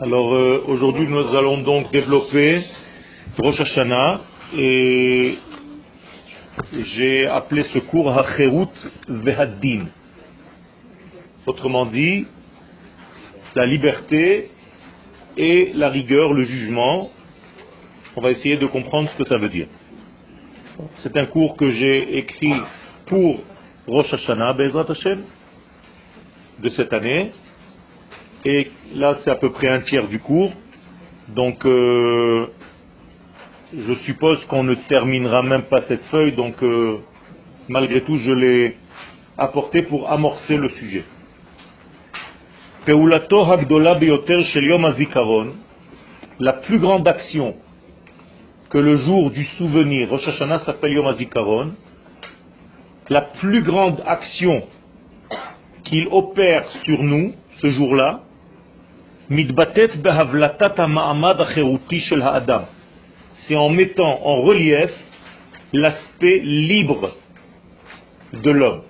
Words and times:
Alors 0.00 0.34
euh, 0.34 0.64
aujourd'hui 0.66 1.06
nous 1.08 1.34
allons 1.34 1.58
donc 1.58 1.90
développer 1.90 2.62
Rosh 3.38 3.60
Hashanah 3.60 4.20
et 4.56 5.38
j'ai 6.72 7.26
appelé 7.26 7.62
ce 7.64 7.78
cours 7.78 8.16
Hacherut 8.16 8.68
Vehaddin. 9.08 9.86
Autrement 11.46 11.86
dit, 11.86 12.26
la 13.54 13.66
liberté 13.66 14.50
et 15.36 15.72
la 15.74 15.90
rigueur, 15.90 16.32
le 16.32 16.44
jugement. 16.44 17.10
On 18.16 18.20
va 18.20 18.30
essayer 18.30 18.56
de 18.56 18.66
comprendre 18.66 19.10
ce 19.10 19.18
que 19.18 19.24
ça 19.24 19.36
veut 19.36 19.48
dire. 19.48 19.68
C'est 20.96 21.16
un 21.16 21.26
cours 21.26 21.56
que 21.56 21.68
j'ai 21.68 22.18
écrit 22.18 22.54
pour 23.06 23.40
Rosh 23.86 24.12
Hashanah, 24.12 24.54
Bezrat 24.54 24.90
Hashem, 24.90 25.22
de 26.58 26.68
cette 26.70 26.92
année, 26.92 27.32
et 28.48 28.70
là, 28.94 29.16
c'est 29.24 29.30
à 29.30 29.34
peu 29.34 29.50
près 29.50 29.66
un 29.66 29.80
tiers 29.80 30.06
du 30.06 30.20
cours. 30.20 30.52
Donc, 31.28 31.66
euh, 31.66 32.46
je 33.76 33.94
suppose 34.06 34.44
qu'on 34.44 34.62
ne 34.62 34.76
terminera 34.88 35.42
même 35.42 35.64
pas 35.64 35.82
cette 35.82 36.04
feuille. 36.04 36.30
Donc, 36.30 36.62
euh, 36.62 36.98
malgré 37.68 38.02
tout, 38.02 38.16
je 38.18 38.30
l'ai 38.30 38.76
apporté 39.36 39.82
pour 39.82 40.08
amorcer 40.08 40.56
le 40.56 40.68
sujet. 40.68 41.02
La 46.38 46.52
plus 46.52 46.78
grande 46.78 47.08
action 47.08 47.56
que 48.70 48.78
le 48.78 48.96
jour 48.96 49.32
du 49.32 49.44
souvenir, 49.58 50.08
Rosh 50.08 50.28
Hashanah 50.28 50.60
s'appelle 50.60 50.92
Yom 50.92 51.06
HaZikaron, 51.06 51.72
la 53.08 53.22
plus 53.22 53.64
grande 53.64 54.04
action 54.06 54.62
qu'il 55.82 56.06
opère 56.12 56.68
sur 56.84 57.02
nous 57.02 57.34
ce 57.60 57.70
jour-là, 57.70 58.22
c'est 63.48 63.56
en 63.56 63.68
mettant 63.70 64.20
en 64.24 64.42
relief 64.42 64.92
l'aspect 65.72 66.40
libre 66.44 67.16
de 68.32 68.50
l'homme. 68.50 68.82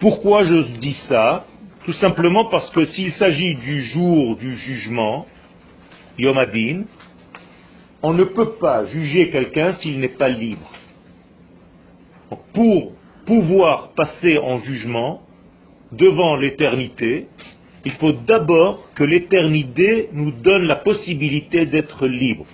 Pourquoi 0.00 0.44
je 0.44 0.78
dis 0.78 0.96
ça? 1.08 1.46
Tout 1.84 1.92
simplement 1.94 2.46
parce 2.46 2.70
que 2.70 2.84
s'il 2.86 3.12
s'agit 3.12 3.54
du 3.56 3.82
jour 3.84 4.36
du 4.36 4.56
jugement, 4.56 5.26
Yom 6.18 6.38
Adin, 6.38 6.84
on 8.02 8.12
ne 8.14 8.24
peut 8.24 8.52
pas 8.54 8.86
juger 8.86 9.30
quelqu'un 9.30 9.74
s'il 9.74 10.00
n'est 10.00 10.08
pas 10.08 10.28
libre. 10.28 10.70
Pour 12.54 12.92
pouvoir 13.26 13.92
passer 13.92 14.38
en 14.38 14.58
jugement 14.58 15.22
devant 15.92 16.36
l'éternité, 16.36 17.28
il 17.84 17.92
faut 17.92 18.12
d'abord 18.12 18.92
que 18.94 19.04
l'éternité 19.04 20.08
nous 20.12 20.30
donne 20.30 20.64
la 20.64 20.76
possibilité 20.76 21.66
d'être 21.66 22.06
libre. 22.06 22.46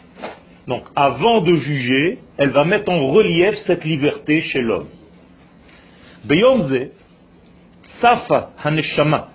Donc 0.66 0.84
avant 0.96 1.40
de 1.40 1.54
juger, 1.54 2.18
elle 2.36 2.50
va 2.50 2.64
mettre 2.64 2.90
en 2.90 3.08
relief 3.08 3.54
cette 3.66 3.84
liberté 3.84 4.40
chez 4.42 4.60
l'homme. 4.60 4.88
Beyomze, 6.24 6.88
Safa 8.00 8.50
Haneshama. 8.62 9.28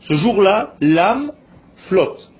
Ce 0.00 0.14
jour-là, 0.14 0.74
l'âme 0.80 1.32
flotte. 1.88 2.30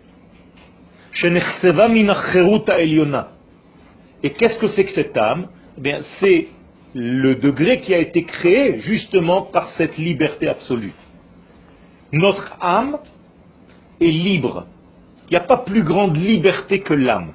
Et 4.23 4.31
qu'est-ce 4.31 4.59
que 4.59 4.69
c'est 4.69 4.85
que 4.85 4.91
cette 4.93 5.17
âme? 5.17 5.49
Eh 5.85 5.95
C'est 6.21 6.49
le 6.95 7.35
degré 7.37 7.81
qui 7.81 7.95
a 7.95 7.99
été 7.99 8.25
créé 8.25 8.81
justement 8.81 9.43
par 9.43 9.69
cette 9.73 9.97
liberté 9.97 10.49
absolue. 10.49 10.93
Notre 12.13 12.57
âme 12.61 12.99
est 14.01 14.07
libre. 14.07 14.67
Il 15.29 15.33
n'y 15.33 15.37
a 15.37 15.41
pas 15.41 15.59
plus 15.59 15.83
grande 15.83 16.17
liberté 16.17 16.81
que 16.81 16.95
l'âme. 16.95 17.33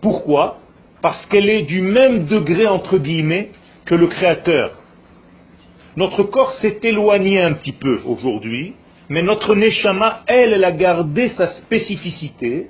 Pourquoi? 0.00 0.58
Parce 1.02 1.24
qu'elle 1.26 1.48
est 1.48 1.62
du 1.62 1.80
même 1.80 2.26
degré, 2.26 2.66
entre 2.66 2.98
guillemets, 2.98 3.50
que 3.84 3.94
le 3.94 4.08
Créateur. 4.08 4.72
Notre 5.96 6.24
corps 6.24 6.52
s'est 6.54 6.78
éloigné 6.82 7.40
un 7.40 7.54
petit 7.54 7.72
peu 7.72 8.00
aujourd'hui, 8.04 8.74
mais 9.08 9.22
notre 9.22 9.54
Neshama, 9.54 10.22
elle, 10.26 10.52
elle 10.52 10.64
a 10.64 10.72
gardé 10.72 11.30
sa 11.30 11.48
spécificité 11.54 12.68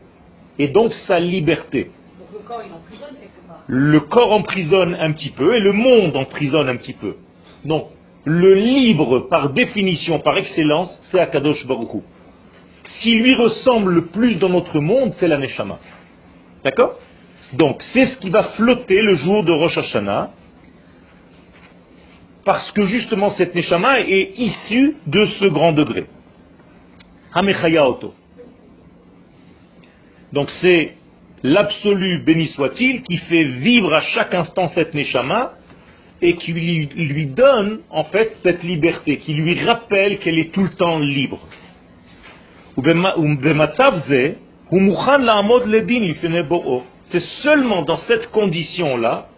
et 0.58 0.68
donc 0.68 0.92
sa 1.06 1.18
liberté. 1.18 1.90
le 2.32 2.38
corps, 2.40 2.62
il 2.64 2.72
emprisonne 2.72 3.16
quelque 3.20 3.46
part. 3.46 3.62
Le 3.66 4.00
corps 4.00 4.32
emprisonne 4.32 4.96
un 4.98 5.12
petit 5.12 5.30
peu 5.30 5.56
et 5.56 5.60
le 5.60 5.72
monde 5.72 6.16
emprisonne 6.16 6.68
un 6.68 6.76
petit 6.76 6.94
peu. 6.94 7.16
Donc, 7.64 7.88
le 8.24 8.54
libre, 8.54 9.28
par 9.30 9.50
définition, 9.50 10.18
par 10.20 10.36
excellence, 10.36 10.90
c'est 11.10 11.20
Akadosh 11.20 11.66
Baruch 11.66 12.02
Si 13.00 13.14
lui 13.14 13.34
ressemble 13.34 13.92
le 13.92 14.06
plus 14.06 14.36
dans 14.36 14.48
notre 14.48 14.80
monde, 14.80 15.14
c'est 15.18 15.28
la 15.28 15.38
Neshama. 15.38 15.78
D'accord? 16.64 16.98
Donc, 17.54 17.82
c'est 17.92 18.06
ce 18.06 18.18
qui 18.18 18.30
va 18.30 18.44
flotter 18.56 19.00
le 19.00 19.14
jour 19.14 19.44
de 19.44 19.52
Rosh 19.52 19.78
Hashanah, 19.78 20.30
parce 22.48 22.72
que 22.72 22.86
justement 22.86 23.32
cette 23.32 23.54
Neshama 23.54 24.00
est 24.00 24.32
issue 24.38 24.96
de 25.06 25.26
ce 25.38 25.44
grand 25.48 25.72
degré. 25.72 26.06
Donc 30.32 30.48
c'est 30.62 30.94
l'absolu 31.42 32.22
béni 32.24 32.46
soit-il 32.48 33.02
qui 33.02 33.18
fait 33.18 33.44
vivre 33.44 33.92
à 33.92 34.00
chaque 34.00 34.32
instant 34.32 34.70
cette 34.74 34.94
Neshama 34.94 35.57
et 36.20 36.36
qui 36.36 36.52
lui, 36.52 37.26
donne 37.26 37.80
en 37.90 38.04
fait 38.04 38.32
cette 38.42 38.62
liberté, 38.62 39.18
qui 39.18 39.34
lui 39.34 39.62
rappelle 39.64 40.18
qu'elle 40.18 40.38
est 40.38 40.52
tout 40.52 40.62
le 40.62 40.70
temps 40.70 40.98
libre. 40.98 41.40
C'est 47.04 47.22
seulement 47.42 47.82
dans 47.82 47.96
cette 47.96 48.30
condition-là 48.30 49.28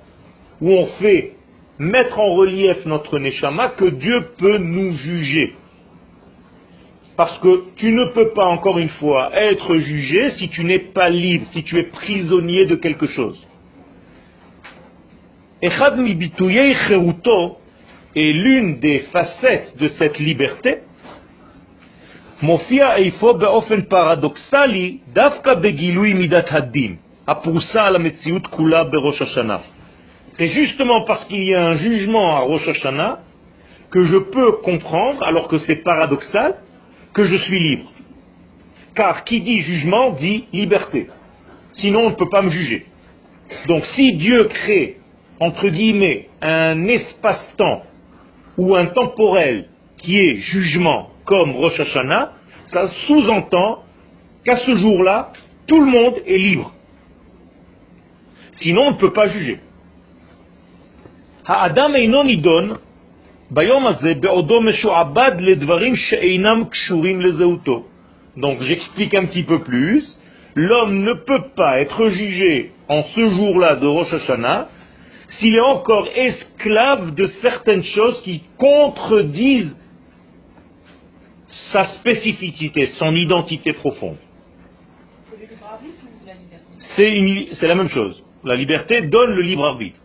où 0.60 0.70
on 0.70 0.86
fait 1.00 1.32
mettre 1.78 2.18
en 2.18 2.34
relief 2.34 2.84
notre 2.84 3.18
neshama 3.18 3.68
que 3.70 3.86
Dieu 3.86 4.28
peut 4.38 4.58
nous 4.58 4.92
juger. 4.92 5.54
Parce 7.16 7.38
que 7.38 7.64
tu 7.76 7.92
ne 7.92 8.12
peux 8.14 8.30
pas, 8.30 8.46
encore 8.46 8.78
une 8.78 8.88
fois, 8.88 9.30
être 9.34 9.76
jugé 9.76 10.30
si 10.38 10.48
tu 10.48 10.64
n'es 10.64 10.78
pas 10.78 11.10
libre, 11.10 11.46
si 11.52 11.62
tu 11.62 11.78
es 11.78 11.84
prisonnier 11.84 12.66
de 12.66 12.76
quelque 12.76 13.06
chose. 13.06 13.46
Echad 15.61 15.99
est 18.15 18.31
l'une 18.31 18.79
des 18.79 18.99
facettes 19.11 19.77
de 19.77 19.87
cette 19.87 20.19
liberté. 20.19 20.75
מופיע 22.41 22.95
איפה 22.95 23.33
באופן 23.33 23.81
פרדוקסלי 23.81 24.97
דווקא 25.13 25.53
בגילוי 25.53 26.13
מידת 26.13 26.45
הדין, 26.51 26.95
הפרוסה 27.27 27.83
על 27.83 27.95
המציאות 27.95 28.47
כולה 28.47 28.83
בראש 28.83 29.21
השנה. 29.21 29.57
C'est 30.37 30.47
justement 30.47 31.05
parce 31.07 31.23
qu'il 31.25 31.43
y 31.43 31.55
a 31.55 31.65
un 31.65 31.77
jugement 31.77 32.35
à 32.35 32.39
Rosh 32.39 32.67
Hashanah 32.67 33.19
que 33.89 34.03
je 34.03 34.17
peux 34.17 34.51
comprendre, 34.63 35.23
alors 35.23 35.47
que 35.47 35.57
c'est 35.59 35.77
paradoxal, 35.77 36.55
que 37.13 37.23
je 37.23 37.37
suis 37.37 37.59
libre. 37.59 37.89
Car 38.95 39.23
qui 39.23 39.39
dit 39.39 39.61
jugement 39.61 40.09
dit 40.11 40.45
liberté. 40.51 41.07
Sinon 41.71 42.07
on 42.07 42.09
ne 42.09 42.15
peut 42.15 42.27
pas 42.29 42.41
me 42.41 42.49
juger. 42.49 42.85
Donc 43.67 43.85
si 43.95 44.13
Dieu 44.13 44.43
crée 44.45 44.97
entre 45.40 45.68
guillemets, 45.68 46.28
un 46.42 46.86
espace-temps 46.86 47.82
ou 48.58 48.76
un 48.76 48.86
temporel 48.86 49.68
qui 49.96 50.18
est 50.18 50.34
jugement 50.34 51.08
comme 51.24 51.56
Rosh 51.56 51.80
Hashanah, 51.80 52.32
ça 52.66 52.88
sous-entend 53.06 53.84
qu'à 54.44 54.56
ce 54.58 54.76
jour-là, 54.76 55.32
tout 55.66 55.80
le 55.80 55.86
monde 55.86 56.16
est 56.26 56.38
libre. 56.38 56.72
Sinon, 58.56 58.88
on 58.88 58.90
ne 58.92 58.96
peut 58.96 59.12
pas 59.12 59.28
juger. 59.28 59.60
Donc 68.36 68.60
j'explique 68.62 69.14
un 69.14 69.24
petit 69.24 69.42
peu 69.42 69.62
plus. 69.62 70.04
L'homme 70.54 71.02
ne 71.02 71.14
peut 71.14 71.48
pas 71.56 71.80
être 71.80 72.08
jugé 72.10 72.72
en 72.88 73.02
ce 73.02 73.28
jour-là 73.28 73.76
de 73.76 73.86
Rosh 73.86 74.12
Hashanah 74.12 74.68
s'il 75.38 75.54
est 75.54 75.60
encore 75.60 76.06
esclave 76.14 77.14
de 77.14 77.26
certaines 77.40 77.82
choses 77.82 78.20
qui 78.22 78.42
contredisent 78.58 79.76
sa 81.72 81.84
spécificité, 81.84 82.86
son 82.98 83.14
identité 83.14 83.72
profonde. 83.72 84.16
C'est 86.96 87.68
la 87.68 87.74
même 87.74 87.88
chose. 87.88 88.22
La 88.44 88.56
liberté 88.56 89.02
donne 89.02 89.30
le 89.30 89.42
libre 89.42 89.64
arbitre. 89.64 89.98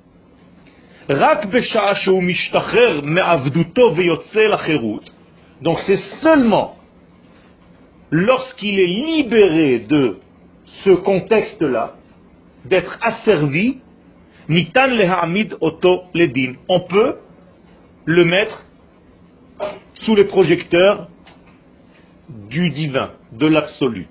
Donc 5.61 5.79
c'est 5.85 5.97
seulement 6.21 6.75
lorsqu'il 8.11 8.79
est 8.79 8.87
libéré 8.87 9.79
de 9.79 10.17
ce 10.83 10.91
contexte-là, 10.91 11.95
d'être 12.65 12.97
asservi, 13.01 13.79
Nitan 14.49 14.87
lehamid 14.87 15.55
oto 15.61 16.03
ledin. 16.13 16.55
On 16.69 16.81
peut 16.81 17.17
le 18.05 18.25
mettre 18.25 18.65
sous 20.01 20.15
les 20.15 20.25
projecteurs 20.25 21.07
du 22.29 22.69
divin, 22.69 23.11
de 23.31 23.47
l'absolu. 23.47 24.07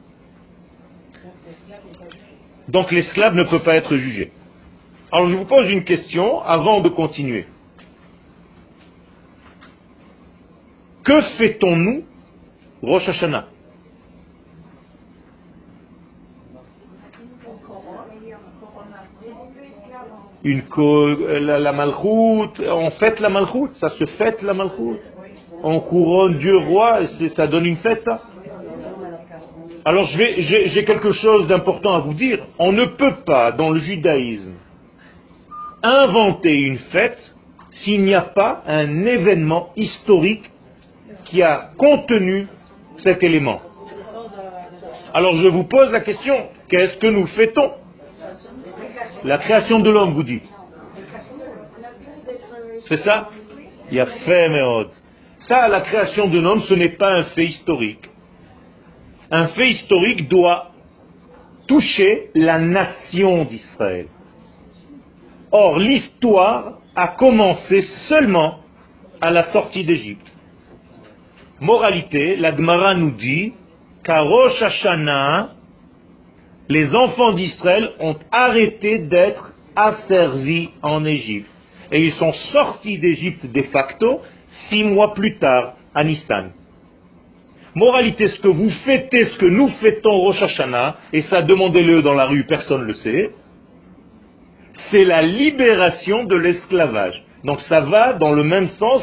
Donc 2.68 2.90
l'esclave 2.90 3.34
ne 3.34 3.44
peut 3.44 3.60
pas 3.60 3.76
être 3.76 3.96
jugé. 3.96 4.32
Alors 5.12 5.28
je 5.28 5.36
vous 5.36 5.44
pose 5.44 5.70
une 5.70 5.84
question 5.84 6.42
avant 6.42 6.80
de 6.80 6.88
continuer. 6.88 7.46
Que 11.04 11.20
fait-on-nous 11.36 12.04
Rosh 12.82 13.08
Hashanah? 13.08 13.48
Une 20.44 20.62
la, 21.40 21.58
la 21.58 21.72
malchoute, 21.72 22.60
on 22.60 22.90
fête 22.90 23.18
la 23.18 23.30
malchoute, 23.30 23.74
ça 23.76 23.88
se 23.90 24.04
fête 24.04 24.42
la 24.42 24.52
malchoute. 24.52 25.00
On 25.62 25.80
couronne 25.80 26.38
Dieu 26.38 26.58
roi, 26.58 27.00
ça 27.34 27.46
donne 27.46 27.64
une 27.64 27.78
fête 27.78 28.02
ça. 28.02 28.20
Alors 29.86 30.06
j'ai 30.06 30.84
quelque 30.84 31.12
chose 31.12 31.46
d'important 31.46 31.94
à 31.94 31.98
vous 32.00 32.14
dire. 32.14 32.38
On 32.58 32.72
ne 32.72 32.84
peut 32.84 33.16
pas, 33.26 33.52
dans 33.52 33.70
le 33.70 33.80
judaïsme, 33.80 34.52
inventer 35.82 36.54
une 36.54 36.78
fête 36.78 37.18
s'il 37.70 38.02
n'y 38.02 38.14
a 38.14 38.22
pas 38.22 38.62
un 38.66 39.04
événement 39.04 39.70
historique 39.76 40.50
qui 41.24 41.42
a 41.42 41.70
contenu 41.78 42.46
cet 42.98 43.22
élément. 43.22 43.60
Alors 45.14 45.36
je 45.36 45.48
vous 45.48 45.64
pose 45.64 45.90
la 45.90 46.00
question, 46.00 46.48
qu'est-ce 46.68 46.98
que 46.98 47.06
nous 47.06 47.26
fêtons? 47.28 47.72
La 49.24 49.38
création 49.38 49.80
de 49.80 49.90
l'homme, 49.90 50.12
vous 50.12 50.22
dites. 50.22 50.44
C'est 52.88 52.98
ça? 52.98 53.30
Il 53.90 53.96
y 53.96 54.00
a 54.00 54.06
fait, 54.06 54.50
Ça, 55.40 55.68
la 55.68 55.80
création 55.80 56.28
de 56.28 56.38
l'homme, 56.38 56.60
ce 56.62 56.74
n'est 56.74 56.96
pas 56.96 57.14
un 57.14 57.24
fait 57.24 57.44
historique. 57.46 58.10
Un 59.30 59.46
fait 59.48 59.70
historique 59.70 60.28
doit 60.28 60.70
toucher 61.66 62.30
la 62.34 62.58
nation 62.58 63.44
d'Israël. 63.44 64.06
Or, 65.50 65.78
l'histoire 65.78 66.78
a 66.94 67.08
commencé 67.08 67.82
seulement 68.08 68.58
à 69.20 69.30
la 69.30 69.44
sortie 69.52 69.84
d'Égypte. 69.84 70.30
Moralité, 71.60 72.36
la 72.36 72.54
Gemara 72.54 72.94
nous 72.94 73.12
dit 73.12 73.54
qu'à 74.02 74.20
Rosh 74.20 74.60
Hashanah, 74.60 75.50
les 76.68 76.94
enfants 76.94 77.32
d'Israël 77.32 77.90
ont 78.00 78.16
arrêté 78.32 78.98
d'être 78.98 79.52
asservis 79.76 80.70
en 80.82 81.04
Égypte. 81.04 81.50
Et 81.92 82.04
ils 82.04 82.12
sont 82.14 82.32
sortis 82.52 82.98
d'Égypte 82.98 83.46
de 83.46 83.62
facto 83.64 84.20
six 84.68 84.84
mois 84.84 85.14
plus 85.14 85.38
tard, 85.38 85.74
à 85.94 86.04
Nissan. 86.04 86.52
Moralité, 87.74 88.28
ce 88.28 88.40
que 88.40 88.48
vous 88.48 88.70
fêtez, 88.84 89.24
ce 89.24 89.38
que 89.38 89.46
nous 89.46 89.68
fêtons 89.68 90.20
Rosh 90.20 90.42
Hashanah, 90.42 90.96
et 91.12 91.22
ça 91.22 91.42
demandez-le 91.42 92.02
dans 92.02 92.14
la 92.14 92.26
rue, 92.26 92.44
personne 92.44 92.82
ne 92.82 92.86
le 92.86 92.94
sait, 92.94 93.30
c'est 94.90 95.04
la 95.04 95.22
libération 95.22 96.24
de 96.24 96.36
l'esclavage. 96.36 97.22
Donc 97.44 97.60
ça 97.62 97.80
va 97.80 98.14
dans 98.14 98.32
le 98.32 98.44
même 98.44 98.68
sens 98.70 99.02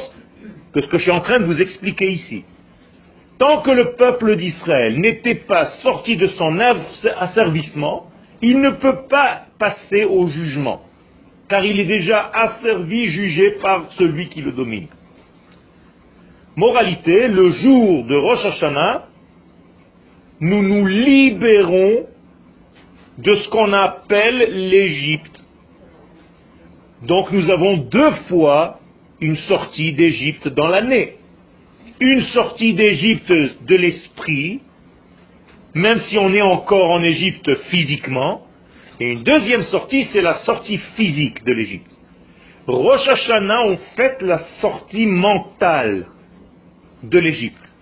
que 0.74 0.82
ce 0.82 0.88
que 0.88 0.98
je 0.98 1.04
suis 1.04 1.12
en 1.12 1.22
train 1.22 1.40
de 1.40 1.46
vous 1.46 1.62
expliquer 1.62 2.12
ici. 2.12 2.44
Tant 3.42 3.62
que 3.64 3.72
le 3.72 3.96
peuple 3.96 4.36
d'Israël 4.36 5.00
n'était 5.00 5.34
pas 5.48 5.66
sorti 5.82 6.16
de 6.16 6.28
son 6.28 6.60
asservissement, 6.60 8.06
il 8.40 8.60
ne 8.62 8.70
peut 8.70 9.08
pas 9.10 9.46
passer 9.58 10.06
au 10.06 10.28
jugement, 10.28 10.82
car 11.50 11.66
il 11.66 11.80
est 11.80 11.86
déjà 11.86 12.30
asservi, 12.32 13.06
jugé 13.06 13.58
par 13.60 13.92
celui 13.94 14.30
qui 14.30 14.44
le 14.44 14.52
domine. 14.52 14.90
Moralité, 16.56 17.28
le 17.30 17.50
jour 17.50 18.04
de 18.04 18.16
Rosh 18.16 18.46
Hashanah, 18.46 19.08
nous 20.40 20.62
nous 20.62 20.86
libérons 20.86 22.06
de 23.18 23.34
ce 23.34 23.50
qu'on 23.50 23.74
appelle 23.74 24.70
l'Égypte. 24.70 25.44
Donc 27.08 27.32
nous 27.32 27.50
avons 27.50 27.78
deux 27.78 28.12
fois 28.30 28.78
une 29.20 29.38
sortie 29.38 29.94
d'Égypte 29.94 30.48
dans 30.48 30.68
l'année 30.68 31.16
une 32.02 32.24
sortie 32.24 32.74
d'Égypte 32.74 33.32
de 33.32 33.76
l'esprit, 33.76 34.62
même 35.76 36.00
si 36.10 36.18
on 36.18 36.34
est 36.34 36.42
encore 36.42 36.90
en 36.90 37.04
Égypte 37.04 37.48
physiquement, 37.70 38.42
et 39.00 39.12
une 39.12 39.24
deuxième 39.24 39.64
sortie, 39.64 40.08
c'est 40.12 40.22
la 40.22 40.40
sortie 40.40 40.80
physique 40.96 41.44
de 41.46 41.54
l'Égypte. 41.54 41.92
Rosh 42.68 43.08
Hashanah, 43.08 43.66
on 43.66 43.78
fait 43.96 44.22
la 44.22 44.40
sortie 44.62 45.06
mentale 45.06 46.08
de 47.04 47.20
l'Égypte. 47.20 47.74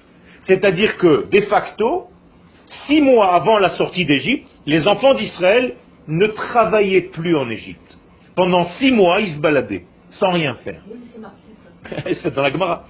C'est-à-dire 0.42 0.98
que, 0.98 1.30
de 1.30 1.42
facto, 1.42 2.08
six 2.88 3.02
mois 3.02 3.34
avant 3.36 3.58
la 3.58 3.70
sortie 3.70 4.06
d'Égypte, 4.06 4.50
les 4.66 4.88
enfants 4.88 5.14
d'Israël 5.14 5.76
ne 6.08 6.28
travaillaient 6.28 7.10
plus 7.10 7.36
en 7.36 7.50
Égypte. 7.50 7.98
Pendant 8.36 8.66
six 8.80 8.92
mois, 8.92 9.22
ils 9.22 9.34
se 9.36 9.40
baladaient, 9.40 9.86
sans 10.12 10.32
rien 10.32 10.56
faire. 10.56 10.82
C'est 12.22 12.34
dans 12.34 12.42
la 12.42 12.52
Gemara. 12.52 12.86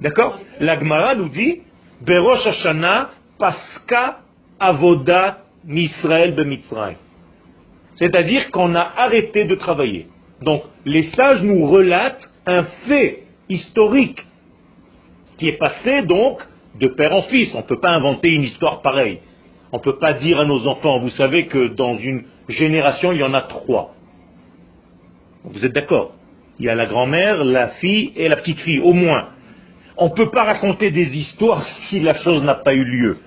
D'accord 0.00 0.38
L'Agmara 0.60 1.14
nous 1.14 1.28
dit 1.28 1.60
Berosh 2.00 2.46
Hashanah 2.46 3.10
Paska 3.38 4.18
Avoda 4.58 5.38
Misrael 5.64 6.34
Bemitzray. 6.34 6.96
C'est-à-dire 7.96 8.50
qu'on 8.50 8.74
a 8.74 8.92
arrêté 8.96 9.44
de 9.44 9.54
travailler. 9.54 10.06
Donc, 10.42 10.62
les 10.84 11.04
sages 11.12 11.42
nous 11.42 11.66
relatent 11.66 12.30
un 12.46 12.64
fait 12.86 13.24
historique 13.48 14.24
qui 15.38 15.48
est 15.48 15.58
passé 15.58 16.02
donc 16.02 16.40
de 16.78 16.88
père 16.88 17.14
en 17.14 17.22
fils. 17.22 17.54
On 17.54 17.58
ne 17.58 17.62
peut 17.62 17.80
pas 17.80 17.90
inventer 17.90 18.34
une 18.34 18.42
histoire 18.42 18.82
pareille. 18.82 19.20
On 19.72 19.78
ne 19.78 19.82
peut 19.82 19.98
pas 19.98 20.12
dire 20.14 20.40
à 20.40 20.44
nos 20.44 20.66
enfants, 20.66 20.98
vous 20.98 21.10
savez 21.10 21.46
que 21.46 21.68
dans 21.68 21.98
une 21.98 22.24
génération, 22.48 23.12
il 23.12 23.18
y 23.18 23.24
en 23.24 23.34
a 23.34 23.42
trois. 23.42 23.94
Vous 25.44 25.64
êtes 25.64 25.72
d'accord 25.72 26.12
Il 26.58 26.66
y 26.66 26.68
a 26.68 26.74
la 26.74 26.86
grand-mère, 26.86 27.44
la 27.44 27.68
fille 27.68 28.12
et 28.16 28.28
la 28.28 28.36
petite-fille, 28.36 28.80
au 28.80 28.92
moins. 28.92 29.28
On 29.96 30.08
ne 30.08 30.14
peut 30.14 30.30
pas 30.30 30.44
raconter 30.44 30.90
des 30.90 31.16
histoires 31.16 31.64
si 31.88 32.00
la 32.00 32.14
chose 32.14 32.42
n'a 32.42 32.54
pas 32.54 32.74
eu 32.74 32.84
lieu. 32.84 33.18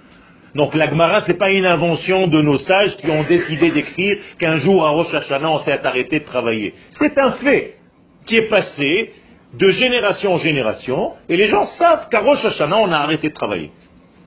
Donc 0.55 0.73
l'Agmara, 0.73 1.21
ce 1.21 1.31
n'est 1.31 1.37
pas 1.37 1.51
une 1.51 1.65
invention 1.65 2.27
de 2.27 2.41
nos 2.41 2.57
sages 2.59 2.97
qui 2.97 3.09
ont 3.09 3.23
décidé 3.23 3.71
d'écrire 3.71 4.17
qu'un 4.39 4.57
jour 4.57 4.85
à 4.85 4.89
Rosh 4.89 5.13
Hashanah, 5.13 5.49
on 5.49 5.59
s'est 5.59 5.85
arrêté 5.85 6.19
de 6.19 6.25
travailler. 6.25 6.73
C'est 6.93 7.17
un 7.17 7.33
fait 7.33 7.75
qui 8.25 8.37
est 8.37 8.49
passé 8.49 9.13
de 9.53 9.69
génération 9.69 10.33
en 10.33 10.37
génération, 10.37 11.13
et 11.27 11.37
les 11.37 11.47
gens 11.47 11.65
savent 11.77 12.09
qu'à 12.09 12.19
Rosh 12.19 12.43
Hashanah, 12.45 12.77
on 12.77 12.91
a 12.91 12.97
arrêté 12.97 13.29
de 13.29 13.33
travailler. 13.33 13.71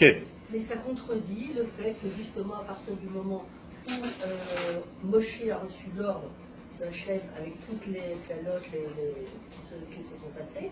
Mais 0.01 0.61
ça 0.69 0.77
contredit 0.77 1.53
le 1.57 1.67
fait 1.79 1.95
que 2.03 2.09
justement 2.17 2.55
à 2.61 2.65
partir 2.65 2.95
du 2.97 3.09
moment 3.09 3.45
où 3.87 3.91
euh, 3.91 4.81
Moshe 5.05 5.41
a 5.51 5.59
reçu 5.59 5.87
l'ordre 5.97 6.31
d'un 6.83 6.93
chef 6.93 7.23
avec 7.39 7.55
toutes 7.67 7.87
les 7.87 8.17
calottes 8.29 8.65
qui 9.91 10.03
se 10.03 10.09
sont 10.09 10.33
passées, 10.37 10.71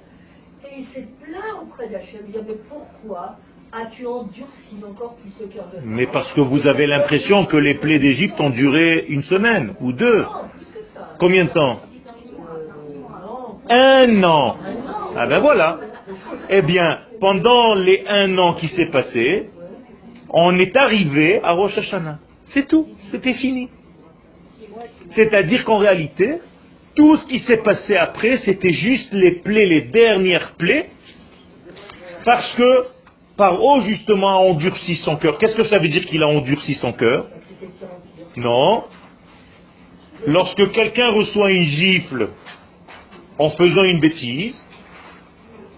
et 0.65 0.81
il 0.81 0.87
s'est 0.87 1.07
plaint 1.23 1.63
auprès 1.63 1.89
d'Hachem. 1.89 2.23
Il 2.27 2.33
dit 2.33 2.39
Mais 2.47 2.57
pourquoi 2.69 3.37
as-tu 3.73 4.07
endurci 4.07 4.77
encore 4.85 5.15
plus 5.17 5.31
ce 5.39 5.45
cœur 5.45 5.67
de 5.73 5.79
Mais 5.85 6.07
parce 6.07 6.33
que 6.33 6.41
vous 6.41 6.67
avez 6.67 6.87
l'impression 6.87 7.47
que 7.47 7.57
les 7.57 7.75
plaies 7.75 8.01
d'Égypte 8.01 8.41
ont 8.41 8.51
duré 8.51 9.07
une 9.09 9.23
semaine 9.23 9.75
ou 9.81 9.93
deux. 9.93 10.23
Non, 10.23 10.49
plus 10.53 10.67
que 10.67 10.85
ça. 10.93 11.15
Combien 11.21 11.45
de 11.45 11.51
temps? 11.51 11.81
Euh, 13.71 14.07
Un 14.07 14.25
an. 14.25 14.57
Ah 15.17 15.27
ben 15.27 15.39
voilà. 15.39 15.79
Eh 16.49 16.63
bien, 16.63 16.99
pendant 17.21 17.75
les 17.75 18.05
un 18.09 18.37
an 18.39 18.55
qui 18.55 18.67
s'est 18.69 18.91
passé, 18.91 19.49
on 20.29 20.59
est 20.59 20.77
arrivé 20.77 21.41
à 21.43 21.53
Rosh 21.53 21.79
Hashanah. 21.79 22.19
C'est 22.47 22.67
tout. 22.67 22.89
C'était 23.13 23.35
fini. 23.35 23.69
C'est-à-dire 25.11 25.65
qu'en 25.65 25.79
réalité, 25.79 26.39
tout 26.95 27.17
ce 27.17 27.27
qui 27.27 27.39
s'est 27.41 27.63
passé 27.63 27.97
après, 27.97 28.39
c'était 28.39 28.73
juste 28.73 29.13
les 29.13 29.41
plaies, 29.41 29.67
les 29.67 29.83
dernières 29.83 30.53
plaies, 30.55 30.89
parce 32.25 32.53
que 32.55 32.85
Paro 33.37 33.81
justement 33.83 34.29
a 34.29 34.43
endurci 34.51 34.97
son 34.97 35.17
cœur. 35.17 35.39
Qu'est-ce 35.39 35.57
que 35.57 35.65
ça 35.65 35.79
veut 35.79 35.89
dire 35.89 36.05
qu'il 36.05 36.23
a 36.23 36.29
endurci 36.29 36.75
son 36.75 36.93
cœur? 36.93 37.27
Non. 38.37 38.85
Lorsque 40.27 40.71
quelqu'un 40.73 41.11
reçoit 41.11 41.51
une 41.51 41.65
gifle 41.65 42.29
en 43.39 43.51
faisant 43.51 43.85
une 43.85 44.01
bêtise, 44.01 44.63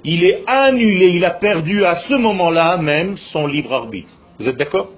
il 0.05 0.25
est 0.25 0.43
annulé, 0.47 1.11
il 1.11 1.25
a 1.25 1.31
perdu 1.31 1.85
à 1.85 1.97
ce 2.09 2.15
moment-là 2.15 2.79
même 2.79 3.17
son 3.33 3.47
libre 3.47 3.73
arbitre. 3.73 4.11
Vous 4.41 4.49
êtes 4.49 4.57
d'accord? 4.57 4.91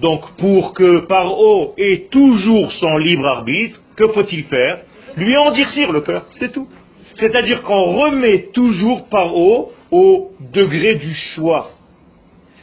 Donc 0.00 0.36
pour 0.38 0.74
que 0.74 1.00
Paro 1.06 1.74
ait 1.78 2.08
toujours 2.10 2.72
son 2.72 2.96
libre 2.98 3.26
arbitre, 3.26 3.80
que 3.96 4.08
faut-il 4.08 4.44
faire 4.44 4.80
Lui 5.16 5.36
endurcir 5.36 5.92
le 5.92 6.00
cœur, 6.00 6.26
c'est 6.38 6.52
tout. 6.52 6.68
C'est-à-dire 7.16 7.62
qu'on 7.62 7.92
remet 7.92 8.50
toujours 8.52 9.04
par 9.08 9.36
haut 9.36 9.72
au 9.90 10.32
degré 10.52 10.96
du 10.96 11.14
choix. 11.14 11.70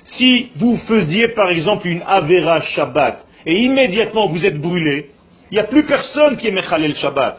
Si 0.04 0.50
vous 0.58 0.78
faisiez 0.88 1.30
par 1.30 1.50
exemple 1.50 1.88
une 1.88 2.02
Avera 2.06 2.62
Shabbat 2.62 3.26
et 3.46 3.62
immédiatement 3.62 4.28
vous 4.28 4.46
êtes 4.46 4.60
brûlé, 4.60 5.10
il 5.52 5.56
n'y 5.56 5.60
a 5.60 5.66
plus 5.66 5.86
personne 5.86 6.38
qui 6.38 6.48
est 6.48 6.52
Mechalel 6.52 6.96
Shabbat. 6.96 7.38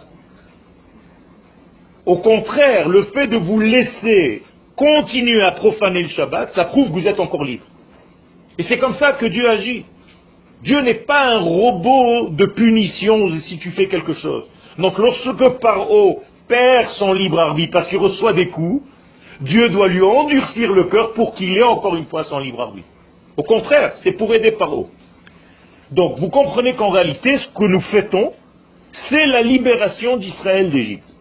Au 2.07 2.17
contraire, 2.17 2.89
le 2.89 3.05
fait 3.05 3.27
de 3.27 3.37
vous 3.37 3.61
laisser 3.61 4.43
continuez 4.75 5.43
à 5.43 5.53
profaner 5.53 6.03
le 6.03 6.09
Shabbat, 6.09 6.53
ça 6.53 6.65
prouve 6.65 6.89
que 6.89 6.93
vous 6.93 7.07
êtes 7.07 7.21
encore 7.21 7.45
libre. 7.45 7.65
Et 8.59 8.63
c'est 8.65 8.79
comme 8.79 8.95
ça 8.95 9.13
que 9.15 9.27
Dieu 9.27 9.49
agit. 9.49 9.85
Dieu 10.63 10.81
n'est 10.81 11.05
pas 11.07 11.25
un 11.35 11.39
robot 11.39 12.31
de 12.31 12.47
punition 12.47 13.31
si 13.41 13.59
tu 13.59 13.71
fais 13.71 13.89
quelque 13.89 14.15
chose. 14.15 14.45
Donc 14.79 14.97
lorsque 14.99 15.59
Paro 15.61 16.23
perd 16.49 16.89
son 16.99 17.13
libre 17.13 17.41
arbitre 17.41 17.73
parce 17.73 17.89
qu'il 17.89 17.99
reçoit 17.99 18.33
des 18.33 18.49
coups, 18.49 18.83
Dieu 19.41 19.69
doit 19.71 19.89
lui 19.89 20.03
endurcir 20.03 20.73
le 20.73 20.85
cœur 20.85 21.15
pour 21.15 21.35
qu'il 21.35 21.57
ait 21.57 21.63
encore 21.63 21.97
une 21.97 22.07
fois 22.07 22.25
son 22.25 22.39
libre 22.39 22.61
arbitre. 22.61 22.89
Au 23.37 23.43
contraire, 23.43 23.95
c'est 24.03 24.13
pour 24.13 24.33
aider 24.35 24.53
Paro. 24.53 24.89
Donc 25.91 26.19
vous 26.19 26.29
comprenez 26.29 26.75
qu'en 26.75 26.91
réalité, 26.91 27.39
ce 27.39 27.49
que 27.49 27.65
nous 27.65 27.81
fêtons, 27.81 28.33
c'est 29.09 29.27
la 29.27 29.43
libération 29.43 30.17
d'Israël 30.17 30.71
d'Égypte. 30.71 31.17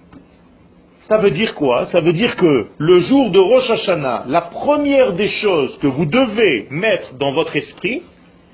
Ça 1.08 1.18
veut 1.18 1.32
dire 1.32 1.56
quoi? 1.56 1.88
Ça 1.88 2.00
veut 2.00 2.14
dire 2.14 2.36
que 2.36 2.68
le 2.78 3.00
jour 3.00 3.32
de 3.32 3.40
Rosh 3.40 3.70
Hashanah, 3.70 4.26
la 4.28 4.42
première 4.42 5.14
des 5.14 5.30
choses 5.30 5.78
que 5.80 5.88
vous 5.88 6.06
devez 6.06 6.68
mettre 6.70 7.16
dans 7.16 7.34
votre 7.34 7.56
esprit, 7.56 8.04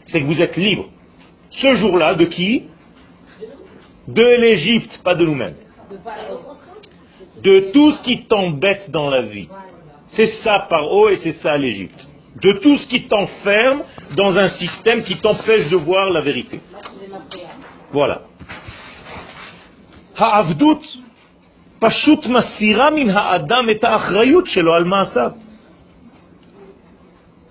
c'est 0.05 0.21
que 0.21 0.25
vous 0.25 0.41
êtes 0.41 0.55
libre. 0.55 0.85
Ce 1.51 1.75
jour-là, 1.75 2.15
de 2.15 2.25
qui? 2.25 2.63
De 4.07 4.41
l'Égypte, 4.41 5.01
pas 5.03 5.15
de 5.15 5.25
nous-mêmes. 5.25 5.55
De 7.43 7.71
tout 7.73 7.91
ce 7.91 8.03
qui 8.03 8.25
t'embête 8.25 8.89
dans 8.91 9.09
la 9.09 9.23
vie. 9.23 9.49
C'est 10.09 10.27
ça 10.43 10.65
par 10.69 10.89
haut 10.91 11.09
et 11.09 11.17
c'est 11.17 11.33
ça 11.33 11.57
l'Égypte. 11.57 12.07
De 12.41 12.53
tout 12.53 12.77
ce 12.77 12.87
qui 12.87 13.07
t'enferme 13.07 13.81
dans 14.15 14.37
un 14.37 14.49
système 14.49 15.03
qui 15.03 15.17
t'empêche 15.17 15.69
de 15.69 15.75
voir 15.75 16.09
la 16.11 16.21
vérité. 16.21 16.61
Voilà. 17.91 18.21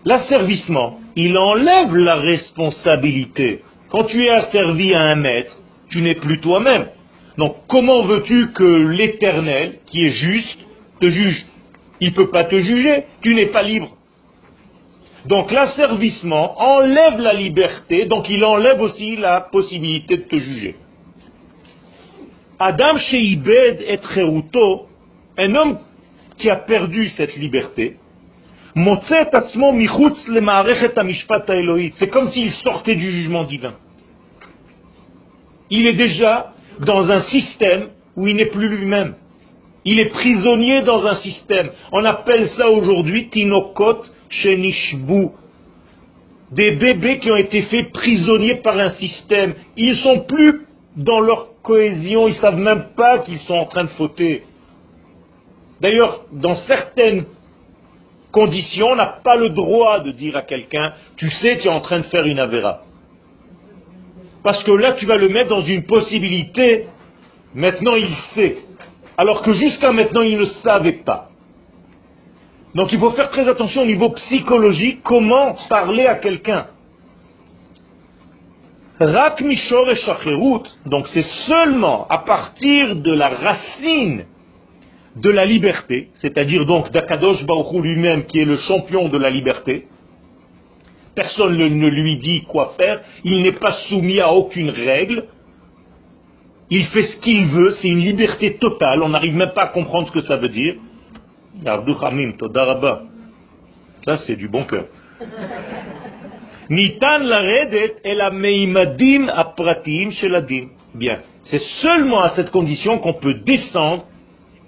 L'asservissement, 0.04 1.00
il 1.16 1.38
enlève 1.38 1.94
la 1.94 2.16
responsabilité. 2.16 3.62
Quand 3.90 4.04
tu 4.04 4.24
es 4.24 4.30
asservi 4.30 4.94
à 4.94 5.00
un 5.00 5.14
maître, 5.16 5.56
tu 5.90 6.02
n'es 6.02 6.16
plus 6.16 6.40
toi-même. 6.40 6.86
Donc 7.38 7.56
comment 7.68 8.02
veux-tu 8.02 8.52
que 8.52 8.64
l'Éternel, 8.64 9.78
qui 9.86 10.04
est 10.04 10.12
juste, 10.12 10.58
te 11.00 11.08
juge? 11.08 11.44
Il 12.00 12.10
ne 12.10 12.14
peut 12.14 12.30
pas 12.30 12.44
te 12.44 12.56
juger, 12.56 13.04
tu 13.22 13.34
n'es 13.34 13.46
pas 13.46 13.62
libre. 13.62 13.90
Donc 15.26 15.50
l'asservissement 15.50 16.60
enlève 16.60 17.20
la 17.20 17.34
liberté, 17.34 18.06
donc 18.06 18.28
il 18.28 18.44
enlève 18.44 18.80
aussi 18.80 19.16
la 19.16 19.40
possibilité 19.40 20.16
de 20.18 20.22
te 20.22 20.36
juger. 20.36 20.76
Adam 22.58 22.96
Sheibed 22.96 23.82
et 23.82 23.98
Cheruto, 24.14 24.86
un 25.36 25.54
homme 25.54 25.78
qui 26.38 26.48
a 26.48 26.56
perdu 26.56 27.08
cette 27.10 27.36
liberté, 27.36 27.96
c'est 31.98 32.10
comme 32.10 32.30
s'il 32.30 32.50
sortait 32.50 32.94
du 32.94 33.10
jugement 33.10 33.44
divin. 33.44 33.74
Il 35.70 35.86
est 35.86 35.94
déjà 35.94 36.52
dans 36.80 37.10
un 37.10 37.22
système 37.22 37.88
où 38.16 38.26
il 38.26 38.36
n'est 38.36 38.46
plus 38.46 38.68
lui-même. 38.68 39.14
Il 39.84 39.98
est 40.00 40.10
prisonnier 40.10 40.82
dans 40.82 41.06
un 41.06 41.16
système. 41.16 41.70
On 41.92 42.04
appelle 42.04 42.48
ça 42.50 42.68
aujourd'hui 42.70 43.28
tinokot 43.30 44.02
shenishbu. 44.28 45.28
Des 46.52 46.72
bébés 46.72 47.18
qui 47.18 47.30
ont 47.30 47.36
été 47.36 47.62
faits 47.62 47.92
prisonniers 47.92 48.56
par 48.56 48.78
un 48.78 48.90
système. 48.94 49.54
Ils 49.76 49.90
ne 49.90 49.94
sont 49.94 50.20
plus 50.20 50.66
dans 50.96 51.20
leur 51.20 51.55
cohésion, 51.66 52.28
ils 52.28 52.34
ne 52.34 52.40
savent 52.40 52.58
même 52.58 52.86
pas 52.96 53.18
qu'ils 53.18 53.40
sont 53.40 53.54
en 53.54 53.66
train 53.66 53.84
de 53.84 53.90
fauter. 53.90 54.44
D'ailleurs, 55.80 56.20
dans 56.32 56.54
certaines 56.54 57.26
condition, 58.36 58.88
on 58.88 58.96
n'a 58.96 59.20
pas 59.24 59.36
le 59.36 59.48
droit 59.48 60.00
de 60.00 60.10
dire 60.10 60.36
à 60.36 60.42
quelqu'un, 60.42 60.92
tu 61.16 61.30
sais, 61.30 61.56
tu 61.56 61.68
es 61.68 61.70
en 61.70 61.80
train 61.80 62.00
de 62.00 62.06
faire 62.12 62.26
une 62.26 62.38
avéra. 62.38 62.82
Parce 64.42 64.62
que 64.62 64.72
là, 64.72 64.92
tu 64.92 65.06
vas 65.06 65.16
le 65.16 65.30
mettre 65.30 65.48
dans 65.48 65.62
une 65.62 65.84
possibilité, 65.84 66.86
maintenant 67.54 67.94
il 67.94 68.14
sait. 68.34 68.58
Alors 69.16 69.40
que 69.40 69.54
jusqu'à 69.54 69.90
maintenant, 69.90 70.20
il 70.20 70.36
ne 70.38 70.44
savait 70.62 71.00
pas. 71.04 71.30
Donc 72.74 72.92
il 72.92 72.98
faut 72.98 73.12
faire 73.12 73.30
très 73.30 73.48
attention 73.48 73.82
au 73.82 73.86
niveau 73.86 74.10
psychologique, 74.10 75.00
comment 75.02 75.56
parler 75.70 76.06
à 76.06 76.16
quelqu'un. 76.16 76.66
Rak 78.98 79.42
Mishor 79.42 79.90
et 79.90 80.88
donc 80.88 81.06
c'est 81.08 81.26
seulement 81.46 82.06
à 82.08 82.18
partir 82.18 82.96
de 82.96 83.12
la 83.12 83.28
racine 83.28 84.24
de 85.16 85.30
la 85.30 85.44
liberté, 85.44 86.10
c'est-à-dire 86.14 86.64
donc 86.64 86.90
d'Akadosh 86.92 87.44
Baruch 87.44 87.82
lui-même 87.82 88.24
qui 88.24 88.38
est 88.38 88.44
le 88.44 88.56
champion 88.56 89.08
de 89.08 89.18
la 89.18 89.30
liberté. 89.30 89.86
Personne 91.14 91.56
ne 91.56 91.88
lui 91.88 92.16
dit 92.16 92.44
quoi 92.44 92.74
faire, 92.76 93.00
il 93.24 93.42
n'est 93.42 93.52
pas 93.52 93.72
soumis 93.88 94.20
à 94.20 94.32
aucune 94.32 94.70
règle, 94.70 95.24
il 96.70 96.84
fait 96.86 97.04
ce 97.04 97.18
qu'il 97.18 97.46
veut, 97.46 97.76
c'est 97.80 97.88
une 97.88 98.00
liberté 98.00 98.56
totale, 98.56 99.02
on 99.02 99.10
n'arrive 99.10 99.34
même 99.34 99.52
pas 99.52 99.64
à 99.64 99.68
comprendre 99.68 100.08
ce 100.08 100.12
que 100.12 100.20
ça 100.20 100.36
veut 100.36 100.48
dire. 100.48 100.74
Ça 104.04 104.16
c'est 104.26 104.36
du 104.36 104.48
bon 104.48 104.64
cœur. 104.64 104.84
Nitan 106.68 107.18
la 107.18 107.40
redet 107.40 107.94
et 108.04 108.16
meimadim 108.32 109.28
apratim 109.28 110.10
sheladim. 110.10 110.70
Bien, 110.94 111.20
c'est 111.44 111.62
seulement 111.82 112.22
à 112.22 112.30
cette 112.30 112.50
condition 112.50 112.98
qu'on 112.98 113.14
peut 113.14 113.34
descendre 113.44 114.04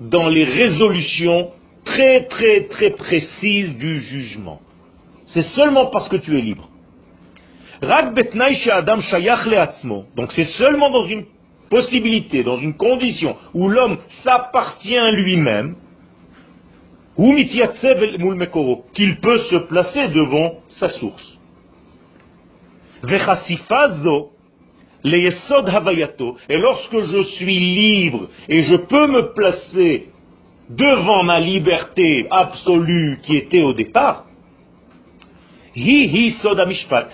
dans 0.00 0.28
les 0.28 0.44
résolutions 0.44 1.50
très 1.84 2.26
très 2.26 2.66
très 2.68 2.90
précises 2.90 3.76
du 3.78 4.00
jugement. 4.00 4.60
C'est 5.28 5.46
seulement 5.56 5.86
parce 5.86 6.08
que 6.08 6.16
tu 6.16 6.38
es 6.38 6.40
libre. 6.40 6.68
Donc 10.16 10.32
c'est 10.32 10.44
seulement 10.44 10.90
dans 10.90 11.06
une 11.06 11.24
possibilité, 11.68 12.44
dans 12.44 12.58
une 12.58 12.74
condition 12.74 13.36
où 13.54 13.68
l'homme 13.68 13.98
s'appartient 14.22 15.10
lui-même, 15.12 15.76
qu'il 18.94 19.20
peut 19.20 19.38
se 19.38 19.56
placer 19.66 20.08
devant 20.08 20.54
sa 20.68 20.88
source 20.90 21.37
et 25.04 26.56
lorsque 26.56 27.00
je 27.00 27.22
suis 27.36 27.58
libre 27.58 28.28
et 28.48 28.62
je 28.62 28.76
peux 28.76 29.06
me 29.06 29.32
placer 29.34 30.08
devant 30.68 31.22
ma 31.22 31.40
liberté 31.40 32.26
absolue 32.30 33.18
qui 33.22 33.36
était 33.36 33.62
au 33.62 33.72
départ, 33.72 34.24
hi 35.76 36.34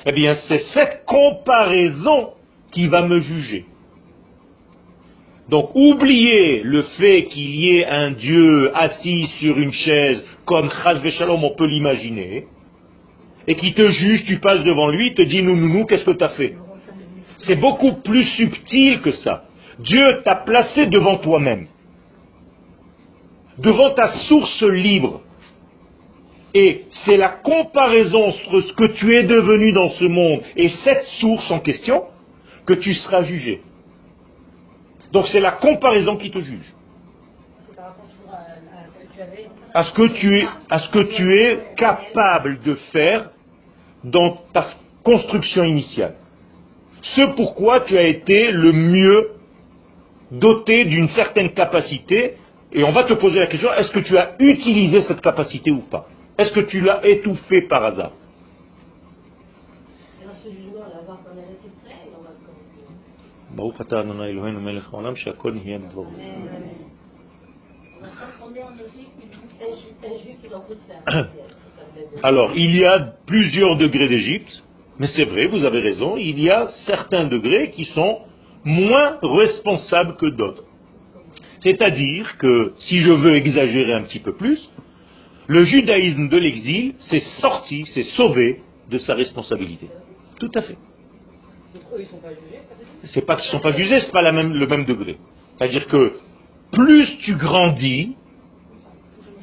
eh 0.07 0.13
bien 0.13 0.35
c'est 0.49 0.63
cette 0.73 1.05
comparaison 1.05 2.31
qui 2.73 2.89
va 2.89 3.03
me 3.03 3.21
juger. 3.21 3.67
Donc 5.51 5.71
oubliez 5.75 6.63
le 6.63 6.83
fait 6.99 7.25
qu'il 7.25 7.55
y 7.55 7.77
ait 7.77 7.87
un 7.87 8.13
Dieu 8.13 8.75
assis 8.75 9.27
sur 9.39 9.59
une 9.59 9.73
chaise 9.73 10.25
comme 10.47 10.71
Chaz 10.71 11.07
Shalom 11.11 11.45
on 11.45 11.55
peut 11.55 11.67
l'imaginer, 11.67 12.47
et 13.47 13.57
qui 13.57 13.75
te 13.75 13.89
juge, 13.89 14.25
tu 14.25 14.39
passes 14.39 14.65
devant 14.65 14.89
lui, 14.89 15.15
te 15.15 15.23
dit 15.23 15.43
nous, 15.43 15.57
nous, 15.57 15.69
nous, 15.69 15.85
qu'est-ce 15.87 16.05
que 16.05 16.13
tu 16.13 16.25
as 16.25 16.31
fait? 16.31 16.57
C'est 17.41 17.57
beaucoup 17.57 17.93
plus 17.93 18.25
subtil 18.37 19.01
que 19.03 19.13
ça. 19.13 19.45
Dieu 19.79 20.23
t'a 20.25 20.37
placé 20.37 20.87
devant 20.87 21.19
toi-même, 21.19 21.67
devant 23.59 23.91
ta 23.91 24.09
source 24.29 24.63
libre. 24.63 25.21
Et 26.57 26.85
c'est 27.05 27.17
la 27.17 27.31
comparaison 27.31 28.29
entre 28.29 28.61
ce 28.61 28.73
que 28.75 28.85
tu 28.85 29.13
es 29.17 29.25
devenu 29.25 29.73
dans 29.73 29.91
ce 29.91 30.05
monde 30.05 30.43
et 30.57 30.69
cette 30.85 31.03
source 31.21 31.51
en 31.51 31.59
question 31.59 32.05
que 32.65 32.75
tu 32.75 32.95
seras 32.95 33.23
jugé. 33.23 33.61
Donc 35.13 35.27
c'est 35.29 35.41
la 35.41 35.51
comparaison 35.51 36.17
qui 36.17 36.31
te 36.31 36.39
juge. 36.39 36.73
À 39.73 39.83
ce 39.83 39.93
que 39.93 40.07
tu 40.07 40.47
à 40.71 40.79
ce 40.79 40.89
que 40.91 41.01
tu 41.01 41.37
es 41.37 41.59
capable 41.77 42.61
de 42.63 42.77
faire 42.93 43.31
dans 44.05 44.39
ta 44.53 44.69
construction 45.03 45.65
initiale. 45.65 46.15
Ce 47.03 47.35
pourquoi 47.35 47.81
tu 47.81 47.97
as 47.99 48.07
été 48.07 48.51
le 48.51 48.73
mieux 48.73 49.31
doté 50.31 50.85
d'une 50.85 51.09
certaine 51.09 51.53
capacité, 51.53 52.37
et 52.73 52.83
on 52.85 52.93
va 52.93 53.05
te 53.05 53.13
poser 53.15 53.39
la 53.39 53.47
question, 53.47 53.73
est-ce 53.75 53.93
que 53.93 54.01
tu 54.01 54.17
as 54.17 54.35
utilisé 54.39 55.03
cette 55.03 55.21
capacité 55.21 55.71
ou 55.71 55.81
pas? 55.81 56.07
Est-ce 56.39 56.53
que 56.53 56.61
tu 56.61 56.81
l'as 56.81 57.07
étouffé 57.07 57.63
par 57.69 57.85
hasard? 57.85 58.13
Alors, 72.23 72.53
il 72.57 72.77
y 72.77 72.85
a 72.85 73.15
plusieurs 73.27 73.77
degrés 73.77 74.09
d'Égypte. 74.09 74.63
Mais 74.99 75.09
c'est 75.09 75.25
vrai, 75.25 75.47
vous 75.47 75.65
avez 75.65 75.81
raison, 75.81 76.17
il 76.17 76.39
y 76.41 76.51
a 76.51 76.69
certains 76.87 77.25
degrés 77.25 77.73
qui 77.73 77.85
sont 77.87 78.21
moins 78.65 79.19
responsables 79.23 80.17
que 80.17 80.27
d'autres. 80.27 80.63
C'est-à-dire 81.61 82.39
que, 82.39 82.75
si 82.77 82.99
je 82.99 83.11
veux 83.11 83.35
exagérer 83.35 83.93
un 83.93 84.03
petit 84.03 84.21
peu 84.21 84.35
plus, 84.35 84.61
Le 85.47 85.65
judaïsme 85.65 86.29
de 86.29 86.39
l'exil 86.39 86.95
s'est 87.01 87.23
sorti, 87.41 87.85
s'est 87.87 88.05
sauvé 88.17 88.63
de 88.91 88.99
sa 88.99 89.15
responsabilité. 89.15 89.89
Tout 90.41 90.51
à 90.55 90.63
fait. 90.63 90.77
C'est 93.05 93.27
pas 93.27 93.37
qu'ils 93.37 93.47
ne 93.47 93.53
sont 93.53 93.61
pas 93.61 93.73
jugés, 93.73 94.01
c'est 94.01 94.13
pas 94.13 94.23
le 94.23 94.67
même 94.67 94.87
degré. 94.87 95.19
C'est-à-dire 95.59 95.87
que 95.87 96.15
plus 96.73 97.19
tu 97.19 97.35
grandis, 97.35 98.17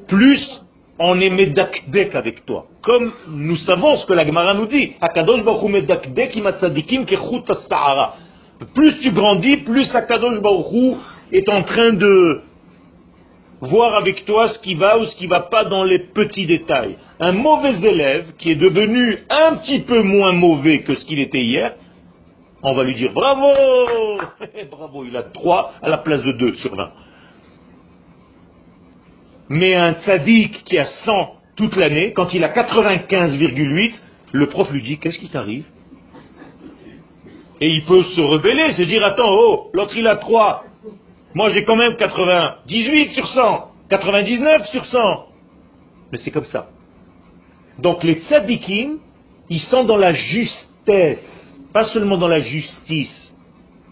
plus 0.07 0.63
on 1.03 1.19
est 1.19 1.29
medakdek 1.29 2.15
avec 2.15 2.45
toi. 2.45 2.65
Comme 2.83 3.11
nous 3.29 3.57
savons 3.57 3.97
ce 3.97 4.05
que 4.05 4.13
la 4.13 4.25
Gemara 4.25 4.53
nous 4.53 4.67
dit. 4.67 4.93
Akadosh 5.01 5.43
Baruch 5.43 5.69
medakdek 5.69 6.37
Plus 8.75 8.99
tu 9.01 9.11
grandis, 9.11 9.57
plus 9.57 9.93
Akadosh 9.95 10.41
Baruch 10.41 10.97
est 11.31 11.49
en 11.49 11.63
train 11.63 11.93
de 11.93 12.41
voir 13.61 13.95
avec 13.95 14.25
toi 14.25 14.49
ce 14.49 14.59
qui 14.59 14.75
va 14.75 14.97
ou 14.99 15.05
ce 15.05 15.15
qui 15.15 15.27
va 15.27 15.41
pas 15.41 15.65
dans 15.65 15.83
les 15.83 15.99
petits 16.13 16.45
détails. 16.45 16.97
Un 17.19 17.31
mauvais 17.31 17.79
élève 17.81 18.33
qui 18.37 18.51
est 18.51 18.55
devenu 18.55 19.19
un 19.29 19.55
petit 19.57 19.79
peu 19.81 20.01
moins 20.01 20.33
mauvais 20.33 20.81
que 20.81 20.95
ce 20.95 21.05
qu'il 21.05 21.19
était 21.19 21.41
hier, 21.41 21.75
on 22.63 22.73
va 22.73 22.83
lui 22.83 22.95
dire 22.95 23.11
bravo, 23.13 24.19
bravo, 24.71 25.05
il 25.05 25.15
a 25.15 25.23
3 25.23 25.73
à 25.81 25.89
la 25.89 25.97
place 25.97 26.23
de 26.23 26.31
2 26.33 26.53
sur 26.55 26.75
20. 26.75 26.89
Mais 29.53 29.75
un 29.75 29.95
tzaddik 29.95 30.63
qui 30.63 30.77
a 30.77 30.85
100 30.85 31.35
toute 31.57 31.75
l'année, 31.75 32.13
quand 32.13 32.33
il 32.33 32.41
a 32.41 32.53
95,8, 32.53 34.01
le 34.31 34.47
prof 34.47 34.71
lui 34.71 34.81
dit 34.81 34.97
qu'est-ce 34.97 35.19
qui 35.19 35.27
t'arrive? 35.27 35.65
Et 37.59 37.67
il 37.67 37.83
peut 37.83 38.01
se 38.01 38.21
rebeller, 38.21 38.71
se 38.71 38.83
dire 38.83 39.03
attends, 39.03 39.27
oh, 39.29 39.69
l'autre 39.73 39.93
il 39.97 40.07
a 40.07 40.15
3, 40.15 40.63
moi 41.33 41.49
j'ai 41.49 41.65
quand 41.65 41.75
même 41.75 41.97
98 41.97 43.11
sur 43.11 43.27
100, 43.27 43.71
99 43.89 44.67
sur 44.67 44.85
100. 44.85 44.99
Mais 46.13 46.19
c'est 46.19 46.31
comme 46.31 46.45
ça. 46.45 46.69
Donc 47.77 48.05
les 48.05 48.21
tzaddikim, 48.21 48.99
ils 49.49 49.59
sont 49.63 49.83
dans 49.83 49.97
la 49.97 50.13
justesse, 50.13 51.67
pas 51.73 51.83
seulement 51.83 52.17
dans 52.17 52.29
la 52.29 52.39
justice. 52.39 53.35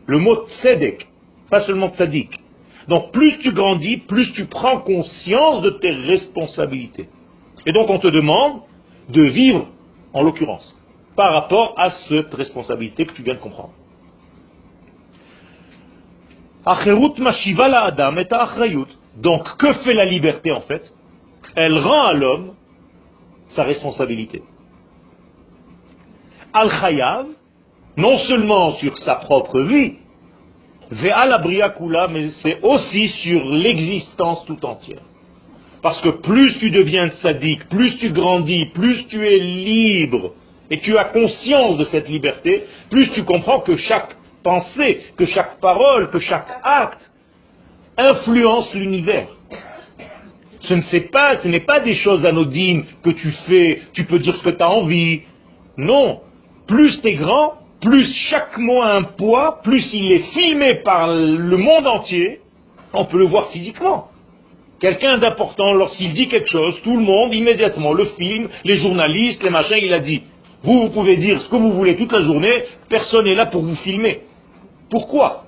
Le 0.05 0.19
mot 0.19 0.47
tzedek, 0.47 1.05
pas 1.51 1.63
seulement 1.65 1.89
tzaddik. 1.89 2.39
Donc 2.89 3.11
plus 3.11 3.37
tu 3.37 3.51
grandis, 3.51 3.97
plus 3.97 4.33
tu 4.33 4.45
prends 4.45 4.79
conscience 4.79 5.61
de 5.61 5.69
tes 5.69 5.91
responsabilités. 5.91 7.07
Et 7.67 7.71
donc 7.71 7.87
on 7.87 7.99
te 7.99 8.07
demande 8.07 8.61
de 9.09 9.21
vivre, 9.21 9.67
en 10.11 10.23
l'occurrence, 10.23 10.75
par 11.15 11.33
rapport 11.33 11.75
à 11.77 11.91
cette 12.09 12.33
responsabilité 12.33 13.05
que 13.05 13.13
tu 13.13 13.21
viens 13.21 13.35
de 13.35 13.39
comprendre. 13.39 13.73
Donc 19.17 19.57
que 19.57 19.73
fait 19.83 19.93
la 19.93 20.05
liberté 20.05 20.51
en 20.51 20.61
fait? 20.61 20.83
Elle 21.55 21.77
rend 21.77 22.03
à 22.05 22.13
l'homme 22.13 22.55
sa 23.49 23.63
responsabilité. 23.63 24.41
Al-Khayav, 26.53 27.27
non 27.97 28.17
seulement 28.17 28.71
sur 28.73 28.97
sa 28.99 29.15
propre 29.15 29.61
vie, 29.61 29.98
mais 30.91 32.29
c'est 32.41 32.59
aussi 32.63 33.07
sur 33.07 33.43
l'existence 33.45 34.45
tout 34.45 34.63
entière. 34.65 35.01
Parce 35.81 36.01
que 36.01 36.09
plus 36.09 36.57
tu 36.59 36.71
deviens 36.71 37.11
sadique, 37.21 37.69
plus 37.69 37.95
tu 37.97 38.09
grandis, 38.09 38.65
plus 38.73 39.05
tu 39.07 39.25
es 39.25 39.39
libre, 39.39 40.33
et 40.69 40.79
tu 40.79 40.97
as 40.97 41.05
conscience 41.05 41.77
de 41.77 41.85
cette 41.85 42.09
liberté, 42.09 42.63
plus 42.89 43.11
tu 43.11 43.23
comprends 43.23 43.61
que 43.61 43.75
chaque 43.77 44.15
pensée, 44.43 45.01
que 45.17 45.25
chaque 45.25 45.59
parole, 45.59 46.09
que 46.11 46.19
chaque 46.19 46.47
acte 46.63 47.11
influence 47.97 48.73
l'univers. 48.73 49.27
Ce 50.61 50.73
ne 50.73 50.99
pas, 51.11 51.37
ce 51.37 51.47
n'est 51.47 51.61
pas 51.61 51.79
des 51.79 51.95
choses 51.95 52.25
anodines 52.25 52.83
que 53.03 53.11
tu 53.11 53.31
fais, 53.47 53.81
tu 53.93 54.03
peux 54.05 54.19
dire 54.19 54.35
ce 54.35 54.43
que 54.43 54.49
tu 54.49 54.61
as 54.61 54.69
envie. 54.69 55.21
Non. 55.77 56.21
Plus 56.67 57.01
tu 57.01 57.07
es 57.07 57.13
grand, 57.15 57.53
plus 57.81 58.05
chaque 58.29 58.57
mot 58.57 58.81
a 58.81 58.95
un 58.95 59.03
poids, 59.03 59.59
plus 59.63 59.93
il 59.93 60.11
est 60.11 60.31
filmé 60.33 60.75
par 60.83 61.07
le 61.07 61.57
monde 61.57 61.87
entier, 61.87 62.41
on 62.93 63.05
peut 63.05 63.17
le 63.17 63.25
voir 63.25 63.49
physiquement. 63.49 64.09
Quelqu'un 64.79 65.17
d'important, 65.17 65.73
lorsqu'il 65.73 66.13
dit 66.13 66.27
quelque 66.27 66.49
chose, 66.49 66.79
tout 66.83 66.95
le 66.95 67.03
monde, 67.03 67.33
immédiatement, 67.33 67.93
le 67.93 68.05
film, 68.17 68.47
les 68.63 68.75
journalistes, 68.77 69.43
les 69.43 69.49
machins, 69.49 69.77
il 69.81 69.93
a 69.93 69.99
dit. 69.99 70.23
Vous, 70.63 70.81
vous 70.81 70.89
pouvez 70.89 71.17
dire 71.17 71.41
ce 71.41 71.49
que 71.49 71.55
vous 71.55 71.73
voulez 71.73 71.95
toute 71.95 72.11
la 72.11 72.21
journée, 72.21 72.63
personne 72.89 73.25
n'est 73.25 73.35
là 73.35 73.45
pour 73.45 73.61
vous 73.61 73.75
filmer. 73.75 74.21
Pourquoi? 74.89 75.45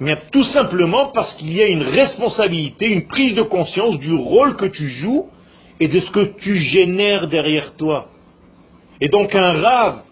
Mais 0.00 0.16
tout 0.32 0.44
simplement 0.44 1.12
parce 1.14 1.34
qu'il 1.36 1.52
y 1.54 1.62
a 1.62 1.66
une 1.66 1.82
responsabilité, 1.82 2.88
une 2.88 3.06
prise 3.06 3.34
de 3.34 3.42
conscience 3.42 3.98
du 3.98 4.12
rôle 4.12 4.56
que 4.56 4.66
tu 4.66 4.88
joues 4.88 5.26
et 5.78 5.88
de 5.88 6.00
ce 6.00 6.10
que 6.10 6.24
tu 6.40 6.56
génères 6.56 7.28
derrière 7.28 7.74
toi. 7.76 8.08
Et 9.00 9.08
donc 9.08 9.34
un 9.34 9.52
rave 9.60 10.02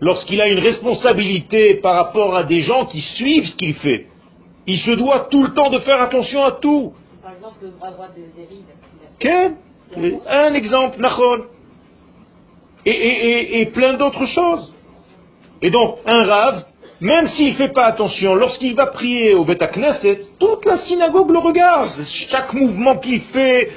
lorsqu'il 0.00 0.40
a 0.40 0.48
une 0.48 0.58
responsabilité 0.58 1.74
par 1.74 1.94
rapport 1.94 2.36
à 2.36 2.44
des 2.44 2.62
gens 2.62 2.86
qui 2.86 3.00
suivent 3.00 3.46
ce 3.46 3.56
qu'il 3.56 3.74
fait, 3.74 4.06
il 4.66 4.78
se 4.78 4.90
doit 4.92 5.28
tout 5.30 5.42
le 5.42 5.54
temps 5.54 5.70
de 5.70 5.78
faire 5.80 6.00
attention 6.02 6.44
à 6.44 6.52
tout. 6.52 6.92
Par 7.22 7.32
exemple, 7.32 7.56
le 7.62 7.70
bras 7.70 7.90
droit 7.90 8.08
de 8.08 8.22
Un 10.28 10.54
exemple, 10.54 11.00
Nachon. 11.00 11.44
Et, 12.84 13.66
plein 13.74 13.94
d'autres 13.94 14.26
choses. 14.26 14.72
Et 15.60 15.70
donc, 15.70 15.98
un 16.06 16.24
rave, 16.24 16.64
même 17.00 17.26
s'il 17.28 17.50
ne 17.50 17.54
fait 17.54 17.72
pas 17.72 17.86
attention, 17.86 18.34
lorsqu'il 18.34 18.74
va 18.74 18.86
prier 18.86 19.34
au 19.34 19.44
Beta 19.44 19.66
Knesset, 19.68 20.20
toute 20.38 20.64
la 20.64 20.78
synagogue 20.78 21.30
le 21.30 21.38
regarde. 21.38 22.04
Chaque 22.30 22.52
mouvement 22.52 22.96
qu'il 22.96 23.20
fait, 23.22 23.70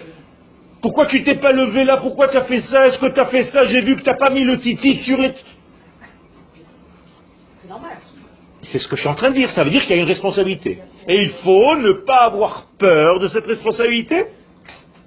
pourquoi 0.81 1.07
tu 1.07 1.23
t'es 1.23 1.35
pas 1.35 1.51
levé 1.51 1.83
là 1.83 1.97
Pourquoi 1.97 2.27
tu 2.27 2.37
as 2.37 2.43
fait 2.43 2.61
ça 2.61 2.87
Est-ce 2.87 2.99
que 2.99 3.07
tu 3.07 3.19
as 3.19 3.25
fait 3.27 3.43
ça 3.45 3.65
J'ai 3.65 3.81
vu 3.81 3.95
que 3.95 4.01
tu 4.01 4.09
n'as 4.09 4.17
pas 4.17 4.29
mis 4.29 4.43
le 4.43 4.59
titi 4.59 4.97
sur... 5.03 5.17
C'est 8.63 8.79
ce 8.79 8.87
que 8.87 8.95
je 8.95 9.01
suis 9.01 9.09
en 9.09 9.15
train 9.15 9.29
de 9.29 9.35
dire. 9.35 9.51
Ça 9.51 9.63
veut 9.63 9.69
dire 9.69 9.81
qu'il 9.81 9.95
y 9.95 9.99
a 9.99 10.01
une 10.01 10.07
responsabilité. 10.07 10.79
Et 11.07 11.23
il 11.23 11.29
faut 11.43 11.75
ne 11.77 12.05
pas 12.05 12.25
avoir 12.25 12.67
peur 12.77 13.19
de 13.19 13.27
cette 13.29 13.45
responsabilité 13.45 14.25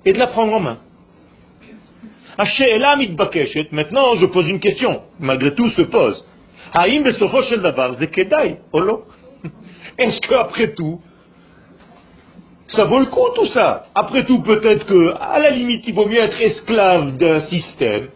et 0.04 0.12
de 0.12 0.18
la 0.18 0.26
prendre 0.28 0.52
en 0.54 0.60
main. 0.60 0.78
Maintenant, 3.70 4.14
je 4.16 4.26
pose 4.26 4.48
une 4.48 4.60
question. 4.60 5.02
Malgré 5.20 5.54
tout, 5.54 5.70
se 5.70 5.82
pose. 5.82 6.24
Est-ce 9.98 10.20
qu'après 10.28 10.74
tout, 10.74 11.00
ça 12.68 12.84
vaut 12.84 12.98
le 12.98 13.06
coup 13.06 13.28
tout 13.36 13.46
ça? 13.46 13.84
Après 13.94 14.24
tout, 14.24 14.42
peut-être 14.42 14.84
que, 14.84 15.14
à 15.20 15.38
la 15.38 15.50
limite, 15.50 15.86
il 15.86 15.94
vaut 15.94 16.06
mieux 16.06 16.20
être 16.20 16.40
esclave 16.40 17.16
d'un 17.16 17.40
système 17.42 18.08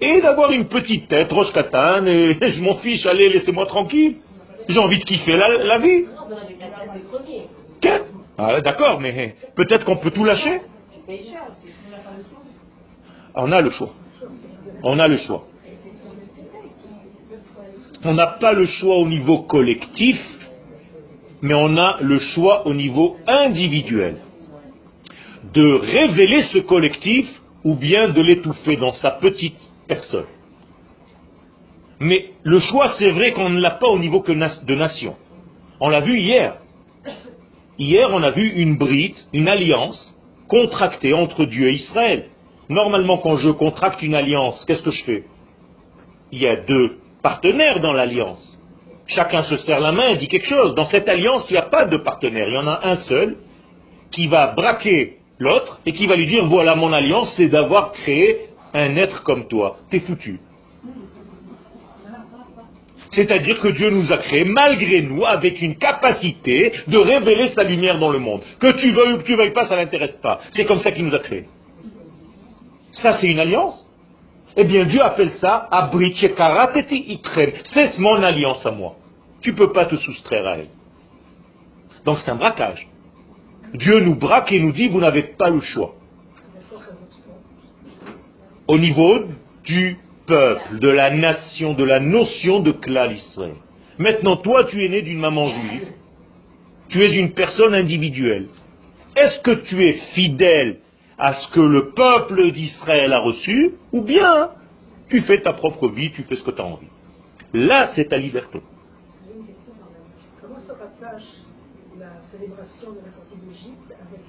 et 0.00 0.20
d'avoir 0.20 0.52
une 0.52 0.66
petite 0.66 1.08
tête, 1.08 1.32
roche 1.32 1.52
et 1.56 2.36
je 2.40 2.62
m'en 2.62 2.76
fiche, 2.76 3.04
allez, 3.06 3.28
laissez-moi 3.30 3.66
tranquille. 3.66 4.16
J'ai 4.68 4.78
envie 4.78 4.98
de 4.98 5.04
kiffer 5.04 5.36
la, 5.36 5.78
vie. 5.78 6.04
Ah, 8.38 8.60
D'accord, 8.60 9.00
mais 9.00 9.36
peut-être 9.54 9.84
qu'on 9.84 9.96
peut 9.96 10.10
tout 10.10 10.24
lâcher. 10.24 10.60
On 13.34 13.52
a 13.52 13.60
le 13.60 13.70
choix. 13.70 13.90
On 14.82 14.98
a 14.98 15.08
le 15.08 15.18
choix. 15.18 15.44
On 18.04 18.14
n'a 18.14 18.26
pas 18.26 18.52
le 18.52 18.66
choix 18.66 18.96
au 18.98 19.08
niveau 19.08 19.38
collectif, 19.42 20.20
mais 21.40 21.54
on 21.54 21.76
a 21.76 21.98
le 22.00 22.18
choix 22.18 22.66
au 22.66 22.74
niveau 22.74 23.16
individuel. 23.26 24.16
De 25.52 25.72
révéler 25.72 26.42
ce 26.52 26.58
collectif 26.58 27.26
ou 27.64 27.74
bien 27.74 28.08
de 28.08 28.20
l'étouffer 28.20 28.76
dans 28.76 28.92
sa 28.94 29.12
petite 29.12 29.58
personne. 29.88 30.26
Mais 32.00 32.30
le 32.42 32.58
choix, 32.58 32.94
c'est 32.98 33.10
vrai 33.10 33.32
qu'on 33.32 33.50
ne 33.50 33.60
l'a 33.60 33.72
pas 33.72 33.88
au 33.88 33.98
niveau 33.98 34.22
de 34.26 34.74
nation. 34.74 35.16
On 35.80 35.88
l'a 35.88 36.00
vu 36.00 36.18
hier. 36.18 36.56
Hier, 37.78 38.08
on 38.12 38.22
a 38.22 38.30
vu 38.30 38.48
une 38.48 38.76
bride, 38.76 39.16
une 39.32 39.48
alliance 39.48 40.14
contractée 40.48 41.12
entre 41.12 41.44
Dieu 41.44 41.68
et 41.68 41.74
Israël. 41.74 42.26
Normalement, 42.68 43.18
quand 43.18 43.36
je 43.36 43.50
contracte 43.50 44.02
une 44.02 44.14
alliance, 44.14 44.64
qu'est-ce 44.66 44.82
que 44.82 44.90
je 44.90 45.04
fais? 45.04 45.24
Il 46.32 46.40
y 46.40 46.46
a 46.46 46.56
deux 46.56 46.98
partenaires 47.22 47.80
dans 47.80 47.92
l'alliance. 47.92 48.60
Chacun 49.06 49.42
se 49.42 49.56
serre 49.58 49.80
la 49.80 49.92
main 49.92 50.08
et 50.08 50.16
dit 50.16 50.28
quelque 50.28 50.46
chose. 50.46 50.74
Dans 50.74 50.84
cette 50.84 51.08
alliance, 51.08 51.46
il 51.50 51.54
n'y 51.54 51.58
a 51.58 51.62
pas 51.62 51.84
de 51.84 51.96
partenaire. 51.96 52.48
Il 52.48 52.54
y 52.54 52.58
en 52.58 52.66
a 52.66 52.80
un 52.84 52.96
seul 52.96 53.36
qui 54.10 54.28
va 54.28 54.48
braquer 54.48 55.18
l'autre 55.38 55.80
et 55.84 55.92
qui 55.92 56.06
va 56.06 56.16
lui 56.16 56.26
dire, 56.26 56.46
voilà 56.46 56.74
mon 56.74 56.92
alliance, 56.92 57.32
c'est 57.36 57.48
d'avoir 57.48 57.92
créé 57.92 58.46
un 58.72 58.96
être 58.96 59.22
comme 59.22 59.46
toi. 59.48 59.76
T'es 59.90 60.00
foutu. 60.00 60.40
C'est-à-dire 63.14 63.60
que 63.60 63.68
Dieu 63.68 63.90
nous 63.90 64.12
a 64.12 64.18
créés 64.18 64.44
malgré 64.44 65.02
nous 65.02 65.24
avec 65.24 65.60
une 65.62 65.76
capacité 65.76 66.72
de 66.86 66.98
révéler 66.98 67.50
sa 67.54 67.62
lumière 67.62 67.98
dans 67.98 68.10
le 68.10 68.18
monde. 68.18 68.42
Que 68.58 68.72
tu 68.72 68.90
veuilles 68.92 69.14
ou 69.14 69.18
que 69.18 69.24
tu 69.24 69.36
veuilles 69.36 69.52
pas, 69.52 69.66
ça 69.66 69.76
n'intéresse 69.76 70.16
pas. 70.22 70.40
C'est 70.50 70.64
comme 70.64 70.80
ça 70.80 70.90
qu'il 70.92 71.06
nous 71.06 71.14
a 71.14 71.20
créés. 71.20 71.46
Ça, 72.92 73.14
c'est 73.20 73.26
une 73.26 73.40
alliance. 73.40 73.88
Eh 74.56 74.64
bien, 74.64 74.84
Dieu 74.84 75.02
appelle 75.02 75.32
ça 75.40 75.68
Karateti 76.36 77.20
C'est 77.72 77.98
mon 77.98 78.22
alliance 78.22 78.64
à 78.64 78.70
moi. 78.70 78.96
Tu 79.42 79.50
ne 79.52 79.56
peux 79.56 79.72
pas 79.72 79.86
te 79.86 79.96
soustraire 79.96 80.46
à 80.46 80.58
elle. 80.58 80.68
Donc 82.04 82.18
c'est 82.20 82.30
un 82.30 82.36
braquage. 82.36 82.86
Dieu 83.74 84.00
nous 84.00 84.14
braque 84.14 84.52
et 84.52 84.60
nous 84.60 84.72
dit, 84.72 84.88
vous 84.88 85.00
n'avez 85.00 85.22
pas 85.22 85.50
le 85.50 85.60
choix. 85.60 85.94
au 88.66 88.78
niveau 88.78 89.24
du 89.64 89.98
peuple, 90.26 90.78
de 90.78 90.88
la 90.88 91.10
nation, 91.10 91.74
de 91.74 91.84
la 91.84 92.00
notion 92.00 92.60
de 92.60 92.72
klal 92.72 93.12
Israël. 93.12 93.56
Maintenant, 93.98 94.36
toi, 94.36 94.64
tu 94.64 94.84
es 94.84 94.88
né 94.88 95.02
d'une 95.02 95.18
maman 95.18 95.46
juive, 95.46 95.88
tu 96.88 97.04
es 97.04 97.16
une 97.16 97.32
personne 97.32 97.74
individuelle. 97.74 98.48
Est-ce 99.16 99.40
que 99.40 99.52
tu 99.52 99.82
es 99.86 99.92
fidèle 100.14 100.80
à 101.18 101.34
ce 101.34 101.48
que 101.52 101.60
le 101.60 101.90
peuple 101.90 102.50
d'Israël 102.50 103.12
a 103.12 103.20
reçu, 103.20 103.74
ou 103.92 104.02
bien 104.02 104.50
tu 105.08 105.20
fais 105.22 105.40
ta 105.40 105.52
propre 105.52 105.88
vie, 105.88 106.10
tu 106.10 106.22
fais 106.24 106.34
ce 106.36 106.42
que 106.42 106.50
tu 106.50 106.60
as 106.60 106.64
envie? 106.64 106.88
Là, 107.52 107.92
c'est 107.94 108.08
ta 108.08 108.16
liberté. 108.16 108.60
Comment 110.40 110.60
se 110.60 110.72
rattache 110.72 111.22
la 111.98 112.20
célébration 112.32 112.90
de 112.90 113.06
la 113.06 113.12
sortie 113.12 113.36
d'Égypte 113.36 113.92
avec 113.92 114.20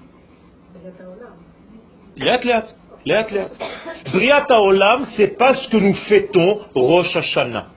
Olam 2.18 2.64
Léat, 3.06 3.26
Briat 4.12 4.48
Olam, 4.50 5.06
c'est 5.16 5.38
pas 5.38 5.54
ce 5.54 5.70
que 5.70 5.78
nous 5.78 5.94
fêtons 5.94 6.60
Rosh 6.74 7.16
Hashanah. 7.16 7.68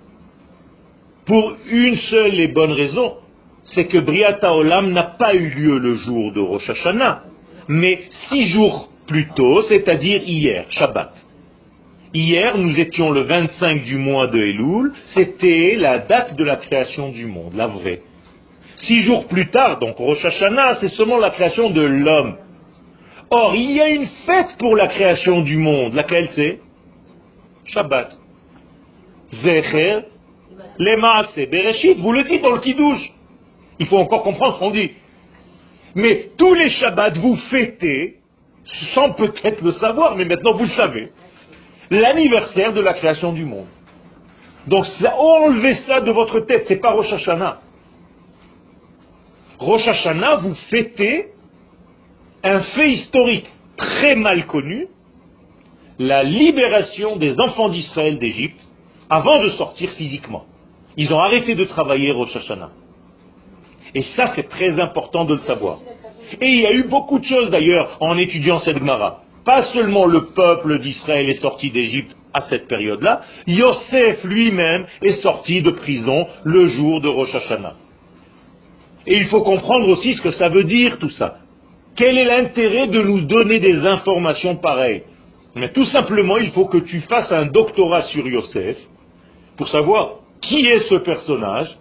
Pour 1.26 1.54
une 1.70 1.96
seule 1.96 2.40
et 2.40 2.48
bonne 2.48 2.72
raison, 2.72 3.16
c'est 3.64 3.86
que 3.86 3.98
Briat 3.98 4.38
Olam 4.42 4.92
n'a 4.92 5.02
pas 5.02 5.34
eu 5.34 5.50
lieu 5.50 5.78
le 5.78 5.96
jour 5.96 6.32
de 6.32 6.40
Rosh 6.40 6.70
Hashanah, 6.70 7.24
mais 7.68 8.04
six 8.28 8.48
jours 8.48 8.88
plus 9.06 9.28
tôt, 9.34 9.62
c'est-à-dire 9.62 10.22
hier, 10.24 10.64
Shabbat. 10.70 11.12
Hier, 12.14 12.56
nous 12.56 12.80
étions 12.80 13.10
le 13.10 13.22
25 13.22 13.82
du 13.82 13.96
mois 13.96 14.28
de 14.28 14.38
Elul, 14.38 14.92
c'était 15.14 15.76
la 15.76 15.98
date 15.98 16.36
de 16.36 16.44
la 16.44 16.56
création 16.56 17.10
du 17.10 17.26
monde, 17.26 17.52
la 17.54 17.66
vraie. 17.66 18.00
Six 18.78 19.02
jours 19.02 19.26
plus 19.26 19.48
tard, 19.50 19.78
donc 19.78 19.96
Rosh 19.96 20.24
Hashanah, 20.24 20.76
c'est 20.76 20.88
seulement 20.90 21.18
la 21.18 21.30
création 21.30 21.68
de 21.70 21.82
l'homme. 21.82 22.36
Or, 23.30 23.54
il 23.54 23.72
y 23.72 23.80
a 23.80 23.88
une 23.88 24.06
fête 24.26 24.56
pour 24.58 24.74
la 24.74 24.88
création 24.88 25.42
du 25.42 25.58
monde, 25.58 25.94
laquelle 25.94 26.28
c'est? 26.34 26.60
Shabbat. 27.66 28.16
Zecher, 29.32 30.00
Lemaase, 30.78 31.34
Bereshit, 31.50 31.98
vous 31.98 32.12
le 32.12 32.24
dites 32.24 32.42
dans 32.42 32.52
le 32.52 32.60
Kiddush. 32.60 33.12
Il 33.78 33.86
faut 33.86 33.98
encore 33.98 34.22
comprendre 34.22 34.54
ce 34.54 34.58
qu'on 34.60 34.70
dit. 34.70 34.92
Mais 35.94 36.30
tous 36.38 36.54
les 36.54 36.70
Shabbats, 36.70 37.18
vous 37.18 37.36
fêtez, 37.50 38.16
sans 38.94 39.12
peut-être 39.12 39.62
le 39.62 39.72
savoir, 39.72 40.16
mais 40.16 40.24
maintenant 40.24 40.54
vous 40.54 40.64
le 40.64 40.70
savez, 40.70 41.12
l'anniversaire 41.90 42.72
de 42.72 42.80
la 42.80 42.94
création 42.94 43.32
du 43.32 43.44
monde. 43.44 43.66
Donc 44.66 44.86
enlevez 45.16 45.74
ça 45.86 46.00
de 46.00 46.10
votre 46.10 46.40
tête, 46.40 46.64
c'est 46.68 46.76
pas 46.76 46.90
Rosh 46.90 47.12
Hashanah. 47.12 47.60
Rosh 49.58 49.86
Hashanah, 49.86 50.36
vous 50.36 50.54
fêtez 50.70 51.28
un 52.42 52.60
fait 52.60 52.90
historique 52.90 53.46
très 53.76 54.14
mal 54.14 54.46
connu, 54.46 54.88
la 55.98 56.22
libération 56.22 57.16
des 57.16 57.38
enfants 57.40 57.68
d'Israël 57.68 58.18
d'Égypte 58.18 58.60
avant 59.10 59.42
de 59.42 59.48
sortir 59.50 59.90
physiquement. 59.90 60.44
Ils 60.96 61.12
ont 61.12 61.18
arrêté 61.18 61.54
de 61.54 61.64
travailler 61.64 62.12
Rosh 62.12 62.34
Hashanah. 62.36 62.70
Et 63.94 64.02
ça, 64.02 64.32
c'est 64.34 64.48
très 64.48 64.78
important 64.80 65.24
de 65.24 65.34
le 65.34 65.40
savoir. 65.40 65.78
Et 66.40 66.48
il 66.48 66.60
y 66.60 66.66
a 66.66 66.72
eu 66.72 66.84
beaucoup 66.84 67.18
de 67.18 67.24
choses 67.24 67.50
d'ailleurs 67.50 67.96
en 68.00 68.18
étudiant 68.18 68.58
cette 68.60 68.78
Gemara. 68.78 69.22
Pas 69.44 69.62
seulement 69.72 70.06
le 70.06 70.26
peuple 70.26 70.78
d'Israël 70.80 71.28
est 71.30 71.40
sorti 71.40 71.70
d'Égypte 71.70 72.14
à 72.34 72.42
cette 72.42 72.68
période-là, 72.68 73.22
Yosef 73.46 74.22
lui-même 74.24 74.86
est 75.02 75.22
sorti 75.22 75.62
de 75.62 75.70
prison 75.70 76.26
le 76.44 76.66
jour 76.66 77.00
de 77.00 77.08
Rosh 77.08 77.34
Hashanah. 77.34 77.74
Et 79.06 79.16
il 79.16 79.26
faut 79.26 79.40
comprendre 79.40 79.88
aussi 79.88 80.14
ce 80.14 80.22
que 80.22 80.32
ça 80.32 80.50
veut 80.50 80.64
dire 80.64 80.98
tout 80.98 81.08
ça. 81.10 81.38
Quel 81.98 82.16
est 82.16 82.24
l'intérêt 82.24 82.86
de 82.86 83.02
nous 83.02 83.22
donner 83.22 83.58
des 83.58 83.84
informations 83.84 84.54
pareilles 84.54 85.02
Mais 85.56 85.72
tout 85.72 85.84
simplement, 85.86 86.38
il 86.38 86.52
faut 86.52 86.66
que 86.66 86.78
tu 86.78 87.00
fasses 87.00 87.32
un 87.32 87.46
doctorat 87.46 88.02
sur 88.02 88.24
Yosef 88.24 88.76
pour 89.56 89.66
savoir 89.66 90.20
qui 90.40 90.64
est 90.64 90.88
ce 90.88 90.94
personnage. 90.94 91.76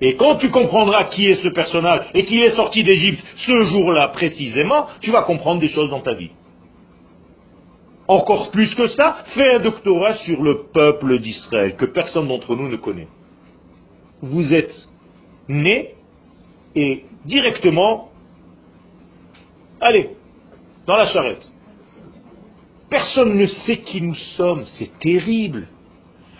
Et 0.00 0.14
quand 0.14 0.36
tu 0.36 0.50
comprendras 0.50 1.04
qui 1.04 1.26
est 1.26 1.42
ce 1.42 1.48
personnage 1.48 2.06
et 2.14 2.24
qui 2.26 2.40
est 2.40 2.54
sorti 2.54 2.84
d'Égypte 2.84 3.24
ce 3.38 3.64
jour-là 3.64 4.08
précisément, 4.08 4.86
tu 5.00 5.10
vas 5.10 5.22
comprendre 5.22 5.60
des 5.60 5.70
choses 5.70 5.90
dans 5.90 6.00
ta 6.00 6.14
vie. 6.14 6.30
Encore 8.06 8.52
plus 8.52 8.72
que 8.76 8.86
ça, 8.86 9.24
fais 9.34 9.54
un 9.54 9.58
doctorat 9.58 10.14
sur 10.18 10.40
le 10.42 10.66
peuple 10.72 11.18
d'Israël 11.18 11.74
que 11.74 11.86
personne 11.86 12.28
d'entre 12.28 12.54
nous 12.54 12.68
ne 12.68 12.76
connaît. 12.76 13.08
Vous 14.22 14.54
êtes 14.54 14.74
né 15.48 15.94
et 16.76 17.04
directement, 17.24 18.10
allez, 19.80 20.10
dans 20.86 20.96
la 20.96 21.06
charrette. 21.06 21.46
Personne 22.90 23.36
ne 23.36 23.46
sait 23.46 23.78
qui 23.78 24.00
nous 24.00 24.14
sommes, 24.36 24.64
c'est 24.78 24.98
terrible. 25.00 25.66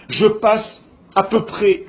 Je 0.09 0.27
passe 0.27 0.85
à 1.15 1.25
peu 1.25 1.45
près 1.45 1.83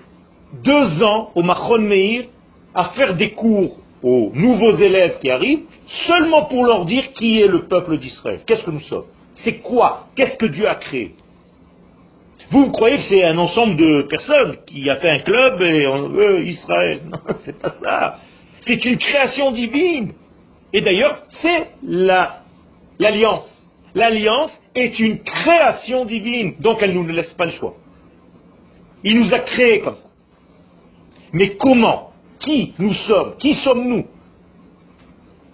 deux 0.64 1.04
ans 1.04 1.32
au 1.36 1.44
Machon 1.44 1.80
Meir 1.80 2.26
à 2.74 2.86
faire 2.90 3.16
des 3.16 3.32
cours 3.32 3.78
aux 4.04 4.32
nouveaux 4.34 4.76
élèves 4.78 5.20
qui 5.20 5.30
arrivent, 5.30 5.64
seulement 6.06 6.46
pour 6.46 6.66
leur 6.66 6.86
dire 6.86 7.14
qui 7.14 7.40
est 7.40 7.48
le 7.48 7.68
peuple 7.68 7.98
d'Israël. 7.98 8.42
Qu'est-ce 8.46 8.64
que 8.64 8.72
nous 8.72 8.82
sommes? 8.82 9.06
C'est 9.36 9.58
quoi? 9.58 10.08
Qu'est-ce 10.16 10.38
que 10.38 10.46
Dieu 10.46 10.68
a 10.68 10.76
créé? 10.76 11.16
Vous, 12.50 12.72
croyez 12.72 12.98
que 12.98 13.04
c'est 13.04 13.24
un 13.24 13.38
ensemble 13.38 13.76
de 13.76 14.04
personnes 14.04 14.58
qui 14.66 14.90
a 14.90 14.96
fait 14.98 15.10
un 15.10 15.20
club 15.20 15.62
et 15.62 15.88
on 15.88 16.10
veut 16.10 16.46
Israël? 16.46 17.02
Non, 17.12 17.20
c'est 17.40 17.60
pas 17.60 17.72
ça. 17.72 18.20
C'est 18.62 18.84
une 18.86 18.98
création 18.98 19.52
divine. 19.52 20.14
Et 20.74 20.82
d'ailleurs, 20.82 21.24
c'est 21.42 21.68
l'alliance. 21.84 23.54
L'alliance 23.96 24.52
est 24.76 25.00
une 25.00 25.20
création 25.24 26.06
divine, 26.06 26.56
donc 26.60 26.80
elle 26.82 26.94
ne 26.94 27.00
nous 27.02 27.08
laisse 27.08 27.34
pas 27.34 27.46
le 27.46 27.52
choix. 27.52 27.76
Il 29.04 29.20
nous 29.20 29.34
a 29.34 29.40
créés 29.40 29.80
comme 29.80 29.96
ça. 29.96 30.10
Mais 31.34 31.56
comment? 31.56 32.12
Qui 32.40 32.74
nous 32.78 32.94
sommes? 32.94 33.38
Qui 33.38 33.56
sommes-nous? 33.56 34.06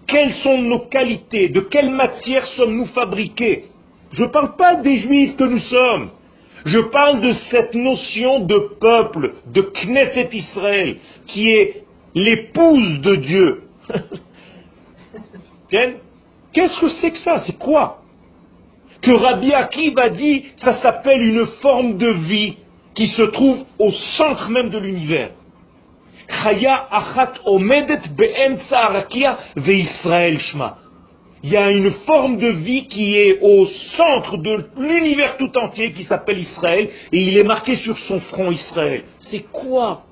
Quelles 0.07 0.33
sont 0.35 0.57
nos 0.57 0.87
qualités? 0.87 1.49
De 1.49 1.61
quelle 1.61 1.89
matière 1.89 2.45
sommes-nous 2.47 2.87
fabriqués? 2.87 3.65
Je 4.11 4.23
ne 4.23 4.27
parle 4.27 4.55
pas 4.55 4.75
des 4.75 4.97
juifs 4.97 5.35
que 5.35 5.43
nous 5.43 5.59
sommes. 5.59 6.09
Je 6.65 6.79
parle 6.79 7.21
de 7.21 7.33
cette 7.49 7.73
notion 7.73 8.41
de 8.41 8.57
peuple, 8.79 9.33
de 9.47 9.61
Knesset 9.61 10.29
Israël, 10.31 10.97
qui 11.27 11.49
est 11.49 11.83
l'épouse 12.15 13.01
de 13.01 13.15
Dieu. 13.15 13.63
Qu'est-ce 16.53 16.79
que 16.79 16.89
c'est 17.01 17.11
que 17.11 17.17
ça? 17.17 17.43
C'est 17.45 17.57
quoi? 17.57 18.01
Que 19.01 19.11
Rabbi 19.11 19.51
Akiva 19.53 20.09
dit, 20.09 20.45
ça 20.57 20.79
s'appelle 20.81 21.21
une 21.21 21.45
forme 21.61 21.97
de 21.97 22.09
vie 22.09 22.57
qui 22.93 23.07
se 23.07 23.23
trouve 23.23 23.65
au 23.79 23.91
centre 23.91 24.49
même 24.49 24.69
de 24.69 24.77
l'univers. 24.77 25.31
Il 31.45 31.51
y 31.51 31.57
a 31.57 31.71
une 31.71 31.91
forme 32.05 32.37
de 32.37 32.47
vie 32.47 32.87
qui 32.87 33.17
est 33.17 33.39
au 33.41 33.67
centre 33.97 34.37
de 34.37 34.69
l'univers 34.77 35.35
tout 35.37 35.51
entier 35.57 35.91
qui 35.91 36.03
s'appelle 36.05 36.37
Israël 36.37 36.89
et 37.11 37.19
il 37.19 37.37
est 37.37 37.43
marqué 37.43 37.75
sur 37.77 37.97
son 37.99 38.21
front 38.21 38.51
Israël. 38.51 39.03
C'est 39.19 39.45
quoi? 39.51 40.03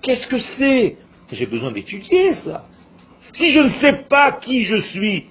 Qu'est-ce 0.00 0.26
que 0.28 0.38
c'est? 0.38 0.96
J'ai 1.32 1.46
besoin 1.46 1.72
d'étudier 1.72 2.34
ça. 2.34 2.64
Si 3.34 3.52
je 3.52 3.60
ne 3.60 3.70
sais 3.80 4.04
pas 4.08 4.32
qui 4.32 4.64
je 4.64 4.80
suis, 4.92 5.26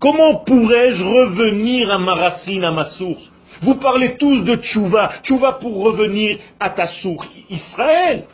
comment 0.00 0.36
pourrais-je 0.36 1.02
revenir 1.02 1.90
à 1.90 1.98
ma 1.98 2.14
racine, 2.14 2.64
à 2.64 2.70
ma 2.70 2.86
source? 2.90 3.30
Vous 3.62 3.74
parlez 3.74 4.16
tous 4.16 4.42
de 4.42 4.56
tchouva, 4.56 5.12
tchouva 5.24 5.54
pour 5.54 5.82
revenir 5.82 6.38
à 6.60 6.70
ta 6.70 6.86
source, 6.86 7.28
Israël. 7.50 8.24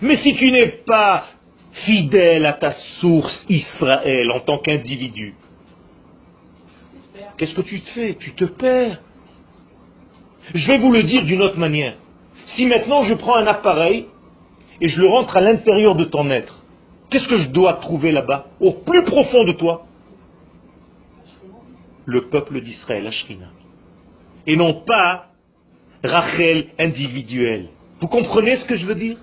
Mais 0.00 0.16
si 0.16 0.34
tu 0.34 0.50
n'es 0.50 0.68
pas 0.86 1.26
fidèle 1.72 2.46
à 2.46 2.54
ta 2.54 2.72
source, 3.00 3.44
Israël, 3.48 4.30
en 4.32 4.40
tant 4.40 4.58
qu'individu, 4.58 5.34
qu'est-ce 7.36 7.54
que 7.54 7.62
tu 7.62 7.80
te 7.80 7.90
fais? 7.90 8.16
Tu 8.18 8.32
te 8.32 8.44
perds. 8.44 9.00
Je 10.52 10.66
vais 10.66 10.78
vous 10.78 10.92
le 10.92 11.04
dire 11.04 11.24
d'une 11.24 11.42
autre 11.42 11.58
manière. 11.58 11.94
Si 12.46 12.66
maintenant 12.66 13.04
je 13.04 13.14
prends 13.14 13.36
un 13.36 13.46
appareil 13.46 14.06
et 14.80 14.88
je 14.88 15.00
le 15.00 15.06
rentre 15.06 15.36
à 15.36 15.40
l'intérieur 15.40 15.94
de 15.94 16.04
ton 16.04 16.28
être, 16.30 16.61
qu'est-ce 17.12 17.28
que 17.28 17.38
je 17.38 17.48
dois 17.50 17.74
trouver 17.74 18.10
là-bas, 18.10 18.46
au 18.60 18.72
plus 18.72 19.04
profond 19.04 19.44
de 19.44 19.52
toi 19.52 19.86
Le 22.06 22.22
peuple 22.22 22.60
d'Israël, 22.60 23.06
Ashrina. 23.06 23.46
Et 24.46 24.56
non 24.56 24.82
pas 24.86 25.26
Rachel 26.02 26.68
individuel. 26.78 27.68
Vous 28.00 28.08
comprenez 28.08 28.56
ce 28.56 28.64
que 28.64 28.76
je 28.76 28.86
veux 28.86 28.96
dire 28.96 29.16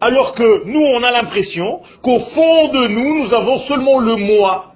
Alors 0.00 0.34
que 0.34 0.64
nous, 0.64 0.80
on 0.80 1.02
a 1.04 1.12
l'impression 1.12 1.82
qu'au 2.02 2.18
fond 2.18 2.68
de 2.68 2.88
nous, 2.88 3.24
nous 3.24 3.34
avons 3.34 3.60
seulement 3.60 4.00
le 4.00 4.16
moi. 4.16 4.74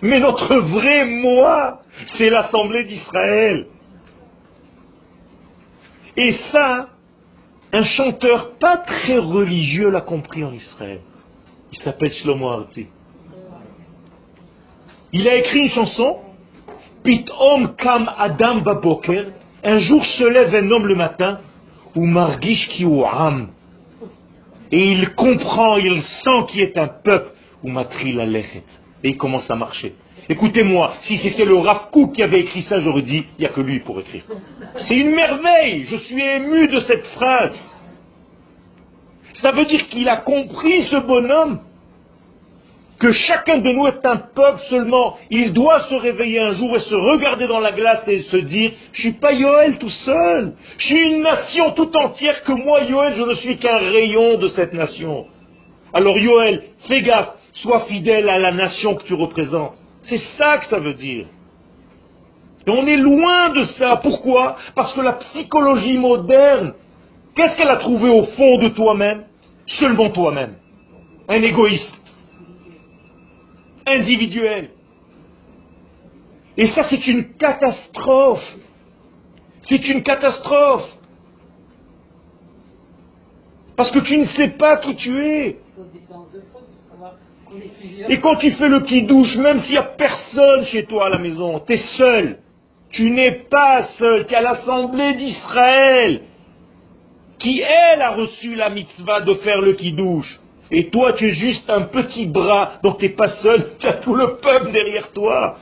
Mais 0.00 0.18
notre 0.18 0.56
vrai 0.56 1.04
moi, 1.04 1.80
c'est 2.16 2.30
l'Assemblée 2.30 2.84
d'Israël. 2.84 3.66
Et 6.16 6.32
ça, 6.50 6.88
un 7.72 7.82
chanteur 7.84 8.58
pas 8.58 8.78
très 8.78 9.18
religieux 9.18 9.90
l'a 9.90 10.02
compris 10.02 10.44
en 10.44 10.52
Israël. 10.52 11.00
Il 11.72 11.78
s'appelle 11.78 12.12
Shlomo 12.12 12.48
Arti. 12.48 12.86
Il 15.12 15.26
a 15.28 15.36
écrit 15.36 15.64
une 15.64 15.70
chanson 15.70 16.18
Pitom 17.02 17.74
kam 17.76 18.10
Adam 18.16 18.60
baboker, 18.60 19.24
un 19.64 19.78
jour 19.80 20.04
se 20.04 20.24
lève 20.24 20.54
un 20.54 20.70
homme 20.70 20.86
le 20.86 20.94
matin, 20.94 21.40
ou 21.96 22.06
margish 22.06 22.68
ki 22.68 22.86
et 24.74 24.92
il 24.92 25.14
comprend, 25.14 25.76
il 25.76 26.02
sent 26.02 26.46
qu'il 26.48 26.60
est 26.62 26.78
un 26.78 26.88
peuple, 26.88 27.32
ou 27.62 27.68
matri 27.68 28.18
et 28.18 29.08
il 29.08 29.16
commence 29.18 29.48
à 29.50 29.54
marcher. 29.54 29.94
Écoutez-moi, 30.28 30.94
si 31.02 31.18
c'était 31.18 31.44
le 31.44 31.56
Rav 31.56 31.88
qui 32.14 32.22
avait 32.22 32.40
écrit 32.40 32.62
ça, 32.62 32.78
j'aurais 32.78 33.02
dit, 33.02 33.24
il 33.38 33.40
n'y 33.40 33.46
a 33.46 33.50
que 33.50 33.60
lui 33.60 33.80
pour 33.80 33.98
écrire. 34.00 34.22
C'est 34.86 34.96
une 34.96 35.14
merveille, 35.14 35.84
je 35.90 35.96
suis 35.96 36.22
ému 36.22 36.68
de 36.68 36.80
cette 36.80 37.06
phrase. 37.06 37.58
Ça 39.34 39.50
veut 39.52 39.64
dire 39.64 39.88
qu'il 39.88 40.08
a 40.08 40.18
compris, 40.18 40.84
ce 40.84 40.96
bonhomme, 40.96 41.60
que 43.02 43.10
chacun 43.10 43.58
de 43.58 43.72
nous 43.72 43.88
est 43.88 44.06
un 44.06 44.16
peuple 44.16 44.60
seulement. 44.70 45.18
Il 45.28 45.52
doit 45.52 45.80
se 45.88 45.94
réveiller 45.96 46.38
un 46.38 46.52
jour 46.52 46.76
et 46.76 46.80
se 46.80 46.94
regarder 46.94 47.48
dans 47.48 47.58
la 47.58 47.72
glace 47.72 48.06
et 48.06 48.22
se 48.22 48.36
dire, 48.36 48.70
je 48.92 49.00
suis 49.00 49.12
pas 49.14 49.32
Yoël 49.32 49.76
tout 49.78 49.88
seul. 49.88 50.52
Je 50.78 50.86
suis 50.86 51.00
une 51.08 51.22
nation 51.22 51.72
tout 51.72 51.90
entière 51.96 52.44
que 52.44 52.52
moi, 52.52 52.82
Yoël, 52.84 53.14
je 53.16 53.22
ne 53.22 53.34
suis 53.34 53.58
qu'un 53.58 53.78
rayon 53.78 54.38
de 54.38 54.48
cette 54.50 54.72
nation. 54.72 55.26
Alors 55.92 56.16
Yoël, 56.16 56.62
fais 56.86 57.02
gaffe, 57.02 57.30
sois 57.54 57.80
fidèle 57.86 58.28
à 58.28 58.38
la 58.38 58.52
nation 58.52 58.94
que 58.94 59.02
tu 59.02 59.14
représentes. 59.14 59.81
C'est 60.02 60.20
ça 60.36 60.58
que 60.58 60.66
ça 60.66 60.78
veut 60.78 60.94
dire. 60.94 61.26
Et 62.66 62.70
on 62.70 62.86
est 62.86 62.96
loin 62.96 63.50
de 63.50 63.64
ça. 63.64 63.96
Pourquoi? 64.02 64.56
Parce 64.74 64.92
que 64.94 65.00
la 65.00 65.14
psychologie 65.14 65.98
moderne, 65.98 66.74
qu'est-ce 67.34 67.56
qu'elle 67.56 67.68
a 67.68 67.76
trouvé 67.76 68.08
au 68.08 68.24
fond 68.24 68.58
de 68.58 68.68
toi-même? 68.68 69.24
Seulement 69.66 70.10
toi-même. 70.10 70.56
Un 71.28 71.42
égoïste 71.42 72.00
individuel. 73.86 74.70
Et 76.56 76.66
ça, 76.68 76.84
c'est 76.84 77.06
une 77.06 77.34
catastrophe. 77.34 78.56
C'est 79.62 79.88
une 79.88 80.02
catastrophe. 80.02 80.88
Parce 83.76 83.90
que 83.90 84.00
tu 84.00 84.18
ne 84.18 84.26
sais 84.26 84.48
pas 84.48 84.76
qui 84.78 84.94
tu 84.96 85.24
es. 85.24 85.58
Et 88.08 88.18
quand 88.18 88.36
tu 88.36 88.50
fais 88.52 88.68
le 88.68 88.82
petit 88.82 89.02
douche, 89.02 89.36
même 89.36 89.62
s'il 89.62 89.72
n'y 89.72 89.78
a 89.78 89.82
personne 89.82 90.64
chez 90.66 90.84
toi 90.84 91.06
à 91.06 91.08
la 91.10 91.18
maison, 91.18 91.60
tu 91.66 91.74
es 91.74 91.78
seul. 91.96 92.38
Tu 92.90 93.10
n'es 93.10 93.32
pas 93.50 93.86
seul, 93.98 94.26
tu 94.26 94.34
es 94.34 94.36
à 94.36 94.42
l'Assemblée 94.42 95.14
d'Israël, 95.14 96.22
qui, 97.38 97.60
elle, 97.60 98.02
a 98.02 98.10
reçu 98.10 98.54
la 98.54 98.68
mitzvah 98.68 99.20
de 99.22 99.34
faire 99.34 99.60
le 99.60 99.74
douche. 99.92 100.38
Et 100.70 100.88
toi, 100.88 101.12
tu 101.12 101.26
es 101.26 101.32
juste 101.32 101.68
un 101.68 101.82
petit 101.82 102.26
bras, 102.26 102.74
donc 102.82 102.98
tu 102.98 103.06
n'es 103.06 103.12
pas 103.12 103.28
seul, 103.42 103.70
tu 103.78 103.86
as 103.86 103.94
tout 103.94 104.14
le 104.14 104.36
peuple 104.36 104.72
derrière 104.72 105.12
toi. 105.12 105.56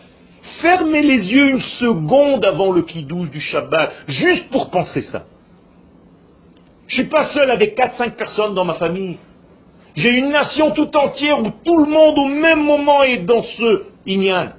Fermez 0.61 1.03
les 1.03 1.33
yeux 1.33 1.51
une 1.51 1.61
seconde 1.61 2.45
avant 2.45 2.73
le 2.73 2.83
kidouche 2.83 3.31
du 3.31 3.41
Shabbat, 3.41 3.93
juste 4.09 4.49
pour 4.51 4.71
penser 4.71 5.03
ça. 5.03 5.25
Je 6.89 6.97
ne 6.97 7.03
suis 7.03 7.11
pas 7.11 7.27
seul 7.27 7.51
avec 7.51 7.77
4-5 7.79 8.17
personnes 8.17 8.55
dans 8.55 8.65
ma 8.65 8.75
famille. 8.75 9.19
J'ai 9.97 10.19
une 10.19 10.31
nation 10.31 10.71
tout 10.73 10.97
entière 10.97 11.41
où 11.41 11.51
tout 11.65 11.79
le 11.79 11.91
monde 11.91 12.19
au 12.19 12.27
même 12.27 12.63
moment 12.63 13.03
est 13.03 13.19
dans 13.19 13.43
ce 13.43 13.83
inyan. 14.07 14.51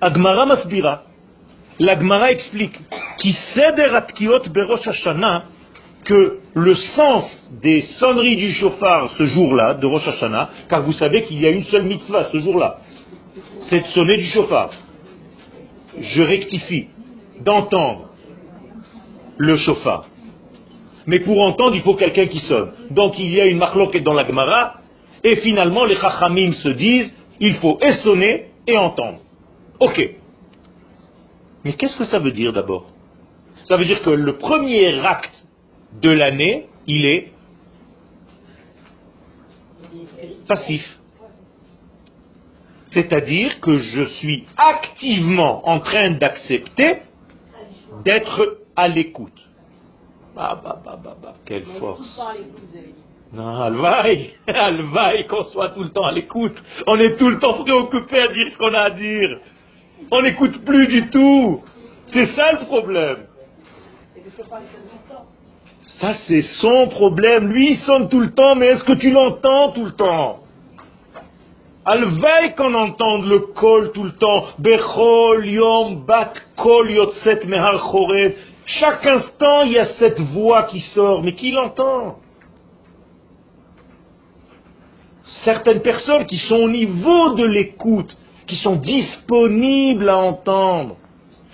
Agmara 0.00 0.46
Masbira, 0.46 1.02
l'Agmara 1.78 2.30
explique, 2.30 2.78
qui 3.18 3.36
berosh 4.52 4.86
Hashanah, 4.86 5.44
que 6.04 6.38
le 6.54 6.74
sens 6.74 7.50
des 7.62 7.82
sonneries 7.98 8.36
du 8.36 8.52
chauffard 8.52 9.10
ce 9.16 9.24
jour-là, 9.24 9.74
de 9.74 9.86
Rosh 9.86 10.06
Hashanah, 10.06 10.50
car 10.68 10.82
vous 10.82 10.92
savez 10.92 11.22
qu'il 11.22 11.40
y 11.40 11.46
a 11.46 11.50
une 11.50 11.64
seule 11.64 11.84
mitzvah 11.84 12.28
ce 12.30 12.38
jour-là, 12.38 12.78
c'est 13.62 13.80
de 13.80 13.86
sonner 13.86 14.16
du 14.18 14.26
chauffard. 14.26 14.70
Je 15.98 16.22
rectifie, 16.22 16.88
d'entendre 17.40 18.10
le 19.38 19.56
chauffard. 19.56 20.06
Mais 21.06 21.20
pour 21.20 21.40
entendre, 21.40 21.74
il 21.74 21.82
faut 21.82 21.94
quelqu'un 21.94 22.26
qui 22.26 22.38
sonne. 22.40 22.72
Donc 22.90 23.18
il 23.18 23.30
y 23.30 23.40
a 23.40 23.46
une 23.46 23.58
marloquette 23.58 24.04
dans 24.04 24.14
la 24.14 24.26
Gemara, 24.26 24.80
et 25.22 25.36
finalement 25.36 25.84
les 25.84 25.96
chachamim 25.96 26.52
se 26.54 26.68
disent, 26.68 27.14
il 27.40 27.54
faut 27.56 27.78
et 27.80 27.92
sonner 28.04 28.46
et 28.66 28.76
entendre. 28.76 29.20
Ok. 29.80 30.10
Mais 31.64 31.72
qu'est-ce 31.74 31.96
que 31.96 32.04
ça 32.04 32.18
veut 32.18 32.32
dire 32.32 32.52
d'abord? 32.52 32.86
Ça 33.64 33.76
veut 33.76 33.84
dire 33.84 34.02
que 34.02 34.10
le 34.10 34.36
premier 34.36 34.98
acte 35.00 35.46
de 36.00 36.10
l'année, 36.10 36.66
il 36.86 37.06
est 37.06 37.32
passif. 40.46 40.98
C'est-à-dire 42.92 43.60
que 43.60 43.76
je 43.78 44.04
suis 44.04 44.44
activement 44.56 45.68
en 45.68 45.80
train 45.80 46.10
d'accepter 46.10 46.98
d'être 48.04 48.58
à 48.76 48.88
l'écoute. 48.88 49.32
Bah, 50.34 50.60
bah, 50.62 50.80
bah, 50.84 50.98
bah, 51.02 51.16
bah, 51.22 51.34
quelle 51.46 51.64
force. 51.78 52.20
Non, 53.32 53.60
alvaï, 53.62 54.32
alvaï 54.46 55.26
qu'on 55.28 55.44
soit 55.44 55.70
tout 55.70 55.82
le 55.84 55.90
temps 55.90 56.06
à 56.06 56.12
l'écoute. 56.12 56.60
On 56.86 56.98
est 56.98 57.16
tout 57.16 57.28
le 57.28 57.38
temps 57.38 57.54
préoccupé 57.54 58.18
à 58.18 58.28
dire 58.28 58.48
ce 58.52 58.58
qu'on 58.58 58.74
a 58.74 58.80
à 58.80 58.90
dire. 58.90 59.38
On 60.10 60.22
n'écoute 60.22 60.64
plus 60.64 60.88
du 60.88 61.08
tout. 61.10 61.62
C'est 62.08 62.26
ça 62.26 62.52
le 62.52 62.66
problème. 62.66 63.26
Ça, 66.00 66.14
c'est 66.26 66.42
son 66.60 66.88
problème. 66.88 67.52
Lui, 67.52 67.72
il 67.72 67.78
sonne 67.78 68.08
tout 68.08 68.20
le 68.20 68.32
temps, 68.32 68.56
mais 68.56 68.66
est-ce 68.66 68.84
que 68.84 68.94
tu 68.94 69.10
l'entends 69.10 69.70
tout 69.70 69.84
le 69.84 69.92
temps? 69.92 70.40
Alveille 71.84 72.54
qu'on 72.56 72.74
entende 72.74 73.26
le 73.26 73.38
col 73.54 73.92
tout 73.92 74.04
le 74.04 74.12
temps. 74.12 74.46
Bechol 74.58 75.46
yom 75.46 76.04
bat 76.06 76.32
kol 76.56 76.90
yotzet 76.90 77.44
mehar. 77.46 77.78
Chaque 78.66 79.04
instant, 79.06 79.62
il 79.62 79.72
y 79.72 79.78
a 79.78 79.86
cette 79.94 80.20
voix 80.20 80.64
qui 80.64 80.80
sort, 80.80 81.22
mais 81.22 81.34
qui 81.34 81.52
l'entend? 81.52 82.18
Certaines 85.44 85.82
personnes 85.82 86.26
qui 86.26 86.38
sont 86.38 86.56
au 86.56 86.70
niveau 86.70 87.34
de 87.34 87.44
l'écoute, 87.44 88.16
qui 88.46 88.56
sont 88.56 88.76
disponibles 88.76 90.08
à 90.08 90.16
entendre. 90.16 90.96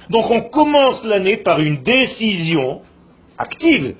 Donc 0.08 0.30
on 0.30 0.42
commence 0.42 1.04
l'année 1.04 1.38
par 1.38 1.60
une 1.60 1.82
décision 1.82 2.82
active 3.38 3.96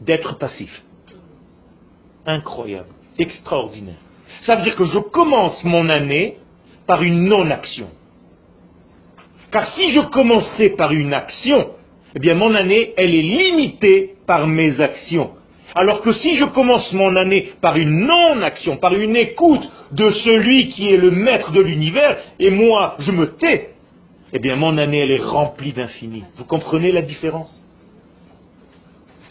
d'être 0.00 0.38
passif. 0.38 0.82
Incroyable, 2.26 2.88
extraordinaire. 3.18 3.94
Ça 4.42 4.56
veut 4.56 4.62
dire 4.62 4.76
que 4.76 4.84
je 4.84 4.98
commence 4.98 5.62
mon 5.64 5.88
année 5.88 6.38
par 6.86 7.02
une 7.02 7.24
non-action. 7.24 7.88
Car 9.54 9.72
si 9.74 9.92
je 9.92 10.00
commençais 10.00 10.70
par 10.70 10.90
une 10.90 11.14
action, 11.14 11.70
eh 12.16 12.18
bien 12.18 12.34
mon 12.34 12.56
année, 12.56 12.92
elle 12.96 13.14
est 13.14 13.22
limitée 13.22 14.16
par 14.26 14.48
mes 14.48 14.80
actions. 14.80 15.30
Alors 15.76 16.02
que 16.02 16.10
si 16.10 16.36
je 16.36 16.44
commence 16.44 16.92
mon 16.92 17.14
année 17.14 17.52
par 17.60 17.76
une 17.76 18.04
non-action, 18.04 18.78
par 18.78 18.94
une 18.94 19.14
écoute 19.14 19.62
de 19.92 20.10
celui 20.10 20.70
qui 20.70 20.92
est 20.92 20.96
le 20.96 21.12
maître 21.12 21.52
de 21.52 21.60
l'univers, 21.60 22.16
et 22.40 22.50
moi 22.50 22.96
je 22.98 23.12
me 23.12 23.26
tais, 23.36 23.70
eh 24.32 24.40
bien 24.40 24.56
mon 24.56 24.76
année, 24.76 24.98
elle 24.98 25.12
est 25.12 25.22
remplie 25.22 25.72
d'infini. 25.72 26.24
Vous 26.36 26.44
comprenez 26.44 26.90
la 26.90 27.02
différence? 27.02 27.64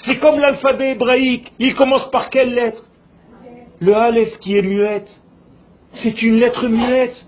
C'est 0.05 0.19
comme 0.19 0.39
l'alphabet 0.39 0.91
hébraïque. 0.91 1.51
Il 1.59 1.73
commence 1.73 2.09
par 2.11 2.29
quelle 2.29 2.53
lettre? 2.53 2.89
Le 3.81 3.93
Aleph 3.93 4.39
qui 4.39 4.57
est 4.57 4.61
muette. 4.61 5.21
C'est 5.95 6.21
une 6.21 6.39
lettre 6.39 6.69
muette. 6.69 7.27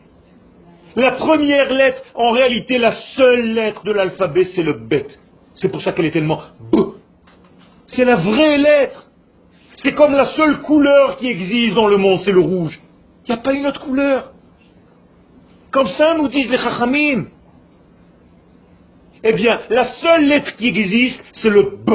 La 0.95 1.12
première 1.12 1.71
lettre, 1.73 2.01
en 2.15 2.31
réalité, 2.31 2.77
la 2.77 2.93
seule 3.15 3.53
lettre 3.53 3.84
de 3.84 3.91
l'alphabet, 3.91 4.45
c'est 4.55 4.63
le 4.63 4.73
bet. 4.73 5.08
C'est 5.55 5.69
pour 5.69 5.81
ça 5.81 5.91
qu'elle 5.91 6.05
est 6.05 6.12
tellement 6.12 6.41
B. 6.71 6.77
C'est 7.88 8.05
la 8.05 8.15
vraie 8.15 8.58
lettre. 8.58 9.10
C'est 9.77 9.93
comme 9.93 10.13
la 10.13 10.25
seule 10.25 10.62
couleur 10.62 11.17
qui 11.17 11.27
existe 11.27 11.75
dans 11.75 11.88
le 11.88 11.97
monde, 11.97 12.21
c'est 12.23 12.31
le 12.31 12.39
rouge. 12.39 12.79
Il 13.25 13.31
n'y 13.34 13.39
a 13.39 13.41
pas 13.41 13.53
une 13.53 13.65
autre 13.67 13.81
couleur. 13.81 14.31
Comme 15.71 15.88
ça 15.88 16.15
nous 16.15 16.29
disent 16.29 16.49
les 16.49 16.58
chachamim. 16.58 17.25
Eh 19.23 19.34
bien, 19.34 19.60
la 19.69 19.86
seule 19.86 20.25
lettre 20.25 20.55
qui 20.55 20.67
existe, 20.67 21.23
c'est 21.34 21.49
le 21.49 21.77
B. 21.86 21.91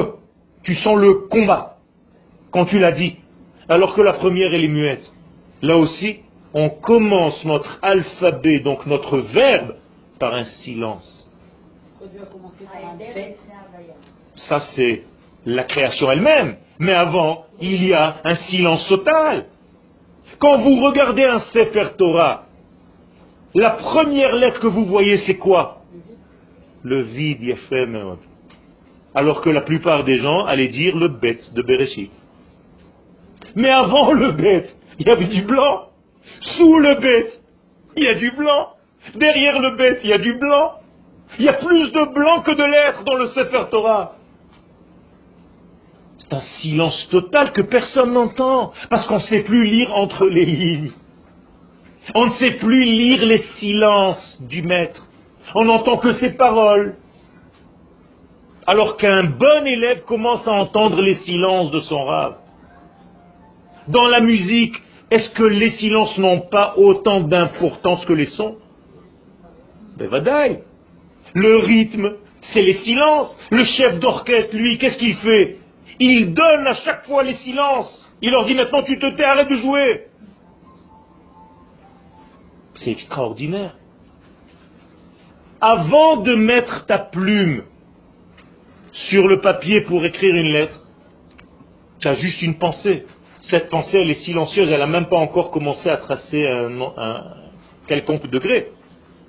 Tu 0.62 0.74
sens 0.74 0.98
le 0.98 1.14
combat 1.28 1.78
quand 2.50 2.66
tu 2.66 2.78
l'as 2.78 2.92
dit, 2.92 3.16
alors 3.68 3.94
que 3.94 4.02
la 4.02 4.14
première 4.14 4.52
elle 4.52 4.64
est 4.64 4.68
muette. 4.68 5.12
Là 5.62 5.76
aussi, 5.76 6.20
on 6.54 6.68
commence 6.70 7.44
notre 7.44 7.78
alphabet, 7.82 8.60
donc 8.60 8.86
notre 8.86 9.18
verbe, 9.18 9.76
par 10.18 10.34
un 10.34 10.44
silence. 10.44 11.30
Ça 14.34 14.60
c'est 14.74 15.04
la 15.46 15.64
création 15.64 16.10
elle-même. 16.10 16.56
Mais 16.78 16.94
avant, 16.94 17.44
il 17.60 17.84
y 17.84 17.92
a 17.92 18.16
un 18.24 18.36
silence 18.36 18.86
total. 18.88 19.46
Quand 20.38 20.58
vous 20.58 20.80
regardez 20.80 21.24
un 21.24 21.40
Sefer 21.52 21.90
Torah, 21.98 22.46
la 23.54 23.70
première 23.70 24.34
lettre 24.34 24.60
que 24.60 24.66
vous 24.66 24.86
voyez, 24.86 25.18
c'est 25.18 25.36
quoi? 25.36 25.82
Le 26.82 27.02
vide, 27.02 27.42
Yefem. 27.42 28.16
Alors 29.14 29.42
que 29.42 29.50
la 29.50 29.60
plupart 29.60 30.04
des 30.04 30.18
gens 30.18 30.46
allaient 30.46 30.68
dire 30.68 30.96
le 30.96 31.08
bête 31.08 31.52
de 31.52 31.62
Bereshit. 31.62 32.12
Mais 33.56 33.70
avant 33.70 34.12
le 34.12 34.32
bête, 34.32 34.74
il 34.98 35.06
y 35.06 35.10
avait 35.10 35.26
du 35.26 35.42
blanc. 35.42 35.89
Sous 36.40 36.78
le 36.78 36.94
bête, 36.94 37.42
Il 37.96 38.04
y 38.04 38.08
a 38.08 38.14
du 38.14 38.30
blanc. 38.30 38.68
Derrière 39.16 39.60
le 39.60 39.76
bête, 39.76 40.00
il 40.04 40.10
y 40.10 40.12
a 40.12 40.18
du 40.18 40.34
blanc. 40.34 40.74
Il 41.38 41.44
y 41.44 41.48
a 41.48 41.54
plus 41.54 41.90
de 41.90 42.14
blanc 42.14 42.40
que 42.42 42.52
de 42.52 42.62
lettres 42.62 43.04
dans 43.04 43.16
le 43.16 43.26
Sefer 43.28 43.64
Torah. 43.70 44.12
C'est 46.18 46.34
un 46.34 46.40
silence 46.60 47.08
total 47.10 47.52
que 47.52 47.62
personne 47.62 48.12
n'entend, 48.12 48.72
parce 48.90 49.06
qu'on 49.06 49.16
ne 49.16 49.20
sait 49.20 49.40
plus 49.40 49.64
lire 49.64 49.94
entre 49.94 50.26
les 50.26 50.44
lignes. 50.44 50.92
On 52.14 52.26
ne 52.26 52.32
sait 52.32 52.52
plus 52.52 52.84
lire 52.84 53.24
les 53.24 53.42
silences 53.58 54.38
du 54.40 54.62
maître. 54.62 55.08
On 55.54 55.64
n'entend 55.64 55.96
que 55.96 56.12
ses 56.12 56.30
paroles. 56.30 56.96
Alors 58.66 58.96
qu'un 58.96 59.24
bon 59.24 59.66
élève 59.66 60.04
commence 60.04 60.46
à 60.46 60.52
entendre 60.52 61.00
les 61.00 61.16
silences 61.16 61.70
de 61.70 61.80
son 61.80 62.04
rave. 62.04 62.36
Dans 63.88 64.06
la 64.06 64.20
musique, 64.20 64.74
est-ce 65.10 65.30
que 65.30 65.42
les 65.42 65.72
silences 65.72 66.16
n'ont 66.18 66.40
pas 66.40 66.74
autant 66.76 67.20
d'importance 67.20 68.04
que 68.06 68.12
les 68.12 68.26
sons 68.26 68.56
Ben. 69.96 70.58
Le 71.34 71.56
rythme, 71.56 72.14
c'est 72.52 72.62
les 72.62 72.78
silences. 72.78 73.36
Le 73.50 73.64
chef 73.64 73.98
d'orchestre, 73.98 74.56
lui, 74.56 74.78
qu'est-ce 74.78 74.98
qu'il 74.98 75.16
fait? 75.16 75.58
Il 75.98 76.32
donne 76.32 76.66
à 76.66 76.74
chaque 76.74 77.06
fois 77.06 77.22
les 77.22 77.34
silences. 77.36 78.06
Il 78.22 78.30
leur 78.30 78.44
dit 78.46 78.54
maintenant 78.54 78.82
tu 78.82 78.98
te 78.98 79.06
tais, 79.16 79.24
arrête 79.24 79.48
de 79.48 79.56
jouer. 79.56 80.06
C'est 82.76 82.90
extraordinaire. 82.90 83.76
Avant 85.60 86.16
de 86.16 86.34
mettre 86.34 86.86
ta 86.86 86.98
plume 86.98 87.64
sur 88.92 89.28
le 89.28 89.40
papier 89.40 89.82
pour 89.82 90.04
écrire 90.04 90.34
une 90.34 90.52
lettre, 90.52 90.80
tu 92.00 92.08
as 92.08 92.14
juste 92.14 92.40
une 92.40 92.58
pensée. 92.58 93.04
Cette 93.42 93.70
pensée, 93.70 93.98
elle 93.98 94.10
est 94.10 94.22
silencieuse, 94.24 94.70
elle 94.70 94.80
n'a 94.80 94.86
même 94.86 95.08
pas 95.08 95.18
encore 95.18 95.50
commencé 95.50 95.88
à 95.88 95.96
tracer 95.96 96.46
un, 96.46 96.80
un 96.80 97.24
quelconque 97.86 98.28
degré. 98.28 98.72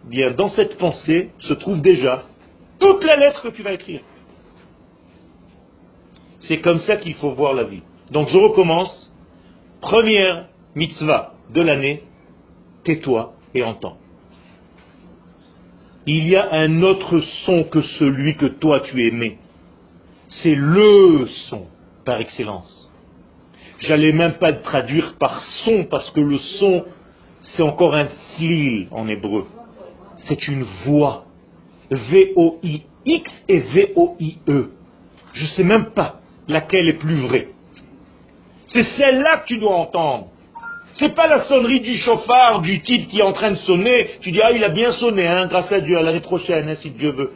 Bien, 0.03 0.31
dans 0.31 0.49
cette 0.49 0.77
pensée 0.77 1.29
se 1.39 1.53
trouve 1.53 1.81
déjà 1.81 2.23
toute 2.79 3.03
la 3.03 3.15
lettre 3.15 3.43
que 3.43 3.49
tu 3.49 3.61
vas 3.63 3.73
écrire. 3.73 4.01
C'est 6.41 6.59
comme 6.59 6.79
ça 6.79 6.97
qu'il 6.97 7.13
faut 7.15 7.31
voir 7.31 7.53
la 7.53 7.63
vie. 7.63 7.83
Donc 8.09 8.27
je 8.29 8.37
recommence. 8.37 9.07
Première 9.79 10.47
mitzvah 10.75 11.33
de 11.53 11.61
l'année, 11.61 12.03
tais-toi 12.83 13.33
et 13.55 13.63
entends. 13.63 13.97
Il 16.05 16.27
y 16.27 16.35
a 16.35 16.51
un 16.51 16.81
autre 16.83 17.19
son 17.45 17.63
que 17.63 17.81
celui 17.81 18.35
que 18.35 18.45
toi 18.45 18.81
tu 18.81 19.07
aimais. 19.07 19.37
C'est 20.27 20.55
le 20.55 21.27
son 21.49 21.67
par 22.05 22.19
excellence. 22.19 22.90
J'allais 23.81 24.11
même 24.11 24.33
pas 24.33 24.51
le 24.51 24.61
traduire 24.61 25.15
par 25.19 25.39
son 25.63 25.85
parce 25.85 26.09
que 26.11 26.21
le 26.21 26.37
son 26.37 26.85
c'est 27.41 27.63
encore 27.63 27.95
un 27.95 28.07
slil 28.35 28.87
en 28.91 29.07
hébreu. 29.07 29.47
C'est 30.27 30.47
une 30.47 30.63
voix. 30.85 31.25
V-O-I-X 31.89 33.43
et 33.49 33.59
V-O-I-E. 33.59 34.71
Je 35.33 35.45
sais 35.47 35.63
même 35.63 35.91
pas 35.91 36.19
laquelle 36.47 36.87
est 36.87 36.99
plus 36.99 37.21
vraie. 37.21 37.47
C'est 38.67 38.83
celle-là 38.83 39.37
que 39.37 39.47
tu 39.47 39.57
dois 39.57 39.75
entendre. 39.75 40.27
C'est 40.93 41.15
pas 41.15 41.27
la 41.27 41.39
sonnerie 41.45 41.79
du 41.79 41.95
chauffard, 41.97 42.61
du 42.61 42.81
type 42.81 43.07
qui 43.09 43.19
est 43.19 43.23
en 43.23 43.33
train 43.33 43.51
de 43.51 43.55
sonner. 43.55 44.11
Tu 44.21 44.31
dis, 44.31 44.41
ah, 44.41 44.51
il 44.51 44.63
a 44.63 44.69
bien 44.69 44.91
sonné, 44.91 45.27
hein, 45.27 45.47
grâce 45.47 45.71
à 45.71 45.79
Dieu, 45.79 45.97
à 45.97 46.01
l'année 46.01 46.21
prochaine, 46.21 46.69
hein, 46.69 46.75
si 46.75 46.91
Dieu 46.91 47.11
veut. 47.11 47.31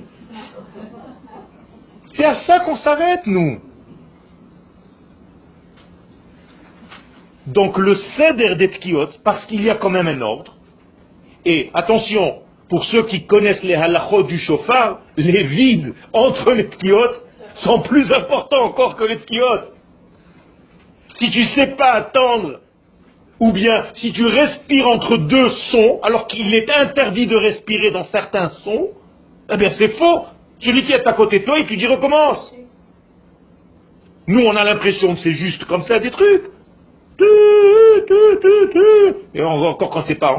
C'est 2.15 2.25
à 2.25 2.36
ça 2.36 2.60
qu'on 2.60 2.75
s'arrête, 2.75 3.25
nous. 3.25 3.60
Donc 7.47 7.77
le 7.77 7.95
cèdre 8.17 8.55
d'Etkiot, 8.55 9.10
parce 9.23 9.45
qu'il 9.45 9.63
y 9.63 9.69
a 9.69 9.75
quand 9.75 9.89
même 9.89 10.08
un 10.08 10.21
ordre, 10.21 10.55
et 11.45 11.69
attention, 11.73 12.41
pour 12.69 12.84
ceux 12.86 13.03
qui 13.03 13.25
connaissent 13.27 13.63
les 13.63 13.75
halachot 13.75 14.23
du 14.23 14.38
chauffard, 14.39 15.01
les 15.17 15.43
vides 15.43 15.93
entre 16.13 16.51
les 16.53 16.67
tkiot 16.67 17.12
sont 17.55 17.81
plus 17.81 18.12
importants 18.12 18.63
encore 18.63 18.95
que 18.95 19.03
les 19.03 19.17
tkiot. 19.17 19.71
Si 21.17 21.29
tu 21.29 21.41
ne 21.41 21.47
sais 21.49 21.67
pas 21.77 21.91
attendre, 21.91 22.60
ou 23.39 23.51
bien 23.51 23.86
si 23.93 24.12
tu 24.12 24.25
respires 24.25 24.88
entre 24.88 25.17
deux 25.17 25.49
sons, 25.71 25.99
alors 26.03 26.25
qu'il 26.27 26.53
est 26.53 26.69
interdit 26.69 27.27
de 27.27 27.36
respirer 27.36 27.91
dans 27.91 28.05
certains 28.05 28.49
sons, 28.63 28.89
eh 29.51 29.58
bien 29.58 29.71
c'est 29.77 29.89
faux. 29.97 30.25
Celui 30.60 30.84
qui 30.86 30.93
est 30.93 31.05
à 31.05 31.13
côté 31.13 31.39
de 31.39 31.45
toi, 31.45 31.60
et 31.60 31.65
tu 31.65 31.77
dis 31.77 31.86
recommence. 31.86 32.55
Nous, 34.27 34.39
on 34.39 34.55
a 34.55 34.63
l'impression 34.63 35.13
que 35.13 35.19
c'est 35.21 35.34
juste 35.34 35.65
comme 35.65 35.84
ça 35.84 35.99
des 35.99 36.10
trucs. 36.10 36.55
Et 39.34 39.41
encore 39.41 39.89
quand 39.89 40.04
c'est 40.08 40.15
pas 40.15 40.38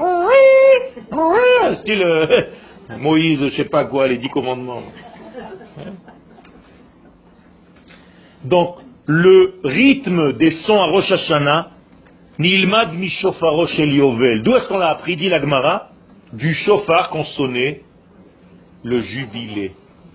style 1.81 2.03
euh, 2.03 2.43
Moïse, 2.99 3.41
je 3.41 3.49
sais 3.57 3.65
pas 3.65 3.85
quoi, 3.85 4.07
les 4.07 4.19
dix 4.19 4.29
commandements. 4.29 4.83
Donc, 8.45 8.77
le 9.07 9.55
rythme 9.65 10.33
des 10.35 10.51
sons 10.51 10.81
à 10.81 10.87
Rosh 10.87 11.11
Hashanah, 11.11 11.71
Nilmad 12.39 12.93
mi 12.95 13.09
shel 13.09 13.93
Yovel. 13.93 14.43
D'où 14.43 14.55
est-ce 14.55 14.69
qu'on 14.69 14.79
l'a 14.79 14.91
appris, 14.91 15.17
dit 15.17 15.29
l'Agmara 15.29 15.91
Du 16.33 16.55
chauffard 16.55 17.11
qu'on 17.11 17.25
sonnait 17.25 17.83
le 18.85 19.01
jubilé, 19.01 19.73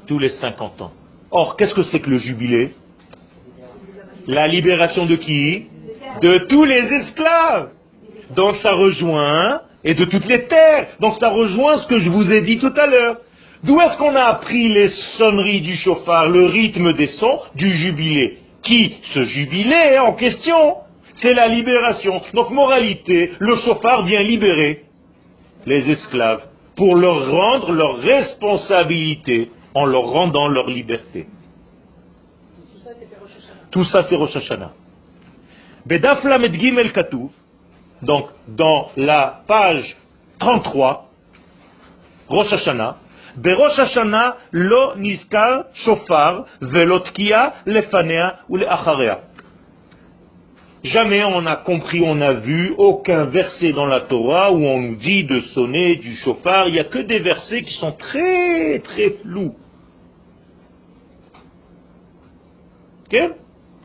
tous 0.07 0.19
les 0.19 0.29
50 0.29 0.81
ans. 0.81 0.91
Or, 1.31 1.57
qu'est-ce 1.57 1.73
que 1.73 1.83
c'est 1.83 1.99
que 1.99 2.09
le 2.09 2.19
jubilé? 2.19 2.73
La 4.27 4.47
libération 4.47 5.05
de 5.05 5.15
qui? 5.15 5.65
De 6.19 6.37
tous 6.49 6.65
les 6.65 6.93
esclaves. 6.93 7.69
Donc 8.35 8.55
ça 8.57 8.73
rejoint, 8.73 9.61
et 9.83 9.93
de 9.93 10.05
toutes 10.05 10.25
les 10.25 10.45
terres. 10.45 10.87
Donc 10.99 11.15
ça 11.19 11.29
rejoint 11.29 11.77
ce 11.77 11.87
que 11.87 11.99
je 11.99 12.09
vous 12.09 12.31
ai 12.31 12.41
dit 12.41 12.59
tout 12.59 12.73
à 12.75 12.87
l'heure. 12.87 13.17
D'où 13.63 13.79
est-ce 13.79 13.97
qu'on 13.97 14.15
a 14.15 14.23
appris 14.23 14.69
les 14.69 14.89
sonneries 15.17 15.61
du 15.61 15.75
chauffard, 15.77 16.29
le 16.29 16.45
rythme 16.45 16.93
des 16.93 17.07
sons 17.07 17.39
du 17.55 17.69
jubilé? 17.69 18.39
Qui 18.63 18.95
Ce 19.13 19.23
jubilé 19.23 19.99
en 19.99 20.13
question, 20.13 20.75
c'est 21.15 21.33
la 21.33 21.47
libération. 21.47 22.21
Donc 22.33 22.49
moralité, 22.51 23.31
le 23.39 23.55
chauffard 23.57 24.03
vient 24.03 24.21
libérer 24.21 24.85
les 25.65 25.89
esclaves 25.91 26.43
pour 26.75 26.95
leur 26.95 27.29
rendre 27.29 27.71
leur 27.71 27.97
responsabilité 27.97 29.51
en 29.75 29.85
leur 29.85 30.03
rendant 30.03 30.47
leur 30.47 30.67
liberté. 30.67 31.27
Tout 33.69 33.83
ça, 33.85 34.03
c'est 34.03 34.15
Rosh 34.15 34.35
Hashanah. 34.35 34.73
Bedaf 35.85 36.23
Lamed 36.23 36.53
Gimel 36.53 36.91
donc 38.01 38.29
dans 38.47 38.89
la 38.97 39.41
page 39.47 39.95
33, 40.39 41.09
Rosh 42.29 42.53
Hashanah, 42.53 42.97
Hashanah 43.77 44.37
lo 44.51 44.95
niskar 44.95 45.65
shofar 45.85 46.45
velotkia 46.61 47.53
lefanea 47.65 48.39
ou 48.49 48.57
leacharea. 48.57 49.19
Jamais 50.83 51.23
on 51.23 51.45
a 51.45 51.57
compris, 51.57 52.01
on 52.03 52.19
a 52.21 52.33
vu 52.33 52.73
aucun 52.77 53.25
verset 53.25 53.71
dans 53.71 53.85
la 53.85 54.01
Torah 54.01 54.51
où 54.51 54.63
on 54.63 54.81
nous 54.81 54.95
dit 54.95 55.23
de 55.25 55.39
sonner 55.53 55.97
du 55.97 56.15
chauffard. 56.15 56.69
Il 56.69 56.73
n'y 56.73 56.79
a 56.79 56.85
que 56.85 56.97
des 56.97 57.19
versets 57.19 57.61
qui 57.61 57.73
sont 57.73 57.91
très 57.91 58.79
très 58.79 59.11
flous. 59.21 59.53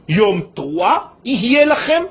Yom 0.08 0.52
3, 0.54 1.12
lachem, 1.24 2.06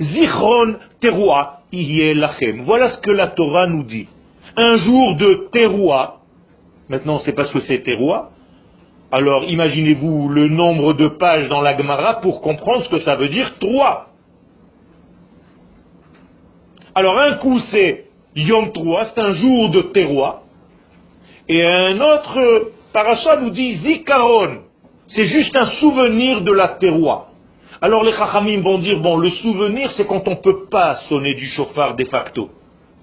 zichron 0.00 0.76
teroua, 1.00 1.60
lachem. 1.72 2.62
Voilà 2.64 2.90
ce 2.90 2.98
que 3.00 3.10
la 3.10 3.28
Torah 3.28 3.66
nous 3.66 3.84
dit. 3.84 4.08
Un 4.56 4.76
jour 4.76 5.16
de 5.16 5.48
teroua, 5.52 6.20
maintenant 6.88 7.18
c'est 7.20 7.32
parce 7.32 7.50
que 7.50 7.60
c'est 7.60 7.82
teroua, 7.82 8.30
alors 9.12 9.44
imaginez-vous 9.44 10.28
le 10.28 10.48
nombre 10.48 10.92
de 10.92 11.08
pages 11.08 11.48
dans 11.48 11.60
la 11.60 11.76
Gemara 11.76 12.20
pour 12.20 12.40
comprendre 12.42 12.84
ce 12.84 12.90
que 12.90 13.00
ça 13.00 13.16
veut 13.16 13.28
dire 13.28 13.58
trois. 13.58 14.08
Alors 16.94 17.18
un 17.18 17.34
coup 17.34 17.58
c'est 17.70 18.06
Yom 18.36 18.72
3, 18.72 19.06
c'est 19.06 19.20
un 19.20 19.32
jour 19.32 19.70
de 19.70 19.82
terroir, 19.82 20.42
et 21.48 21.64
un 21.64 22.00
autre 22.00 22.70
paracha 22.92 23.36
nous 23.40 23.50
dit 23.50 23.76
Zikaron, 23.76 24.58
c'est 25.08 25.24
juste 25.24 25.56
un 25.56 25.66
souvenir 25.80 26.42
de 26.42 26.52
la 26.52 26.68
terroir. 26.68 27.29
Alors 27.82 28.04
les 28.04 28.12
chachamim 28.12 28.60
vont 28.62 28.78
dire, 28.78 29.00
bon, 29.00 29.16
le 29.16 29.30
souvenir 29.30 29.90
c'est 29.92 30.06
quand 30.06 30.26
on 30.26 30.32
ne 30.32 30.42
peut 30.42 30.66
pas 30.70 30.96
sonner 31.08 31.34
du 31.34 31.46
chauffard 31.46 31.96
de 31.96 32.04
facto. 32.04 32.50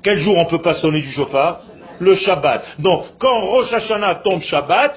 Quel 0.04 0.20
jour 0.20 0.38
on 0.38 0.44
ne 0.44 0.50
peut 0.50 0.62
pas 0.62 0.76
sonner 0.76 1.02
du 1.02 1.12
chauffard? 1.12 1.62
Le 2.00 2.16
Shabbat. 2.16 2.64
Donc 2.80 3.06
quand 3.18 3.42
Rosh 3.48 3.74
Hashanah 3.74 4.16
tombe 4.16 4.42
Shabbat, 4.42 4.94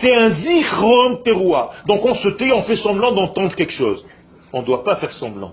c'est 0.00 0.14
un 0.14 0.30
zichron 0.30 1.16
terroir. 1.24 1.72
Donc 1.86 2.04
on 2.04 2.14
se 2.14 2.28
tait, 2.28 2.52
on 2.52 2.62
fait 2.62 2.76
semblant 2.76 3.12
d'entendre 3.12 3.54
quelque 3.56 3.72
chose. 3.72 4.06
On 4.52 4.60
ne 4.60 4.66
doit 4.66 4.84
pas 4.84 4.96
faire 4.96 5.12
semblant 5.14 5.52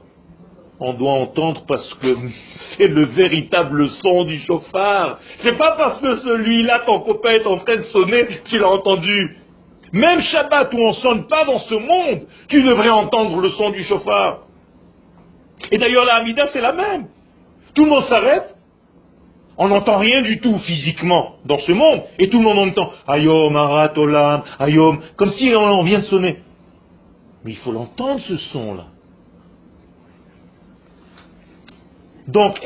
on 0.79 0.93
doit 0.93 1.13
entendre 1.13 1.63
parce 1.67 1.93
que 1.95 2.15
c'est 2.77 2.87
le 2.87 3.05
véritable 3.05 3.89
son 4.01 4.25
du 4.25 4.39
chauffard. 4.39 5.19
C'est 5.39 5.57
pas 5.57 5.75
parce 5.77 5.99
que 6.01 6.17
celui-là, 6.17 6.79
ton 6.85 6.99
copain 6.99 7.31
est 7.31 7.47
en 7.47 7.57
train 7.57 7.77
de 7.77 7.83
sonner, 7.83 8.27
qu'il 8.45 8.61
a 8.63 8.69
entendu. 8.69 9.37
Même 9.93 10.21
Shabbat 10.21 10.73
où 10.73 10.77
on 10.77 10.93
sonne 10.93 11.27
pas 11.27 11.45
dans 11.45 11.59
ce 11.59 11.75
monde, 11.75 12.27
tu 12.49 12.63
devrais 12.63 12.89
entendre 12.89 13.39
le 13.39 13.49
son 13.51 13.69
du 13.69 13.83
chauffard. 13.83 14.39
Et 15.71 15.77
d'ailleurs, 15.77 16.03
la 16.03 16.15
Hamida, 16.15 16.47
c'est 16.51 16.61
la 16.61 16.73
même. 16.73 17.07
Tout 17.75 17.85
le 17.85 17.91
monde 17.91 18.03
s'arrête. 18.05 18.57
On 19.55 19.67
n'entend 19.67 19.99
rien 19.99 20.23
du 20.23 20.39
tout 20.39 20.57
physiquement 20.59 21.35
dans 21.45 21.59
ce 21.59 21.71
monde, 21.71 22.01
et 22.17 22.27
tout 22.27 22.39
le 22.39 22.43
monde 22.43 22.69
entend 22.69 22.91
Ayom, 23.07 23.55
Arat, 23.55 23.95
Olam, 23.95 24.41
Ayom, 24.59 24.99
comme 25.15 25.31
si 25.33 25.53
on 25.55 25.83
vient 25.83 25.99
de 25.99 26.05
sonner. 26.05 26.39
Mais 27.45 27.51
il 27.51 27.57
faut 27.57 27.71
l'entendre 27.71 28.19
ce 28.21 28.35
son-là. 28.37 28.85
Donc. 32.27 32.59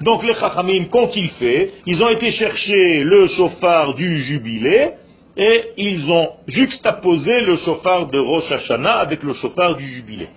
Donc, 0.00 0.24
les 0.24 0.34
Chachamim, 0.34 0.84
quand 0.90 1.16
ils 1.16 1.30
fait, 1.30 1.72
ils 1.86 2.02
ont 2.02 2.08
été 2.08 2.30
chercher 2.32 3.04
le 3.04 3.28
chauffard 3.28 3.94
du 3.94 4.18
jubilé, 4.22 4.90
et 5.36 5.72
ils 5.76 6.10
ont 6.10 6.30
juxtaposé 6.46 7.40
le 7.42 7.56
chauffard 7.58 8.06
de 8.08 8.18
Rosh 8.18 8.50
Hashanah 8.50 8.98
avec 8.98 9.22
le 9.22 9.34
chauffard 9.34 9.76
du 9.76 9.86
jubilé. 9.86 10.28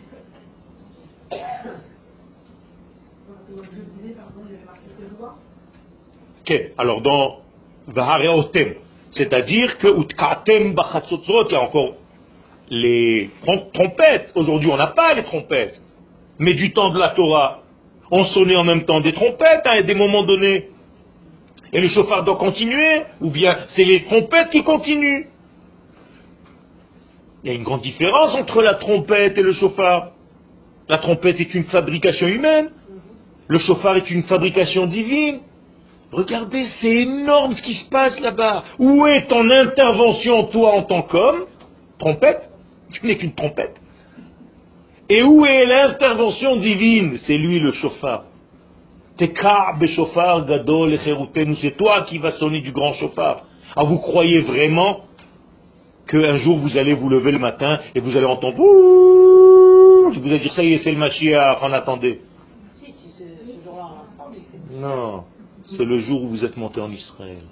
Ok, 6.41 6.71
alors 6.77 7.01
dans 7.01 7.37
Vahareotem, 7.87 8.75
c'est-à-dire 9.11 9.77
que 9.77 9.87
Utkatem 9.87 10.73
Bachatzotzot, 10.73 11.47
il 11.49 11.53
y 11.53 11.55
a 11.55 11.61
encore 11.61 11.95
les 12.69 13.29
trompettes. 13.73 14.31
Aujourd'hui, 14.35 14.69
on 14.71 14.77
n'a 14.77 14.87
pas 14.87 15.13
les 15.13 15.23
trompettes. 15.23 15.81
Mais 16.39 16.53
du 16.53 16.73
temps 16.73 16.91
de 16.91 16.99
la 16.99 17.09
Torah, 17.09 17.61
on 18.11 18.25
sonnait 18.25 18.55
en 18.55 18.63
même 18.63 18.85
temps 18.85 19.01
des 19.01 19.13
trompettes 19.13 19.65
hein, 19.65 19.77
à 19.79 19.81
des 19.81 19.95
moments 19.95 20.23
donnés. 20.23 20.69
Et 21.71 21.81
le 21.81 21.87
chauffard 21.87 22.23
doit 22.23 22.37
continuer, 22.37 23.01
ou 23.21 23.31
bien 23.31 23.57
c'est 23.69 23.83
les 23.83 24.03
trompettes 24.03 24.49
qui 24.51 24.63
continuent. 24.63 25.25
Il 27.43 27.49
y 27.49 27.53
a 27.53 27.55
une 27.55 27.63
grande 27.63 27.81
différence 27.81 28.35
entre 28.35 28.61
la 28.61 28.75
trompette 28.75 29.37
et 29.37 29.41
le 29.41 29.53
chauffard. 29.53 30.11
La 30.87 30.97
trompette 30.99 31.39
est 31.39 31.53
une 31.53 31.63
fabrication 31.65 32.27
humaine, 32.27 32.69
le 33.47 33.59
chauffard 33.59 33.97
est 33.97 34.09
une 34.11 34.23
fabrication 34.23 34.85
divine. 34.85 35.39
Regardez, 36.11 36.65
c'est 36.79 36.95
énorme 36.95 37.53
ce 37.53 37.63
qui 37.63 37.73
se 37.73 37.89
passe 37.89 38.19
là-bas. 38.19 38.63
Où 38.77 39.07
est 39.07 39.27
ton 39.27 39.49
intervention, 39.49 40.43
toi, 40.45 40.73
en 40.73 40.83
tant 40.83 41.01
qu'homme? 41.01 41.45
Trompette? 41.97 42.52
Tu 42.93 43.05
n'es 43.05 43.17
qu'une 43.17 43.33
trompette. 43.33 43.75
Et 45.09 45.21
où 45.21 45.45
est 45.45 45.65
l'intervention 45.65 46.55
divine? 46.57 47.17
C'est 47.25 47.37
lui 47.37 47.59
le 47.59 47.71
chauffard. 47.73 48.25
gadol 49.17 50.99
C'est 51.61 51.77
toi 51.77 52.03
qui 52.03 52.17
vas 52.17 52.31
sonner 52.31 52.61
du 52.61 52.71
grand 52.71 52.93
chauffard. 52.93 53.45
Ah, 53.75 53.83
vous 53.83 53.99
croyez 53.99 54.39
vraiment 54.41 55.01
qu'un 56.07 56.37
jour 56.37 56.57
vous 56.59 56.77
allez 56.77 56.93
vous 56.93 57.09
lever 57.09 57.31
le 57.31 57.39
matin 57.39 57.79
et 57.95 57.99
vous 57.99 58.15
allez 58.15 58.25
entendre 58.25 58.57
vous 58.57 60.29
allez 60.29 60.39
dire 60.39 60.53
ça 60.53 60.63
y 60.63 60.73
est, 60.73 60.77
c'est 60.79 60.91
le 60.91 60.97
Mashiach, 60.97 61.59
on 61.61 61.71
attendait. 61.71 62.19
Non 64.71 65.23
c'est 65.65 65.85
le 65.85 65.99
jour 65.99 66.23
où 66.23 66.27
vous 66.29 66.43
êtes 66.43 66.57
monté 66.57 66.81
en 66.81 66.91
Israël. 66.91 67.43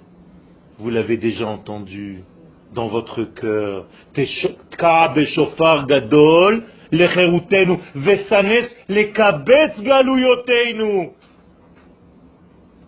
Vous 0.78 0.90
l'avez 0.90 1.16
déjà 1.16 1.46
entendu 1.46 2.22
dans 2.74 2.88
votre 2.88 3.24
cœur. 3.24 3.86
gadol, 5.86 6.64
vesanes 7.94 8.68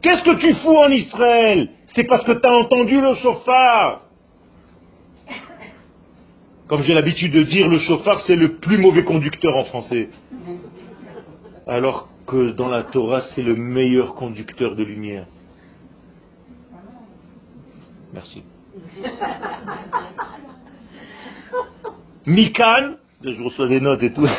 Qu'est-ce 0.02 0.22
que 0.22 0.34
tu 0.38 0.54
fous 0.54 0.76
en 0.76 0.90
Israël? 0.90 1.70
C'est 1.88 2.04
parce 2.04 2.24
que 2.24 2.32
tu 2.32 2.46
as 2.46 2.52
entendu 2.52 3.00
le 3.00 3.14
chauffard. 3.14 4.02
Comme 6.66 6.82
j'ai 6.82 6.94
l'habitude 6.94 7.32
de 7.32 7.42
dire, 7.42 7.68
le 7.68 7.78
chauffard, 7.78 8.20
c'est 8.20 8.36
le 8.36 8.56
plus 8.56 8.78
mauvais 8.78 9.04
conducteur 9.04 9.56
en 9.56 9.64
français. 9.64 10.08
Alors 11.66 12.08
que 12.26 12.50
dans 12.50 12.68
la 12.68 12.82
Torah, 12.84 13.22
c'est 13.34 13.42
le 13.42 13.54
meilleur 13.54 14.14
conducteur 14.14 14.76
de 14.76 14.82
lumière. 14.82 15.26
Merci. 18.12 18.42
Mikan, 22.26 22.94
je 23.22 23.42
reçois 23.42 23.68
des 23.68 23.80
notes 23.80 24.02
et 24.02 24.12
tout. 24.12 24.26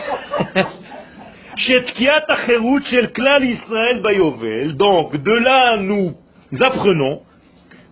Donc, 4.76 5.16
de 5.16 5.32
là, 5.32 5.78
nous 5.78 6.14
apprenons 6.60 7.22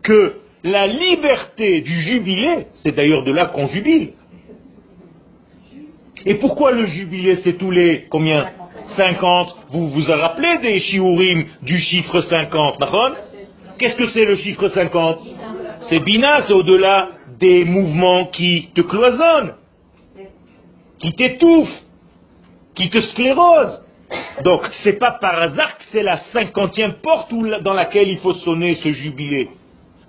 que 0.03 0.35
la 0.63 0.87
liberté 0.87 1.81
du 1.81 2.01
jubilé, 2.01 2.67
c'est 2.75 2.93
d'ailleurs 2.93 3.23
de 3.23 3.31
là 3.31 3.47
qu'on 3.47 3.67
jubile. 3.67 4.13
Et 6.25 6.35
pourquoi 6.35 6.71
le 6.71 6.85
jubilé, 6.85 7.37
c'est 7.43 7.57
tous 7.57 7.71
les 7.71 8.05
combien 8.09 8.49
50. 8.95 9.55
Vous 9.71 9.89
vous 9.89 10.11
rappelez 10.11 10.57
des 10.59 10.79
shiurim 10.79 11.45
du 11.61 11.77
chiffre 11.79 12.21
50, 12.21 12.77
Qu'est-ce 13.77 13.95
que 13.95 14.07
c'est 14.09 14.25
le 14.25 14.35
chiffre 14.35 14.67
50 14.67 15.19
C'est 15.89 15.99
Bina, 15.99 16.43
c'est 16.47 16.53
au-delà 16.53 17.09
des 17.39 17.65
mouvements 17.65 18.25
qui 18.27 18.69
te 18.73 18.81
cloisonnent, 18.81 19.53
qui 20.99 21.13
t'étouffent, 21.13 21.81
qui 22.75 22.89
te 22.89 22.99
sclérosent. 22.99 23.81
Donc, 24.43 24.61
c'est 24.83 24.99
pas 24.99 25.11
par 25.11 25.41
hasard 25.41 25.77
que 25.77 25.83
c'est 25.91 26.03
la 26.03 26.17
cinquantième 26.31 26.93
porte 26.95 27.33
dans 27.63 27.73
laquelle 27.73 28.07
il 28.07 28.19
faut 28.19 28.33
sonner 28.33 28.75
ce 28.75 28.89
jubilé. 28.89 29.49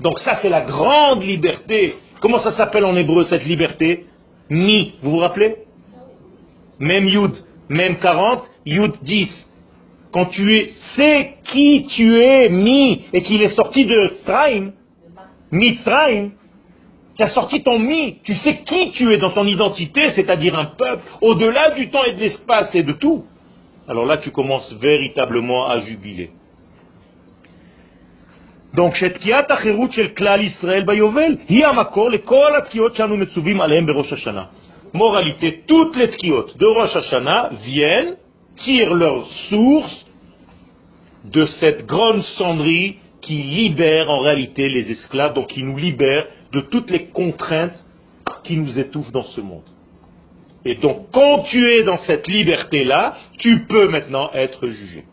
Donc 0.01 0.19
ça, 0.19 0.37
c'est 0.43 0.49
la 0.49 0.63
grande 0.63 1.23
liberté. 1.23 1.95
Comment 2.21 2.39
ça 2.39 2.53
s'appelle 2.53 2.85
en 2.85 2.97
hébreu 2.97 3.25
cette 3.25 3.45
liberté? 3.45 4.07
Mi, 4.51 4.95
vous 5.03 5.13
vous 5.13 5.19
rappelez? 5.19 5.57
Même 6.79 7.07
Yud 7.07 7.33
même 7.69 7.97
40, 7.99 8.43
Yud 8.67 8.93
10. 9.03 9.29
Quand 10.13 10.27
tu 10.27 10.57
es, 10.57 10.71
sais 10.97 11.35
qui 11.51 11.87
tu 11.97 12.21
es, 12.21 12.49
mi, 12.49 13.05
et 13.13 13.23
qu'il 13.23 13.43
est 13.43 13.55
sorti 13.57 13.85
de 13.85 14.17
Tzraim, 14.23 14.73
Mitzraim, 15.54 16.32
tu 17.16 17.24
as 17.24 17.30
sorti 17.30 17.64
ton 17.64 17.80
mi, 17.80 18.20
tu 18.24 18.36
sais 18.36 18.62
qui 18.66 18.92
tu 18.92 19.12
es 19.14 19.18
dans 19.18 19.32
ton 19.32 19.46
identité, 19.46 20.12
c'est-à-dire 20.12 20.58
un 20.58 20.66
peuple, 20.66 21.04
au-delà 21.22 21.72
du 21.72 21.90
temps 21.90 22.04
et 22.04 22.14
de 22.14 22.20
l'espace 22.20 22.74
et 22.74 22.84
de 22.84 22.94
tout. 22.94 23.26
Alors 23.88 24.06
là, 24.06 24.18
tu 24.18 24.32
commences 24.32 24.72
véritablement 24.80 25.68
à 25.68 25.80
jubiler. 25.80 26.30
Donc, 28.74 28.96
שתקיעת 28.96 29.52
החירות 29.52 29.92
של 29.92 30.08
כלל 30.08 30.42
ישראל 30.42 30.84
ביובל 30.84 31.36
היא 31.50 31.66
המקור 31.66 32.10
לכל 32.10 32.56
התקיעות 32.58 32.96
שאנו 32.96 33.18
מצווים 33.18 33.62
עליהן 33.62 33.86
בראש 33.86 34.14
השנה. 34.14 34.44
Moralité, 34.94 35.64
toutes 35.68 35.96
les 35.98 36.10
tkiotes 36.10 36.58
de 36.58 36.66
Rosh 36.66 36.96
Hashanah 36.96 37.52
viennent, 37.64 38.16
tirent 38.58 38.94
leur 38.94 39.28
source 39.50 40.06
de 41.26 41.46
cette 41.46 41.86
grande 41.86 42.24
sonnerie 42.24 42.98
qui 43.25 43.37
libère 43.37 44.11
en 44.11 44.21
réalité 44.21 44.69
les 44.69 44.91
esclaves, 44.91 45.35
donc 45.35 45.49
qui 45.49 45.63
nous 45.63 45.77
libère 45.77 46.27
de 46.53 46.61
toutes 46.61 46.91
les 46.91 47.07
contraintes 47.07 47.83
qui 48.45 48.57
nous 48.57 48.79
étouffent 48.79 49.13
dans 49.13 49.23
ce 49.23 49.41
monde. 49.41 49.65
Et 50.65 50.77
donc, 50.77 51.09
quand 51.13 51.41
tu 51.51 51.67
es 51.71 51.83
dans 51.83 51.99
cette 51.99 52.27
liberté-là, 52.27 53.17
tu 53.39 53.67
peux 53.67 53.89
maintenant 53.89 54.31
être 54.33 54.67
jugé. 54.67 55.05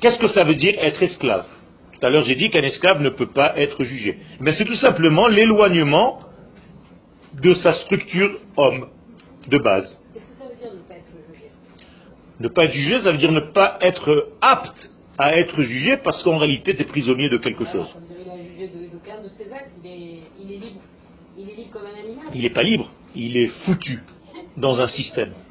Qu'est-ce 0.00 0.18
que 0.18 0.28
ça 0.28 0.44
veut 0.44 0.54
dire 0.54 0.74
être 0.78 1.02
esclave? 1.02 1.46
Tout 1.92 2.06
à 2.06 2.10
l'heure, 2.10 2.24
j'ai 2.24 2.34
dit 2.34 2.50
qu'un 2.50 2.62
esclave 2.62 3.02
ne 3.02 3.10
peut 3.10 3.30
pas 3.30 3.56
être 3.58 3.84
jugé. 3.84 4.18
Mais 4.40 4.52
c'est 4.54 4.64
tout 4.64 4.76
simplement 4.76 5.28
l'éloignement 5.28 6.20
de 7.34 7.52
sa 7.54 7.74
structure 7.74 8.38
homme, 8.56 8.88
de 9.48 9.58
base. 9.58 9.96
Qu'est-ce 10.14 10.24
que 10.24 10.38
ça 10.38 10.44
veut 10.48 10.56
dire 10.56 10.72
ne 10.72 10.80
pas 10.88 10.94
être 10.94 11.12
jugé 11.28 11.50
Ne 12.40 12.48
pas 12.48 12.64
être 12.64 12.72
jugé, 12.72 13.00
ça 13.00 13.12
veut 13.12 13.18
dire 13.18 13.32
ne 13.32 13.40
pas 13.40 13.78
être 13.82 14.32
apte 14.40 14.90
à 15.18 15.36
être 15.36 15.60
jugé 15.62 15.98
parce 15.98 16.22
qu'en 16.22 16.38
réalité, 16.38 16.74
tu 16.74 16.82
es 16.82 16.84
prisonnier 16.86 17.28
de 17.28 17.36
quelque 17.36 17.66
chose. 17.66 17.88
il 19.84 19.86
est, 19.86 20.56
libre. 20.56 20.80
Il 21.36 21.50
est 21.50 21.54
libre 21.54 21.70
comme 21.70 21.82
un 21.82 21.98
animal. 21.98 22.24
Il 22.34 22.42
n'est 22.42 22.50
pas 22.50 22.62
libre, 22.62 22.90
il 23.14 23.36
est 23.36 23.48
foutu 23.64 24.00
dans 24.56 24.80
un 24.80 24.88
système. 24.88 25.32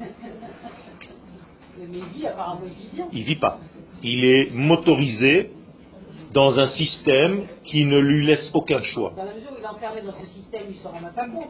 Mais 1.78 1.98
il 1.98 2.18
vit, 2.18 2.26
apparemment, 2.26 2.60
il 2.66 2.72
vit 2.72 2.88
bien. 2.94 3.06
Il 3.12 3.22
vit 3.22 3.36
pas. 3.36 3.58
Il 4.02 4.24
est 4.24 4.50
motorisé 4.52 5.50
dans 6.32 6.58
un 6.58 6.68
système 6.68 7.46
qui 7.64 7.84
ne 7.84 7.98
lui 7.98 8.26
laisse 8.26 8.50
aucun 8.54 8.82
choix. 8.82 9.12
Dans 9.16 9.24
la 9.24 9.34
mesure 9.34 9.50
où 9.50 9.56
il 9.58 9.64
est 9.64 9.66
enfermé 9.66 10.00
dans 10.02 10.12
ce 10.12 10.26
système, 10.26 10.62
il 10.68 10.76
ne 10.76 10.80
s'en 10.80 10.90
rend 10.90 11.00
même 11.00 11.12
pas 11.12 11.26
compte. 11.26 11.48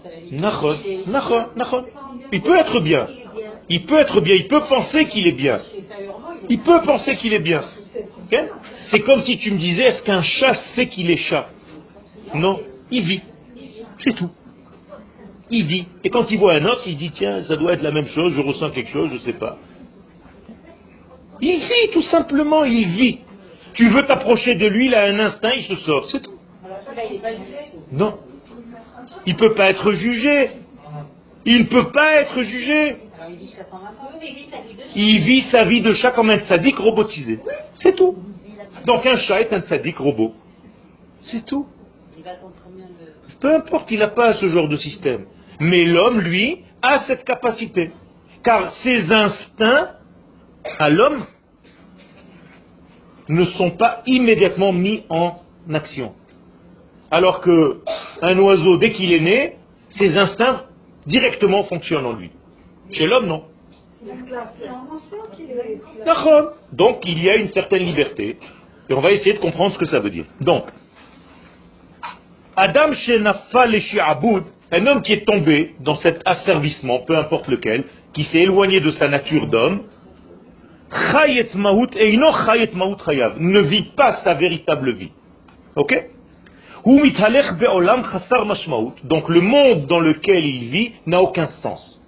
Il 2.33 2.43
peut 2.43 2.57
être 2.57 2.81
bien. 2.81 3.07
Il 3.69 3.85
peut 3.85 3.99
être 3.99 4.21
bien. 4.21 4.37
Il 4.37 4.49
peut 4.49 4.63
penser 4.69 5.07
qu'il 5.07 5.27
est 5.27 5.33
bien. 5.33 5.61
Il 6.49 6.61
peut 6.61 6.81
penser 6.83 7.17
qu'il 7.17 7.35
est 7.35 7.41
bien. 7.41 7.63
C'est 8.91 9.01
comme 9.01 9.21
si 9.23 9.39
tu 9.39 9.51
me 9.51 9.59
disais, 9.59 9.85
est-ce 9.85 10.03
qu'un 10.03 10.23
chat 10.23 10.55
sait 10.75 10.87
qu'il 10.87 11.11
est 11.11 11.17
chat 11.17 11.49
Non, 12.35 12.61
il 12.91 13.05
vit. 13.05 13.23
C'est 13.99 14.15
tout. 14.15 14.31
Il 15.51 15.67
vit. 15.67 15.87
Et 16.05 16.11
quand 16.11 16.31
il 16.31 16.39
voit 16.39 16.55
un 16.55 16.65
autre, 16.65 16.83
il 16.87 16.97
dit, 16.97 17.11
tiens, 17.11 17.43
ça 17.45 17.57
doit 17.57 17.75
être 17.75 17.83
la 17.83 17.91
même 17.91 18.07
chose, 18.07 18.33
je 18.33 18.41
ressens 18.41 18.71
quelque 18.71 18.91
chose, 18.91 19.09
je 19.11 19.15
ne 19.15 19.19
sais 19.19 19.33
pas. 19.33 19.59
Il 21.41 21.59
vit, 21.59 21.91
tout 21.93 22.03
simplement, 22.03 22.65
il 22.65 22.89
vit. 22.89 23.19
Tu 23.75 23.89
veux 23.89 24.07
t'approcher 24.07 24.55
de 24.57 24.67
lui, 24.67 24.87
il 24.87 24.95
a 24.95 25.05
un 25.05 25.19
instinct, 25.19 25.53
il 25.57 25.65
se 25.65 25.77
sort, 25.77 26.05
c'est 26.11 26.21
tout. 26.21 26.39
Non. 27.93 28.19
Il 29.27 29.35
ne 29.35 29.39
peut 29.39 29.55
pas 29.55 29.71
être 29.71 29.93
jugé. 29.93 30.51
Il 31.45 31.61
ne 31.61 31.65
peut 31.65 31.91
pas 31.93 32.17
être 32.17 32.43
jugé. 32.43 32.97
il 34.95 35.21
vit 35.23 35.43
sa 35.51 35.65
vie 35.65 35.81
de 35.81 35.93
chat 35.95 36.11
comme 36.13 36.31
un 36.31 36.41
sadique 36.41 36.79
robotisé. 36.79 37.41
C'est 37.77 37.97
tout. 37.97 38.17
Donc 38.87 39.07
un 39.07 39.17
chat 39.17 39.41
est 39.41 39.53
un 39.53 39.63
sadique 39.63 39.99
robot. 39.99 40.35
C'est 41.23 41.45
tout. 41.45 41.67
Peu 43.41 43.55
importe, 43.55 43.91
il 43.91 43.99
n'a 43.99 44.09
pas 44.09 44.35
ce 44.35 44.49
genre 44.49 44.69
de 44.69 44.77
système. 44.77 45.27
Mais 45.61 45.85
l'homme, 45.85 46.21
lui, 46.21 46.65
a 46.83 47.05
cette 47.05 47.25
capacité. 47.25 47.93
Car 48.43 48.73
ses 48.83 49.11
instincts 49.13 49.91
à 50.79 50.91
l'homme 50.91 51.25
ne 53.31 53.45
sont 53.45 53.71
pas 53.71 54.03
immédiatement 54.07 54.73
mis 54.73 55.05
en 55.09 55.37
action. 55.73 56.13
Alors 57.11 57.41
que 57.41 57.81
un 58.23 58.39
oiseau, 58.39 58.77
dès 58.77 58.91
qu'il 58.91 59.13
est 59.13 59.21
né, 59.21 59.57
ses 59.91 60.17
instincts 60.17 60.65
directement 61.07 61.65
fonctionnent 61.65 62.07
en 62.07 62.13
lui. 62.13 62.31
Chez 62.91 63.07
l'homme, 63.07 63.27
non. 63.27 63.45
Donc 66.73 67.01
il 67.07 67.23
y 67.23 67.31
a 67.31 67.37
une 67.37 67.49
certaine 67.49 67.83
liberté. 67.83 68.37
Et 68.89 68.95
on 68.95 69.01
va 69.01 69.13
essayer 69.13 69.35
de 69.35 69.39
comprendre 69.39 69.75
ce 69.75 69.79
que 69.79 69.87
ça 69.87 70.01
veut 70.01 70.11
dire. 70.11 70.25
Donc, 70.41 70.65
Adam 72.57 72.93
Shenafal 72.93 73.77
un 74.73 74.87
homme 74.87 75.03
qui 75.03 75.13
est 75.13 75.25
tombé 75.25 75.75
dans 75.81 75.97
cet 75.97 76.23
asservissement, 76.25 77.01
peu 77.01 77.17
importe 77.17 77.49
lequel, 77.49 77.85
qui 78.13 78.25
s'est 78.25 78.39
éloigné 78.39 78.81
de 78.81 78.91
sa 78.91 79.09
nature 79.09 79.47
d'homme, 79.47 79.83
ne 83.39 83.61
vit 83.61 83.93
pas 83.97 84.15
sa 84.25 84.35
véritable 84.35 84.95
vie. 84.95 85.13
Ok? 85.77 85.93
Donc 89.05 89.29
le 89.29 89.41
monde 89.41 89.87
dans 89.87 90.01
lequel 90.01 90.45
il 90.45 90.71
vit 90.71 90.93
n'a 91.07 91.21
aucun 91.23 91.47
sens. 91.63 92.01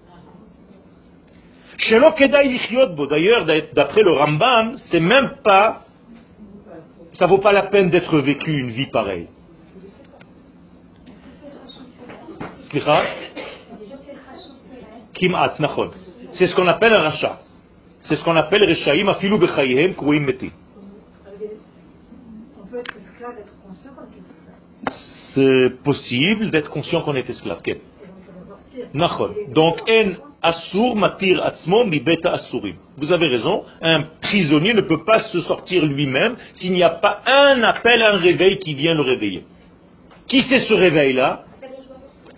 D'ailleurs, 3.11 3.47
d'après 3.74 4.03
le 4.03 4.12
Rambam, 4.12 4.76
c'est 4.91 5.01
même 5.01 5.37
pas, 5.45 5.83
ça 7.14 7.26
vaut 7.26 7.39
pas 7.39 7.53
la 7.53 7.64
peine 7.64 7.91
d'être 7.91 8.18
vécu 8.18 8.59
une 8.59 8.70
vie 8.70 8.87
pareille. 8.87 9.28
C'est 16.33 16.47
ce 16.47 16.55
qu'on 16.55 16.66
appelle 16.68 16.95
un 16.95 17.03
rachat. 17.03 17.41
C'est 18.03 18.17
ce 18.17 18.25
qu'on 18.25 18.37
appelle 18.37 18.65
Reshaim 18.65 19.09
afilu 19.09 19.39
bechayhem 19.39 19.95
kouim 19.95 20.21
metim. 20.21 20.51
C'est 25.35 25.83
possible 25.83 26.51
d'être 26.51 26.71
conscient 26.71 27.03
qu'on 27.03 27.15
est 27.15 27.29
esclave. 27.29 27.63
Donc, 29.55 29.81
en 29.89 30.13
asur 30.43 30.97
matir 30.97 31.43
atzmo 31.43 31.85
mi 31.85 32.01
beta 32.01 32.33
asurim. 32.33 32.77
Vous 32.97 33.13
avez 33.13 33.29
raison, 33.29 33.65
un 33.81 34.03
prisonnier 34.21 34.75
ne 34.75 34.81
peut 34.83 35.05
pas 35.05 35.21
se 35.21 35.41
sortir 35.43 35.85
lui-même 35.85 36.37
s'il 36.55 36.73
n'y 36.73 36.83
a 36.83 36.91
pas 36.91 37.23
un 37.27 37.63
appel, 37.63 38.03
un 38.03 38.17
réveil 38.17 38.59
qui 38.59 38.75
vient 38.75 38.95
le 38.95 39.03
réveiller. 39.03 39.45
Qui 40.27 40.43
c'est 40.49 40.61
ce 40.61 40.75
réveil-là? 40.75 41.45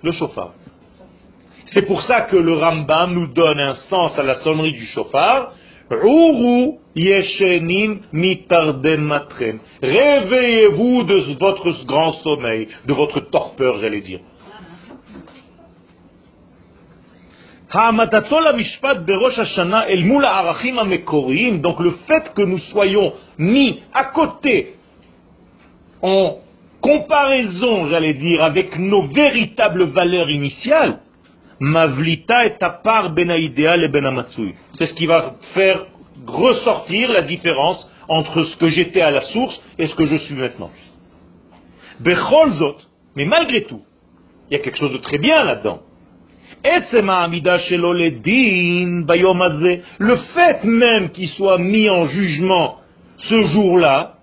Le 0.03 0.13
chauffard. 0.13 0.53
C'est 1.75 1.83
pour 1.83 2.03
ça 2.03 2.21
que 2.23 2.37
le 2.37 2.55
Rambam 2.55 3.15
nous 3.15 3.27
donne 3.27 3.59
un 3.59 3.75
sens 3.91 4.17
à 4.17 4.23
la 4.23 4.37
sonnerie 4.37 4.71
du 4.71 4.87
chauffard. 4.87 5.53
Réveillez-vous 9.83 11.03
de 11.03 11.35
votre 11.37 11.85
grand 11.85 12.13
sommeil, 12.13 12.69
de 12.87 12.93
votre 12.95 13.19
torpeur, 13.29 13.79
j'allais 13.81 14.03
dire. 14.03 14.21
Donc 21.61 21.81
le 21.81 21.91
fait 22.07 22.33
que 22.35 22.43
nous 22.43 22.59
soyons 22.59 23.15
mis 23.37 23.81
à 23.93 24.05
côté, 24.05 24.77
en 26.03 26.37
comparaison, 26.81 27.89
j'allais 27.89 28.15
dire, 28.15 28.45
avec 28.45 28.79
nos 28.79 29.09
véritables 29.09 29.87
valeurs 29.87 30.31
initiales, 30.31 31.01
Mavlita 31.61 32.43
à 32.61 32.71
part 32.71 33.11
Benaïdéal 33.11 33.85
et 33.85 33.89
Benamatsui. 33.89 34.55
C'est 34.75 34.87
ce 34.87 34.95
qui 34.95 35.07
va 35.07 35.35
faire 35.55 35.87
ressortir 36.27 37.13
la 37.13 37.23
différence 37.23 37.89
entre 38.09 38.45
ce 38.45 38.57
que 38.57 38.69
j'étais 38.69 39.01
à 39.01 39.11
la 39.11 39.23
source 39.23 39.61
et 39.79 39.87
ce 39.87 39.95
que 39.95 40.05
je 40.05 40.17
suis 40.17 40.35
maintenant. 40.35 40.71
Becholzot, 42.01 42.77
mais 43.17 43.25
malgré 43.25 43.65
tout, 43.65 43.83
il 44.51 44.55
y 44.55 44.57
a 44.57 44.63
quelque 44.63 44.79
chose 44.79 44.93
de 44.93 44.99
très 44.99 45.19
bien 45.19 45.45
là-dedans. 45.45 45.81
Le 49.99 50.17
fait 50.35 50.65
même 50.65 51.11
qu'il 51.11 51.29
soit 51.29 51.59
mis 51.59 51.89
en 51.91 52.07
jugement 52.07 52.77
ce 53.17 53.43
jour-là, 53.43 54.15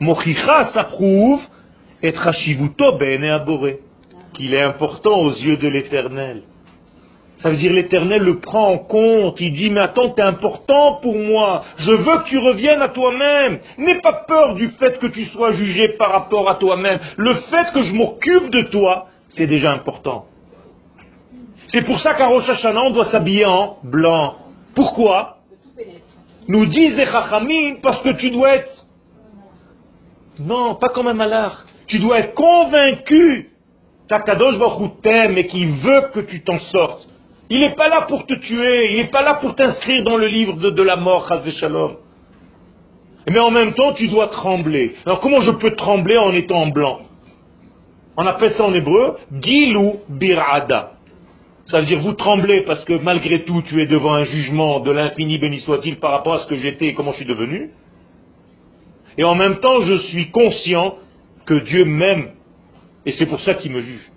Mochicha 0.00 0.72
s'approuve 0.72 1.40
et 2.02 2.12
qu'il 4.34 4.54
est 4.54 4.62
important 4.62 5.18
aux 5.20 5.30
yeux 5.30 5.56
de 5.56 5.68
l'éternel. 5.68 6.42
Ça 7.38 7.50
veut 7.50 7.56
dire 7.56 7.72
l'éternel 7.72 8.22
le 8.22 8.40
prend 8.40 8.72
en 8.72 8.78
compte. 8.78 9.40
Il 9.40 9.52
dit, 9.52 9.70
mais 9.70 9.80
attends, 9.80 10.12
es 10.16 10.22
important 10.22 10.94
pour 11.00 11.16
moi. 11.16 11.62
Je 11.76 11.92
veux 11.92 12.18
que 12.18 12.28
tu 12.28 12.38
reviennes 12.38 12.82
à 12.82 12.88
toi-même. 12.88 13.60
N'aie 13.78 14.00
pas 14.00 14.24
peur 14.26 14.54
du 14.54 14.70
fait 14.70 14.98
que 14.98 15.06
tu 15.06 15.24
sois 15.26 15.52
jugé 15.52 15.90
par 15.98 16.10
rapport 16.10 16.50
à 16.50 16.56
toi-même. 16.56 16.98
Le 17.16 17.34
fait 17.34 17.72
que 17.72 17.82
je 17.82 17.94
m'occupe 17.94 18.50
de 18.50 18.62
toi, 18.70 19.06
c'est 19.30 19.46
déjà 19.46 19.72
important. 19.72 20.26
C'est 21.68 21.82
pour 21.82 22.00
ça 22.00 22.14
qu'à 22.14 22.26
Rosh 22.26 22.46
doit 22.92 23.10
s'habiller 23.10 23.44
en 23.44 23.76
blanc. 23.84 24.36
Pourquoi? 24.74 25.36
Nous 26.48 26.66
disent 26.66 26.96
les 26.96 27.06
Chachamim, 27.06 27.76
parce 27.82 28.02
que 28.02 28.10
tu 28.10 28.30
dois 28.30 28.56
être... 28.56 28.86
Non, 30.40 30.76
pas 30.76 30.88
comme 30.88 31.08
un 31.08 31.14
malard. 31.14 31.66
Tu 31.86 31.98
dois 31.98 32.20
être 32.20 32.34
convaincu 32.34 33.50
qu'Akadosh 34.08 34.58
Baruch 34.58 34.92
t'aime 35.02 35.36
et 35.36 35.46
qu'il 35.46 35.72
veut 35.74 36.10
que 36.14 36.20
tu 36.20 36.42
t'en 36.42 36.58
sortes. 36.58 37.06
Il 37.50 37.60
n'est 37.60 37.74
pas 37.74 37.88
là 37.88 38.02
pour 38.02 38.26
te 38.26 38.34
tuer, 38.34 38.92
il 38.92 38.96
n'est 38.98 39.10
pas 39.10 39.22
là 39.22 39.34
pour 39.34 39.54
t'inscrire 39.54 40.02
dans 40.04 40.16
le 40.16 40.26
livre 40.26 40.54
de, 40.70 40.82
la 40.82 40.96
mort, 40.96 41.32
Shalom. 41.58 41.96
Mais 43.26 43.38
en 43.38 43.50
même 43.50 43.74
temps, 43.74 43.92
tu 43.94 44.08
dois 44.08 44.28
trembler. 44.28 44.94
Alors 45.06 45.20
comment 45.20 45.40
je 45.40 45.50
peux 45.52 45.70
trembler 45.70 46.18
en 46.18 46.32
étant 46.32 46.66
blanc? 46.66 47.00
On 48.16 48.26
appelle 48.26 48.52
ça 48.52 48.64
en 48.64 48.74
hébreu 48.74 49.16
Gilou 49.40 50.00
Birada. 50.08 50.92
Ça 51.66 51.80
veut 51.80 51.86
dire 51.86 52.00
vous 52.00 52.14
tremblez 52.14 52.64
parce 52.64 52.84
que 52.84 52.94
malgré 52.94 53.44
tout, 53.44 53.62
tu 53.62 53.80
es 53.80 53.86
devant 53.86 54.14
un 54.14 54.24
jugement 54.24 54.80
de 54.80 54.90
l'infini, 54.90 55.38
béni 55.38 55.58
soit-il, 55.60 55.98
par 55.98 56.12
rapport 56.12 56.34
à 56.34 56.38
ce 56.40 56.46
que 56.46 56.56
j'étais 56.56 56.86
et 56.86 56.94
comment 56.94 57.12
je 57.12 57.18
suis 57.18 57.26
devenu. 57.26 57.70
Et 59.18 59.24
en 59.24 59.34
même 59.34 59.56
temps, 59.60 59.80
je 59.80 59.94
suis 60.08 60.30
conscient 60.30 60.96
que 61.44 61.62
Dieu 61.64 61.84
m'aime. 61.84 62.30
Et 63.04 63.12
c'est 63.12 63.26
pour 63.26 63.40
ça 63.40 63.54
qu'il 63.54 63.72
me 63.72 63.80
juge. 63.80 64.12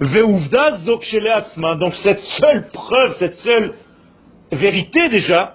Donc 0.00 1.94
cette 2.02 2.20
seule 2.20 2.68
preuve, 2.72 3.16
cette 3.18 3.36
seule 3.36 3.74
vérité 4.52 5.08
déjà, 5.08 5.54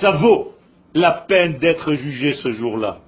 Ça 0.00 0.10
vaut 0.12 0.52
la 0.94 1.12
peine 1.12 1.58
d'être 1.58 1.94
jugé 1.94 2.34
ce 2.34 2.52
jour-là. 2.52 2.98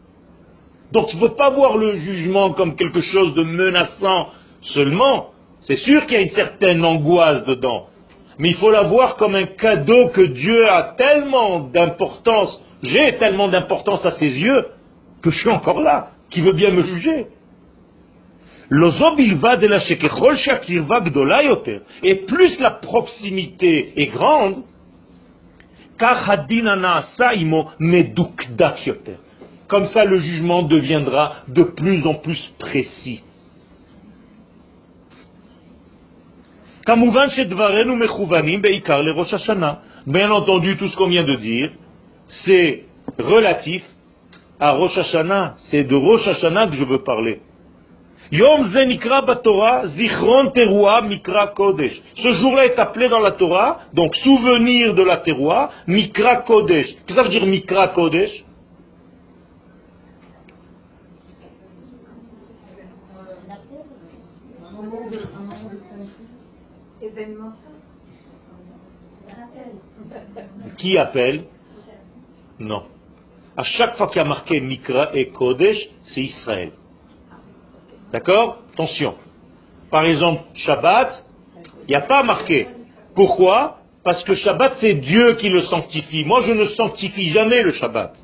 Donc 0.92 1.12
il 1.12 1.20
ne 1.20 1.26
faut 1.26 1.34
pas 1.34 1.50
voir 1.50 1.76
le 1.76 1.94
jugement 1.96 2.52
comme 2.52 2.76
quelque 2.76 3.00
chose 3.00 3.34
de 3.34 3.42
menaçant 3.42 4.28
seulement. 4.62 5.30
C'est 5.62 5.76
sûr 5.78 6.06
qu'il 6.06 6.16
y 6.16 6.20
a 6.20 6.22
une 6.22 6.30
certaine 6.30 6.84
angoisse 6.84 7.44
dedans. 7.44 7.88
Mais 8.38 8.50
il 8.50 8.56
faut 8.56 8.70
la 8.70 8.82
voir 8.82 9.16
comme 9.16 9.34
un 9.34 9.46
cadeau 9.46 10.08
que 10.08 10.20
Dieu 10.20 10.68
a 10.68 10.94
tellement 10.96 11.60
d'importance, 11.60 12.62
j'ai 12.82 13.16
tellement 13.16 13.48
d'importance 13.48 14.04
à 14.04 14.12
ses 14.12 14.28
yeux, 14.28 14.66
que 15.22 15.30
je 15.30 15.38
suis 15.38 15.50
encore 15.50 15.80
là, 15.80 16.10
qui 16.30 16.42
veut 16.42 16.52
bien 16.52 16.70
me 16.70 16.82
juger? 16.82 17.26
Et 22.02 22.14
plus 22.26 22.58
la 22.60 22.70
proximité 22.72 23.92
est 23.96 24.06
grande, 24.06 24.64
comme 29.68 29.86
ça 29.86 30.04
le 30.04 30.18
jugement 30.18 30.62
deviendra 30.62 31.36
de 31.48 31.62
plus 31.62 32.06
en 32.06 32.14
plus 32.14 32.52
précis. 32.58 33.22
Bien 40.06 40.30
entendu, 40.30 40.76
tout 40.76 40.88
ce 40.88 40.96
qu'on 40.96 41.08
vient 41.08 41.24
de 41.24 41.34
dire, 41.34 41.72
c'est 42.44 42.84
relatif 43.18 43.82
à 44.60 44.72
Rosh 44.72 44.96
Hashanah. 44.96 45.54
C'est 45.70 45.84
de 45.84 45.94
Rosh 45.94 46.26
Hashanah 46.28 46.68
que 46.68 46.74
je 46.74 46.84
veux 46.84 47.02
parler. 47.02 47.40
Yom 48.32 48.66
Zichron 49.96 50.50
Teruah 50.50 51.02
Mikra 51.02 51.48
Kodesh. 51.48 52.00
Ce 52.16 52.32
jour-là 52.32 52.66
est 52.66 52.78
appelé 52.78 53.08
dans 53.08 53.20
la 53.20 53.32
Torah, 53.32 53.80
donc 53.92 54.14
souvenir 54.16 54.94
de 54.94 55.02
la 55.02 55.18
Teruah, 55.18 55.70
Mikra 55.86 56.36
Kodesh. 56.42 56.86
Qu'est-ce 56.86 57.06
que 57.06 57.14
ça 57.14 57.22
veut 57.22 57.28
dire 57.28 57.46
Mikra 57.46 57.88
Kodesh? 57.88 58.44
Qui 70.76 70.98
appelle? 70.98 71.44
Non. 72.58 72.82
À 73.56 73.62
chaque 73.62 73.96
fois 73.96 74.08
qu'il 74.08 74.18
y 74.18 74.20
a 74.20 74.24
marqué 74.24 74.60
Mikra 74.60 75.14
et 75.14 75.28
Kodesh, 75.28 75.78
c'est 76.06 76.22
Israël. 76.22 76.72
D'accord? 78.16 78.62
Attention. 78.72 79.14
Par 79.90 80.06
exemple, 80.06 80.40
Shabbat, 80.54 81.26
il 81.86 81.90
n'y 81.90 81.94
a 81.94 82.00
pas 82.00 82.22
marqué. 82.22 82.66
Pourquoi? 83.14 83.80
Parce 84.04 84.24
que 84.24 84.34
Shabbat, 84.34 84.78
c'est 84.80 84.94
Dieu 84.94 85.34
qui 85.34 85.50
le 85.50 85.60
sanctifie. 85.60 86.24
Moi, 86.24 86.40
je 86.46 86.52
ne 86.52 86.64
sanctifie 86.68 87.28
jamais 87.28 87.60
le 87.60 87.72
Shabbat. 87.72 88.14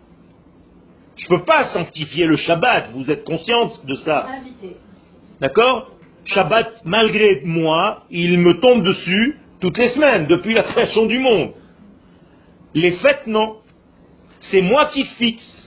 Je 1.17 1.25
ne 1.25 1.29
peux 1.29 1.45
pas 1.45 1.65
sanctifier 1.75 2.25
le 2.25 2.39
Shabbat. 2.39 2.93
Vous 2.95 3.11
êtes 3.11 3.25
consciente 3.25 3.85
de 3.85 3.95
ça? 3.97 4.29
D'accord? 5.43 5.91
Shabbat, 6.25 6.81
malgré 6.87 7.43
moi, 7.45 8.05
il 8.11 8.39
me 8.39 8.61
tombe 8.61 8.83
dessus 8.83 9.41
toutes 9.61 9.77
les 9.77 9.91
semaines, 9.91 10.27
depuis 10.27 10.55
la 10.55 10.63
création 10.63 11.05
du 11.05 11.19
monde. 11.19 11.51
Les 12.73 12.93
fêtes, 12.93 13.27
non. 13.27 13.59
C'est 14.51 14.63
moi 14.63 14.87
qui 14.87 15.05
fixe. 15.05 15.62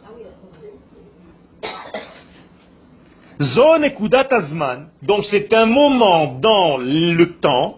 Zone 3.42 3.84
et 3.84 3.94
Azman, 4.32 4.88
donc 5.02 5.26
c'est 5.30 5.54
un 5.54 5.66
moment 5.66 6.40
dans 6.40 6.78
le 6.78 7.38
temps, 7.42 7.76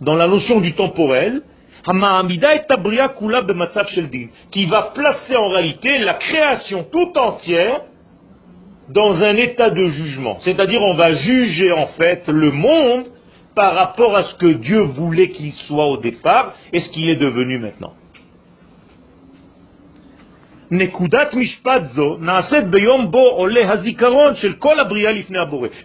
dans 0.00 0.14
la 0.14 0.26
notion 0.26 0.60
du 0.60 0.74
temporel, 0.74 1.42
qui 4.50 4.66
va 4.66 4.82
placer 4.94 5.36
en 5.36 5.48
réalité 5.48 5.98
la 5.98 6.14
création 6.14 6.86
tout 6.90 7.18
entière 7.18 7.82
dans 8.90 9.22
un 9.22 9.36
état 9.36 9.70
de 9.70 9.86
jugement. 9.86 10.38
C'est-à-dire 10.40 10.80
on 10.82 10.94
va 10.94 11.12
juger 11.12 11.72
en 11.72 11.86
fait 11.86 12.26
le 12.28 12.50
monde 12.50 13.04
par 13.54 13.74
rapport 13.74 14.16
à 14.16 14.22
ce 14.22 14.34
que 14.36 14.46
Dieu 14.46 14.80
voulait 14.80 15.30
qu'il 15.30 15.52
soit 15.52 15.86
au 15.86 15.98
départ 15.98 16.54
et 16.72 16.80
ce 16.80 16.90
qu'il 16.90 17.08
est 17.08 17.16
devenu 17.16 17.58
maintenant. 17.58 17.92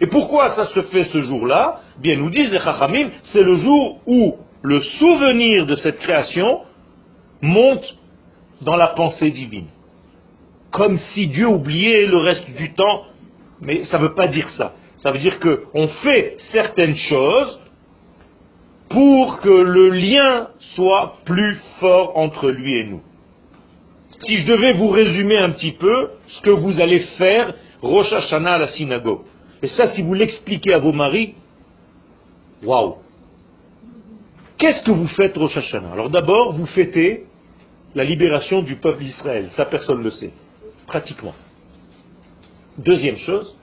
Et 0.00 0.06
pourquoi 0.06 0.50
ça 0.50 0.66
se 0.66 0.82
fait 0.82 1.04
ce 1.04 1.20
jour-là? 1.22 1.80
Bien, 2.00 2.16
nous 2.16 2.30
disent 2.30 2.50
les 2.50 2.58
Chachamim, 2.58 3.08
c'est 3.32 3.42
le 3.42 3.54
jour 3.54 4.00
où 4.06 4.36
le 4.62 4.80
souvenir 4.80 5.66
de 5.66 5.76
cette 5.76 5.98
création 6.00 6.60
monte 7.40 7.96
dans 8.62 8.76
la 8.76 8.88
pensée 8.88 9.30
divine. 9.30 9.68
Comme 10.70 10.98
si 10.98 11.28
Dieu 11.28 11.46
oubliait 11.46 12.06
le 12.06 12.18
reste 12.18 12.50
du 12.56 12.72
temps, 12.74 13.04
mais 13.60 13.84
ça 13.84 13.98
ne 13.98 14.04
veut 14.04 14.14
pas 14.14 14.26
dire 14.26 14.48
ça. 14.50 14.72
Ça 14.98 15.12
veut 15.12 15.18
dire 15.18 15.38
qu'on 15.40 15.88
fait 16.02 16.36
certaines 16.52 16.96
choses 16.96 17.60
pour 18.88 19.40
que 19.40 19.48
le 19.48 19.90
lien 19.90 20.48
soit 20.74 21.16
plus 21.24 21.58
fort 21.80 22.16
entre 22.16 22.50
lui 22.50 22.78
et 22.78 22.84
nous. 22.84 23.02
Si 24.26 24.38
je 24.38 24.46
devais 24.46 24.72
vous 24.72 24.88
résumer 24.88 25.36
un 25.38 25.50
petit 25.50 25.72
peu 25.72 26.10
ce 26.28 26.40
que 26.40 26.50
vous 26.50 26.80
allez 26.80 27.00
faire 27.18 27.54
Rosh 27.82 28.12
Hashanah 28.12 28.54
à 28.54 28.58
la 28.58 28.68
synagogue, 28.68 29.22
et 29.62 29.66
ça 29.68 29.92
si 29.94 30.02
vous 30.02 30.14
l'expliquez 30.14 30.72
à 30.72 30.78
vos 30.78 30.92
maris, 30.92 31.34
waouh 32.62 32.96
Qu'est-ce 34.56 34.82
que 34.84 34.92
vous 34.92 35.08
faites 35.08 35.36
Rosh 35.36 35.56
Hashanah? 35.56 35.92
Alors 35.92 36.10
d'abord, 36.10 36.52
vous 36.52 36.66
fêtez 36.66 37.24
la 37.94 38.04
libération 38.04 38.62
du 38.62 38.76
peuple 38.76 39.02
d'Israël. 39.02 39.50
Ça, 39.56 39.64
personne 39.66 39.98
ne 39.98 40.04
le 40.04 40.10
sait. 40.10 40.32
Pratiquement. 40.86 41.34
Deuxième 42.78 43.18
chose, 43.18 43.54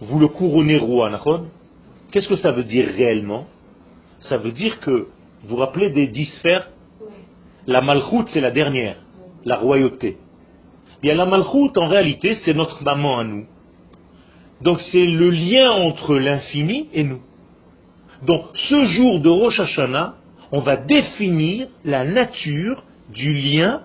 vous 0.00 0.18
le 0.18 0.28
couronnez 0.28 0.78
roi. 0.78 1.10
Qu'est-ce 2.10 2.28
que 2.28 2.36
ça 2.36 2.52
veut 2.52 2.64
dire 2.64 2.86
réellement? 2.86 3.46
Ça 4.20 4.36
veut 4.38 4.52
dire 4.52 4.80
que, 4.80 5.08
vous 5.42 5.50
vous 5.50 5.56
rappelez 5.56 5.90
des 5.90 6.06
dix 6.08 6.26
sphères? 6.38 6.70
La 7.66 7.80
malchoute, 7.80 8.28
c'est 8.32 8.40
la 8.40 8.50
dernière, 8.50 8.96
la 9.44 9.56
royauté. 9.56 10.18
Bien, 11.02 11.14
la 11.14 11.26
malchoute, 11.26 11.76
en 11.76 11.88
réalité, 11.88 12.36
c'est 12.44 12.54
notre 12.54 12.82
maman 12.82 13.18
à 13.18 13.24
nous. 13.24 13.46
Donc 14.60 14.80
c'est 14.80 15.04
le 15.04 15.30
lien 15.30 15.70
entre 15.70 16.16
l'infini 16.16 16.88
et 16.92 17.04
nous. 17.04 17.20
Donc, 18.22 18.44
ce 18.54 18.84
jour 18.84 19.20
de 19.20 19.28
Rosh 19.28 19.60
Hashanah, 19.60 20.14
on 20.50 20.60
va 20.60 20.76
définir 20.76 21.68
la 21.84 22.04
nature 22.04 22.82
du 23.10 23.34
lien 23.34 23.82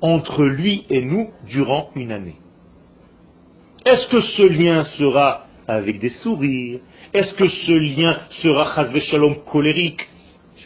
entre 0.00 0.44
lui 0.44 0.84
et 0.90 1.02
nous 1.02 1.30
durant 1.48 1.90
une 1.96 2.12
année. 2.12 2.36
Est-ce 3.84 4.06
que 4.08 4.20
ce 4.20 4.42
lien 4.42 4.84
sera 4.96 5.46
avec 5.66 5.98
des 5.98 6.10
sourires? 6.10 6.80
Est-ce 7.12 7.34
que 7.34 7.48
ce 7.48 7.72
lien 7.72 8.18
sera 8.42 8.74
chazve 8.74 9.00
shalom 9.00 9.36
colérique 9.44 10.06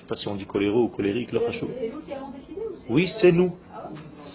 pas 0.09 0.17
si 0.17 0.27
on 0.27 0.37
dit 0.37 0.47
coléreux 0.47 0.81
ou 0.81 0.89
colérique, 0.89 1.33
le 1.33 1.41
Oui, 2.89 3.11
c'est 3.21 3.33
nous. 3.33 3.55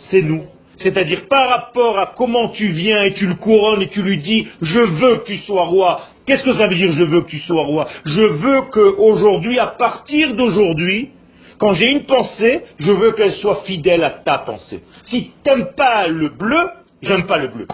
C'est 0.10 0.22
nous. 0.22 0.44
C'est-à-dire 0.78 1.28
par 1.28 1.50
rapport 1.50 1.98
à 1.98 2.14
comment 2.16 2.50
tu 2.50 2.68
viens 2.70 3.04
et 3.04 3.14
tu 3.14 3.28
le 3.28 3.36
couronnes 3.36 3.82
et 3.82 3.90
tu 3.90 4.02
lui 4.02 4.18
dis 4.18 4.48
je 4.62 4.80
veux 4.80 5.18
que 5.18 5.26
tu 5.26 5.38
sois 5.38 5.66
roi. 5.66 6.02
Qu'est-ce 6.26 6.44
que 6.44 6.54
ça 6.54 6.68
veut 6.68 6.76
dire 6.76 6.92
je 6.92 7.04
veux 7.04 7.22
que 7.22 7.30
tu 7.30 7.40
sois 7.40 7.64
roi? 7.64 7.88
Je 8.06 8.22
veux 8.22 8.62
qu'aujourd'hui, 8.72 9.60
à 9.60 9.68
partir 9.68 10.36
d'aujourd'hui, 10.36 11.10
quand 11.58 11.74
j'ai 11.74 11.92
une 11.92 12.06
pensée, 12.06 12.62
je 12.80 12.92
veux 12.92 13.12
qu'elle 13.14 13.34
soit 13.34 13.62
fidèle 13.66 14.04
à 14.04 14.12
ta 14.12 14.40
pensée. 14.40 14.84
Si 15.06 15.32
tu 15.44 15.50
n'aimes 15.50 15.70
pas 15.76 16.08
le 16.08 16.30
bleu, 16.30 16.70
j'aime 17.02 17.26
pas 17.26 17.38
le 17.38 17.48
bleu. 17.48 17.68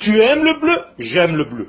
Tu 0.00 0.20
aimes 0.20 0.44
le 0.44 0.60
bleu, 0.60 0.78
j'aime 0.98 1.36
le 1.36 1.44
bleu. 1.44 1.68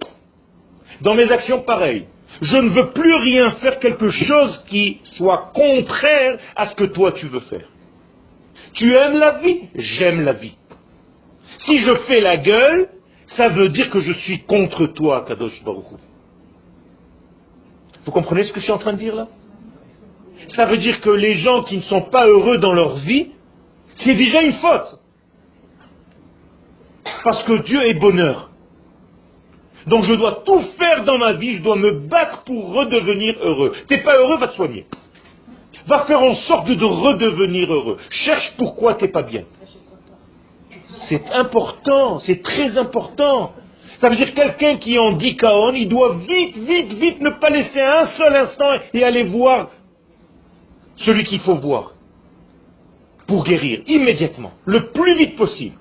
Dans 1.01 1.15
mes 1.15 1.31
actions, 1.31 1.61
pareil. 1.63 2.05
Je 2.41 2.57
ne 2.57 2.69
veux 2.69 2.89
plus 2.91 3.15
rien 3.15 3.51
faire 3.51 3.79
quelque 3.79 4.09
chose 4.09 4.65
qui 4.67 4.99
soit 5.15 5.51
contraire 5.53 6.39
à 6.55 6.69
ce 6.69 6.75
que 6.75 6.85
toi 6.85 7.11
tu 7.11 7.27
veux 7.27 7.39
faire. 7.41 7.67
Tu 8.73 8.93
aimes 8.95 9.17
la 9.17 9.39
vie 9.39 9.69
J'aime 9.75 10.21
la 10.25 10.33
vie. 10.33 10.55
Si 11.59 11.79
je 11.79 11.93
fais 12.07 12.19
la 12.19 12.37
gueule, 12.37 12.89
ça 13.27 13.49
veut 13.49 13.69
dire 13.69 13.89
que 13.91 13.99
je 13.99 14.11
suis 14.11 14.43
contre 14.43 14.87
toi, 14.87 15.25
Kadosh 15.27 15.63
Baruch 15.63 15.85
Vous 18.05 18.11
comprenez 18.11 18.43
ce 18.43 18.51
que 18.51 18.59
je 18.59 18.65
suis 18.65 18.73
en 18.73 18.79
train 18.79 18.93
de 18.93 18.97
dire 18.97 19.15
là? 19.15 19.27
Ça 20.49 20.65
veut 20.65 20.77
dire 20.77 20.99
que 21.01 21.09
les 21.09 21.35
gens 21.35 21.63
qui 21.63 21.77
ne 21.77 21.83
sont 21.83 22.01
pas 22.01 22.27
heureux 22.27 22.57
dans 22.57 22.73
leur 22.73 22.97
vie, 22.97 23.31
c'est 23.97 24.15
déjà 24.15 24.41
une 24.41 24.53
faute. 24.53 24.99
Parce 27.23 27.43
que 27.43 27.61
Dieu 27.63 27.83
est 27.83 27.93
bonheur. 27.93 28.50
Donc 29.87 30.03
je 30.03 30.13
dois 30.13 30.43
tout 30.45 30.59
faire 30.77 31.03
dans 31.05 31.17
ma 31.17 31.33
vie, 31.33 31.57
je 31.57 31.63
dois 31.63 31.75
me 31.75 32.07
battre 32.07 32.43
pour 32.43 32.73
redevenir 32.73 33.35
heureux. 33.41 33.73
T'es 33.87 33.99
pas 33.99 34.15
heureux, 34.17 34.37
va 34.37 34.47
te 34.47 34.55
soigner 34.55 34.85
va 35.87 36.05
faire 36.05 36.21
en 36.21 36.35
sorte 36.35 36.67
de 36.67 36.85
redevenir 36.85 37.71
heureux. 37.73 37.97
Cherche 38.09 38.53
pourquoi 38.57 38.95
tu 38.95 39.05
n'es 39.05 39.11
pas 39.11 39.23
bien. 39.23 39.43
C'est 41.09 41.29
important, 41.31 42.19
c'est 42.19 42.41
très 42.41 42.77
important. 42.77 43.53
Ça 43.99 44.09
veut 44.09 44.15
dire 44.15 44.33
quelqu'un 44.33 44.77
qui 44.77 44.97
en 44.97 45.13
dit 45.13 45.35
kaon, 45.37 45.73
il 45.73 45.87
doit 45.87 46.15
vite, 46.15 46.57
vite, 46.57 46.93
vite 46.93 47.21
ne 47.21 47.29
pas 47.39 47.49
laisser 47.49 47.81
un 47.81 48.07
seul 48.07 48.35
instant 48.35 48.71
et 48.93 49.03
aller 49.03 49.23
voir 49.23 49.69
celui 50.97 51.23
qu'il 51.23 51.39
faut 51.39 51.55
voir 51.55 51.93
pour 53.27 53.43
guérir 53.45 53.81
immédiatement, 53.87 54.51
le 54.65 54.91
plus 54.91 55.17
vite 55.17 55.35
possible, 55.37 55.75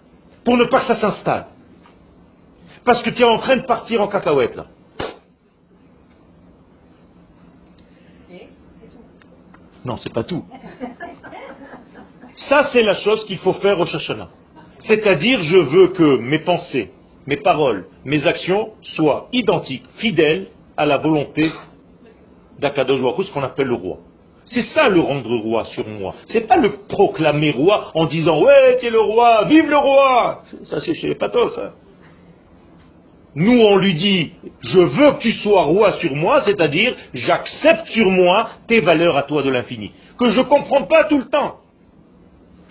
pour 0.45 0.57
ne 0.57 0.65
pas 0.65 0.81
que 0.81 0.87
ça 0.87 1.01
s'installe. 1.01 1.47
Parce 2.85 3.03
que 3.03 3.11
tu 3.11 3.23
es 3.23 3.25
en 3.25 3.39
train 3.39 3.57
de 3.57 3.67
partir 3.67 4.01
en 4.01 4.09
cacahuète 4.09 4.57
là. 4.57 4.67
Non, 9.85 9.97
c'est 9.97 10.13
pas 10.13 10.25
tout. 10.25 10.45
Ça, 12.49 12.69
c'est 12.73 12.83
la 12.83 12.97
chose 12.97 13.25
qu'il 13.25 13.39
faut 13.39 13.55
faire 13.55 13.79
au 13.81 13.87
Shashana. 13.87 14.29
C'est-à-dire, 14.81 15.43
je 15.43 15.57
veux 15.57 15.89
que 15.89 16.19
mes 16.19 16.39
pensées, 16.41 16.91
mes 17.27 17.37
paroles, 17.37 17.87
mes 18.05 18.27
actions 18.27 18.73
soient 18.83 19.29
identiques, 19.33 19.85
fidèles 19.97 20.49
à 20.77 20.87
la 20.87 20.99
volonté 20.99 21.51
d'Akadosh 22.59 23.01
ce 23.27 23.33
qu'on 23.33 23.43
appelle 23.43 23.69
le 23.69 23.75
roi. 23.75 23.99
C'est 24.47 24.63
ça 24.75 24.89
le 24.89 25.01
rendre 25.01 25.37
roi 25.37 25.65
sur 25.67 25.87
moi. 25.87 26.15
C'est 26.29 26.47
pas 26.47 26.57
le 26.57 26.73
proclamer 26.89 27.53
roi 27.53 27.93
en 27.95 28.07
disant 28.07 28.43
ouais, 28.43 28.79
tu 28.81 28.87
es 28.87 28.91
le 28.91 29.01
roi, 29.01 29.45
vive 29.45 29.69
le 29.69 29.77
roi. 29.77 30.43
Ça 30.65 30.81
c'est 30.81 30.95
chez 30.95 31.09
les 31.09 31.15
pathos. 31.15 31.55
ça. 31.55 31.73
Nous, 33.35 33.61
on 33.61 33.77
lui 33.77 33.95
dit, 33.95 34.33
je 34.61 34.81
veux 34.81 35.13
que 35.13 35.19
tu 35.21 35.33
sois 35.33 35.63
roi 35.63 35.93
sur 35.95 36.15
moi, 36.17 36.43
c'est-à-dire, 36.43 36.97
j'accepte 37.15 37.87
sur 37.89 38.11
moi 38.11 38.51
tes 38.67 38.81
valeurs 38.81 39.17
à 39.17 39.23
toi 39.23 39.43
de 39.43 39.51
l'infini, 39.51 39.93
que 40.19 40.31
je 40.31 40.39
ne 40.41 40.45
comprends 40.45 40.85
pas 40.85 41.05
tout 41.05 41.19
le 41.19 41.27
temps. 41.27 41.61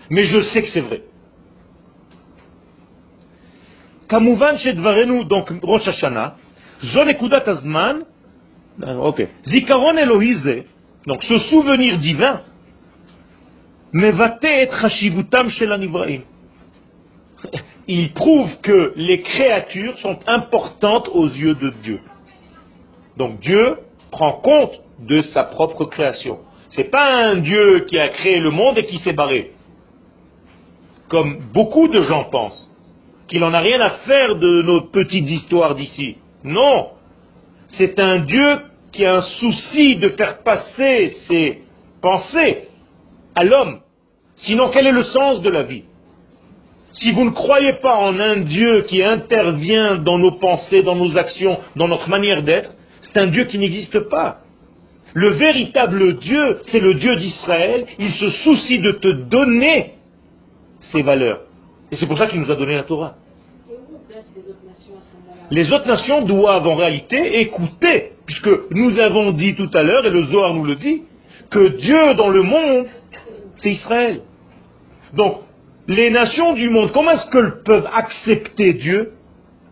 Mais 0.10 0.24
je 0.24 0.42
sais 0.42 0.62
que 0.62 0.68
c'est 0.70 0.82
vrai. 0.82 1.04
Shedvarenu, 4.58 5.26
donc 5.26 5.52
Rosh 5.62 5.88
Hashanah, 5.88 6.36
Zonekudat 6.84 7.44
Azman, 7.46 8.04
euh, 8.84 8.96
ok, 8.96 9.28
Zikaron 9.46 9.98
Elohize, 9.98 10.64
donc 11.06 11.24
ce 11.24 11.38
souvenir 11.38 11.98
divin, 12.00 12.42
Mevate 13.94 14.44
et 14.44 14.70
Chashivutam 14.82 15.50
Shelan 15.50 15.82
il 17.92 18.14
prouve 18.14 18.56
que 18.62 18.94
les 18.98 19.22
créatures 19.24 19.98
sont 19.98 20.20
importantes 20.28 21.10
aux 21.12 21.26
yeux 21.26 21.56
de 21.56 21.74
Dieu. 21.82 22.00
Donc 23.18 23.40
Dieu 23.40 23.78
prend 24.12 24.34
compte 24.34 24.80
de 25.00 25.24
sa 25.34 25.44
propre 25.44 25.86
création. 25.86 26.38
Ce 26.70 26.82
n'est 26.82 26.90
pas 26.90 27.12
un 27.12 27.38
Dieu 27.38 27.86
qui 27.88 27.98
a 27.98 28.10
créé 28.10 28.40
le 28.40 28.52
monde 28.52 28.78
et 28.78 28.86
qui 28.86 29.00
s'est 29.00 29.14
barré. 29.14 29.54
Comme 31.08 31.40
beaucoup 31.52 31.88
de 31.88 32.04
gens 32.04 32.26
pensent, 32.26 32.72
qu'il 33.28 33.40
n'en 33.40 33.56
a 33.56 33.60
rien 33.60 33.82
à 33.82 33.90
faire 34.06 34.36
de 34.36 34.62
nos 34.62 34.82
petites 34.82 35.28
histoires 35.28 35.74
d'ici. 35.74 36.18
Non, 36.44 36.90
c'est 37.70 38.00
un 38.00 38.20
Dieu 38.20 38.60
qui 38.92 39.04
a 39.04 39.16
un 39.16 39.22
souci 39.22 39.96
de 39.96 40.10
faire 40.10 40.44
passer 40.44 41.08
ses 41.28 41.64
pensées 42.04 42.68
à 43.34 43.44
l'homme. 43.44 43.80
Sinon, 44.36 44.70
quel 44.70 44.86
est 44.86 44.92
le 44.92 45.04
sens 45.06 45.42
de 45.42 45.50
la 45.50 45.64
vie? 45.64 45.86
Si 46.94 47.12
vous 47.12 47.26
ne 47.26 47.30
croyez 47.32 47.74
pas 47.82 47.96
en 47.96 48.20
un 48.20 48.38
Dieu 48.38 48.82
qui 48.88 49.04
intervient 49.04 49.96
dans 49.96 50.18
nos 50.18 50.32
pensées, 50.32 50.84
dans 50.84 50.96
nos 50.96 51.18
actions, 51.18 51.58
dans 51.76 51.88
notre 51.88 52.10
manière 52.10 52.44
d'être, 52.44 52.74
c'est 53.02 53.18
un 53.18 53.28
Dieu 53.28 53.46
qui 53.46 53.58
n'existe 53.58 54.00
pas. 54.10 54.40
Le 55.14 55.30
véritable 55.30 56.18
Dieu, 56.20 56.60
c'est 56.64 56.80
le 56.80 56.96
Dieu 56.96 57.16
d'Israël. 57.16 57.86
Il 57.98 58.12
se 58.12 58.30
soucie 58.30 58.80
de 58.80 58.92
te 58.94 59.30
donner 59.30 59.94
ses 60.92 61.02
valeurs. 61.02 61.42
Et 61.92 61.96
c'est 61.96 62.08
pour 62.08 62.18
ça 62.18 62.28
qu'il 62.28 62.40
nous 62.40 62.52
a 62.52 62.56
donné 62.56 62.76
la 62.76 62.84
Torah. 62.84 63.16
Les 65.52 65.72
autres 65.74 65.88
nations 65.88 66.22
doivent 66.22 66.68
en 66.68 66.76
réalité 66.76 67.42
écouter, 67.42 68.12
puisque 68.26 68.50
nous 68.72 69.00
avons 69.00 69.32
dit 69.32 69.56
tout 69.56 69.70
à 69.74 69.82
l'heure, 69.82 70.06
et 70.06 70.12
le 70.12 70.24
Zohar 70.24 70.54
nous 70.54 70.64
le 70.64 70.76
dit, 70.76 71.04
que 71.50 71.78
Dieu 71.78 72.14
dans 72.14 72.30
le 72.30 72.44
monde, 72.44 72.86
c'est 73.58 73.72
Israël. 73.72 74.22
Donc, 75.14 75.42
les 75.90 76.12
nations 76.12 76.54
du 76.54 76.70
monde, 76.70 76.92
comment 76.94 77.12
est-ce 77.12 77.30
qu'elles 77.32 77.64
peuvent 77.66 77.90
accepter 77.92 78.74
Dieu 78.74 79.14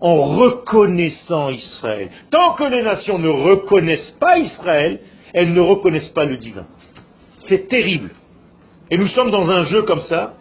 en 0.01 0.15
reconnaissant 0.15 1.49
Israël? 1.49 2.09
Tant 2.31 2.53
que 2.53 2.63
les 2.63 2.81
nations 2.81 3.19
ne 3.19 3.29
reconnaissent 3.29 4.17
pas 4.19 4.39
Israël, 4.39 4.99
elles 5.33 5.53
ne 5.53 5.61
reconnaissent 5.61 6.09
pas 6.09 6.25
le 6.25 6.37
divin. 6.37 6.65
C'est 7.47 7.67
terrible. 7.67 8.09
Et 8.89 8.97
nous 8.97 9.07
sommes 9.09 9.29
dans 9.29 9.47
un 9.47 9.65
jeu 9.65 9.83
comme 9.83 10.01
ça, 10.01 10.33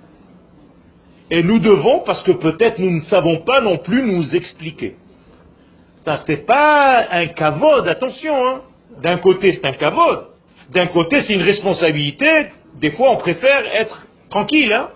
et 1.31 1.43
nous 1.43 1.59
devons, 1.59 2.01
parce 2.01 2.22
que 2.22 2.33
peut-être 2.33 2.79
nous 2.79 2.91
ne 2.91 3.05
savons 3.05 3.41
pas 3.41 3.61
non 3.61 3.77
plus 3.77 4.03
nous 4.03 4.35
expliquer. 4.35 4.97
Ce 6.07 6.33
n'est 6.33 6.39
pas 6.39 7.05
un 7.11 7.27
cavode, 7.27 7.87
attention. 7.87 8.47
Hein. 8.47 8.61
D'un 9.03 9.18
côté, 9.18 9.53
c'est 9.53 9.66
un 9.66 9.72
cavode. 9.72 10.29
D'un 10.72 10.87
côté, 10.87 11.22
c'est 11.24 11.35
une 11.35 11.43
responsabilité. 11.43 12.47
Des 12.81 12.93
fois, 12.93 13.11
on 13.11 13.16
préfère 13.16 13.62
être 13.74 14.07
tranquille. 14.31 14.72
Hein. 14.72 14.89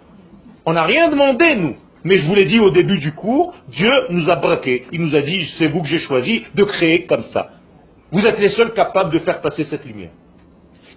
On 0.71 0.75
n'a 0.75 0.85
rien 0.85 1.09
demandé, 1.09 1.57
nous. 1.57 1.75
Mais 2.05 2.19
je 2.19 2.27
vous 2.29 2.35
l'ai 2.37 2.45
dit 2.45 2.61
au 2.61 2.71
début 2.71 3.01
du 3.01 3.13
cours, 3.13 3.53
Dieu 3.71 3.91
nous 4.11 4.31
a 4.31 4.37
braqué. 4.37 4.87
Il 4.93 5.01
nous 5.01 5.17
a 5.17 5.21
dit, 5.21 5.45
c'est 5.59 5.67
vous 5.67 5.83
que 5.83 5.89
j'ai 5.89 5.99
choisi 5.99 6.45
de 6.55 6.63
créer 6.63 7.07
comme 7.07 7.25
ça. 7.33 7.49
Vous 8.13 8.25
êtes 8.25 8.39
les 8.39 8.51
seuls 8.51 8.73
capables 8.73 9.13
de 9.13 9.19
faire 9.19 9.41
passer 9.41 9.65
cette 9.65 9.85
lumière. 9.85 10.13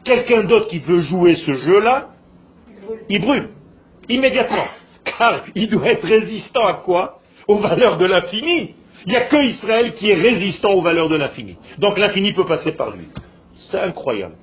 Quelqu'un 0.04 0.44
d'autre 0.44 0.68
qui 0.68 0.78
veut 0.78 1.02
jouer 1.02 1.38
ce 1.38 1.56
jeu-là, 1.56 2.10
il 3.10 3.20
brûle. 3.20 3.50
Immédiatement. 4.10 4.68
Car 5.06 5.44
il 5.56 5.68
doit 5.72 5.88
être 5.88 6.06
résistant 6.06 6.68
à 6.68 6.76
quoi? 6.76 7.20
Aux 7.48 7.58
valeurs 7.58 7.98
de 7.98 8.06
l'infini. 8.06 8.76
Il 9.08 9.10
n'y 9.10 9.16
a 9.16 9.26
que 9.26 9.44
Israël 9.44 9.94
qui 9.94 10.12
est 10.12 10.22
résistant 10.22 10.70
aux 10.70 10.82
valeurs 10.82 11.10
de 11.10 11.16
l'infini. 11.16 11.58
Donc 11.80 11.98
l'infini 11.98 12.34
peut 12.34 12.46
passer 12.46 12.74
par 12.74 12.92
lui. 12.92 13.08
C'est 13.72 13.80
incroyable. 13.80 14.36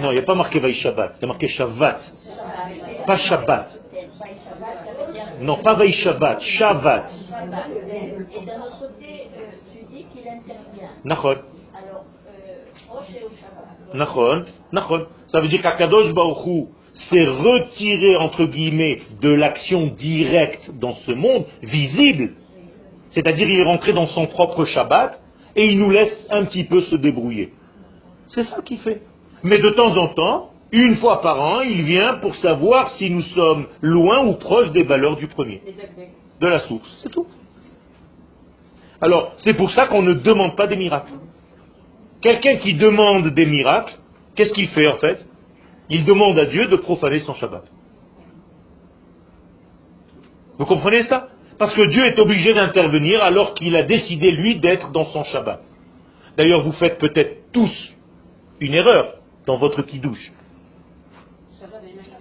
Non, 0.00 0.10
il 0.10 0.14
n'y 0.14 0.20
a 0.20 0.22
pas 0.22 0.34
marqué 0.34 0.58
Vaïshabbat, 0.58 1.14
c'est 1.20 1.26
marqué 1.26 1.48
Shabbat. 1.48 2.00
Pas 3.06 3.16
Shabbat. 3.16 3.80
Non, 5.40 5.58
pas 5.58 5.74
Vaïshabbat, 5.74 6.40
Shabbat. 6.40 7.04
Et 8.32 8.44
d'un 8.44 8.60
autre 8.62 8.78
côté, 8.80 9.28
tu 9.72 9.94
dis 9.94 10.06
qu'il 10.12 10.28
intervient. 10.28 10.90
Alors, 11.04 12.04
Nachon, 13.94 14.44
Nachon. 14.72 15.06
Ça 15.28 15.40
veut 15.40 15.48
dire 15.48 15.62
qu'Akadosh 15.62 16.12
Baruchou 16.12 16.70
s'est 17.10 17.26
retiré, 17.26 18.16
entre 18.16 18.44
guillemets, 18.44 19.00
de 19.20 19.30
l'action 19.30 19.86
directe 19.88 20.70
dans 20.78 20.94
ce 20.94 21.12
monde, 21.12 21.44
visible. 21.62 22.34
C'est-à-dire, 23.10 23.48
il 23.48 23.60
est 23.60 23.64
rentré 23.64 23.92
dans 23.92 24.06
son 24.08 24.26
propre 24.26 24.64
Shabbat 24.64 25.22
et 25.56 25.66
il 25.66 25.78
nous 25.78 25.90
laisse 25.90 26.26
un 26.30 26.44
petit 26.44 26.64
peu 26.64 26.80
se 26.82 26.96
débrouiller. 26.96 27.52
C'est 28.28 28.44
ça 28.44 28.60
qu'il 28.62 28.78
fait. 28.78 29.02
Mais 29.44 29.58
de 29.58 29.70
temps 29.70 29.96
en 29.96 30.08
temps, 30.08 30.50
une 30.72 30.96
fois 30.96 31.20
par 31.20 31.40
an, 31.40 31.60
il 31.60 31.84
vient 31.84 32.14
pour 32.14 32.34
savoir 32.36 32.90
si 32.96 33.10
nous 33.10 33.20
sommes 33.20 33.66
loin 33.80 34.26
ou 34.26 34.32
proches 34.32 34.72
des 34.72 34.82
valeurs 34.82 35.16
du 35.16 35.28
premier, 35.28 35.62
de 36.40 36.46
la 36.46 36.60
source. 36.60 36.98
C'est 37.02 37.10
tout. 37.10 37.26
Alors, 39.00 39.34
c'est 39.38 39.54
pour 39.54 39.70
ça 39.70 39.86
qu'on 39.86 40.02
ne 40.02 40.14
demande 40.14 40.56
pas 40.56 40.66
des 40.66 40.76
miracles. 40.76 41.12
Quelqu'un 42.22 42.56
qui 42.56 42.74
demande 42.74 43.28
des 43.28 43.44
miracles, 43.44 43.94
qu'est-ce 44.34 44.54
qu'il 44.54 44.68
fait 44.68 44.88
en 44.88 44.96
fait? 44.96 45.24
Il 45.90 46.04
demande 46.04 46.38
à 46.38 46.46
Dieu 46.46 46.66
de 46.66 46.76
profaner 46.76 47.20
son 47.20 47.34
Shabbat. 47.34 47.64
Vous 50.58 50.64
comprenez 50.64 51.02
ça? 51.02 51.28
Parce 51.58 51.74
que 51.74 51.86
Dieu 51.86 52.06
est 52.06 52.18
obligé 52.18 52.54
d'intervenir 52.54 53.22
alors 53.22 53.52
qu'il 53.52 53.76
a 53.76 53.82
décidé, 53.82 54.30
lui, 54.30 54.56
d'être 54.56 54.90
dans 54.90 55.04
son 55.04 55.22
Shabbat. 55.24 55.60
D'ailleurs, 56.38 56.62
vous 56.62 56.72
faites 56.72 56.98
peut-être 56.98 57.52
tous 57.52 57.94
une 58.60 58.72
erreur 58.74 59.16
dans 59.46 59.58
votre 59.58 59.82
kidouche. 59.82 60.32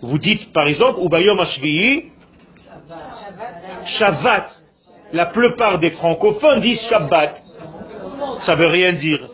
Vous 0.02 0.18
dites, 0.18 0.52
par 0.54 0.68
exemple, 0.68 1.00
Ubayom 1.02 1.40
Ashvi'i, 1.40 2.12
Shabbat. 3.98 4.64
La 5.14 5.28
plupart 5.28 5.80
des 5.80 5.92
francophones 5.92 6.62
disent 6.62 6.82
Shabbat. 6.90 7.42
Ça 8.46 8.56
veut 8.56 8.68
rien 8.68 8.94
dire. 8.94 9.30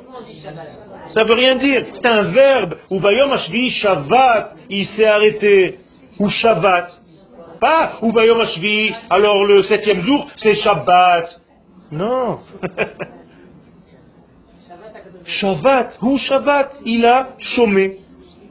Ça 1.13 1.23
veut 1.23 1.33
rien 1.33 1.55
dire. 1.55 1.85
C'est 1.93 2.05
un 2.05 2.23
verbe. 2.23 2.75
Ubayom 2.91 3.31
Ashvi'i, 3.31 3.71
Shabbat. 3.71 4.55
Il 4.69 4.85
s'est 4.87 5.05
arrêté. 5.05 5.79
Ou 6.19 6.29
Shabbat. 6.29 7.01
Pas 7.59 7.97
Ubayom 8.03 8.39
Ashvi'i. 8.41 8.93
Alors 9.09 9.45
le 9.45 9.63
septième 9.63 10.01
jour, 10.01 10.27
c'est 10.37 10.55
Shabbat. 10.55 11.41
Non. 11.91 12.39
Shabbat, 15.25 15.99
ou 16.01 16.17
Shabbat, 16.17 16.81
il 16.85 17.05
a 17.05 17.35
chômé. 17.39 17.97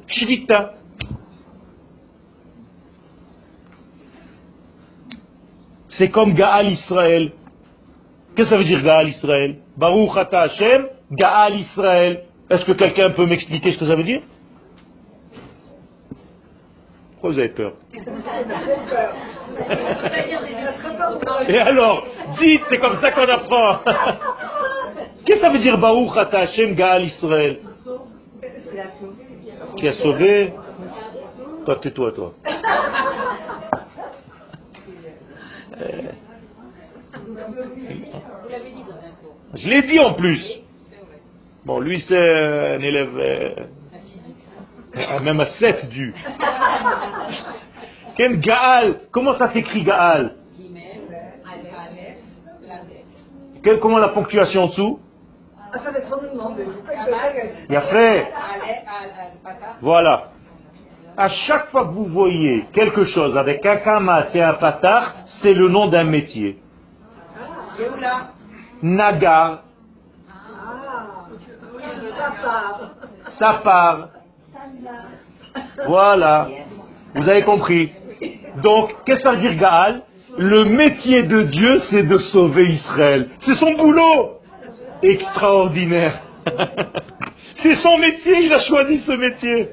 Shvita. 0.07 0.75
C'est 5.91 6.11
comme 6.11 6.35
Gaal 6.35 6.69
Israël. 6.69 7.33
Qu'est-ce 8.35 8.51
que 8.51 8.55
ça 8.55 8.59
veut 8.59 8.65
dire 8.65 8.83
Gaal 8.83 9.09
Israël? 9.09 9.59
Baruch 9.77 10.17
Ata 10.17 10.43
Hashem, 10.43 10.87
Gaal 11.11 11.57
Israël. 11.57 12.25
Est-ce 12.49 12.65
que 12.65 12.73
quelqu'un 12.73 13.11
peut 13.11 13.27
m'expliquer 13.27 13.73
ce 13.73 13.79
que 13.79 13.87
ça 13.87 13.97
veut 13.97 14.05
dire? 14.05 14.23
Pourquoi 17.13 17.31
vous 17.31 17.39
avez 17.39 17.49
peur? 17.49 17.73
Et 21.49 21.59
alors, 21.59 22.07
dites, 22.39 22.63
c'est 22.71 22.79
comme 22.79 23.01
ça 23.01 23.11
qu'on 23.11 23.29
apprend. 23.29 23.79
Qu'est-ce 25.25 25.39
que 25.39 25.45
ça 25.45 25.51
veut 25.51 25.59
dire 25.59 25.79
Baruch 25.79 26.17
Ata 26.17 26.41
Hashem 26.41 26.75
Gaal 26.75 27.05
Israël? 27.05 27.59
Qui 29.77 29.89
a 29.89 29.93
sauvé? 29.95 30.53
Toi, 31.65 31.77
tais-toi, 31.77 32.13
toi. 32.13 32.35
Je 39.55 39.69
l'ai 39.69 39.83
dit 39.83 39.99
en 39.99 40.15
plus. 40.15 40.41
Bon, 41.65 41.81
lui, 41.81 42.01
c'est 42.09 42.17
un 42.17 42.81
élève, 42.81 43.19
euh, 43.19 43.55
même 45.21 45.41
à 45.41 45.47
7 45.47 45.89
du. 45.91 46.15
Quel 48.17 48.41
Gaal? 48.41 49.01
Comment 49.11 49.35
ça 49.35 49.53
s'écrit 49.53 49.85
Gaal? 49.85 50.35
Comment 53.81 53.99
la 53.99 54.09
ponctuation 54.09 54.63
en 54.63 54.67
dessous? 54.69 55.01
Voilà. 59.81 60.29
À 61.17 61.29
chaque 61.29 61.71
fois 61.71 61.87
que 61.87 61.91
vous 61.91 62.07
voyez 62.07 62.65
quelque 62.73 63.05
chose 63.07 63.37
avec 63.37 63.67
un 63.67 63.77
kamat 63.79 64.27
et 64.35 64.43
un 64.43 64.55
patar, 64.55 65.15
c'est 65.43 65.53
le 65.53 65.69
nom 65.69 65.89
d'un 65.89 66.05
métier. 66.05 66.59
Nagar. 68.83 69.63
Ça 73.39 73.61
part. 73.65 74.09
Voilà. 75.87 76.49
Vous 77.15 77.29
avez 77.29 77.43
compris. 77.43 77.93
Donc, 78.63 78.95
qu'est-ce 79.05 79.23
que 79.23 79.29
ça 79.29 79.33
veut 79.33 79.39
dire 79.39 79.57
Gaal? 79.57 80.03
Le 80.37 80.65
métier 80.65 81.25
de 81.25 81.43
Dieu, 81.43 81.81
c'est 81.91 82.05
de 82.05 82.19
sauver 82.19 82.65
Israël. 82.69 83.31
C'est 83.41 83.57
son 83.57 83.73
boulot. 83.73 84.38
Extraordinaire. 85.03 86.21
c'est 87.63 87.75
son 87.77 87.99
métier, 87.99 88.45
il 88.45 88.53
a 88.53 88.61
choisi 88.61 89.01
ce 89.01 89.13
métier. 89.13 89.69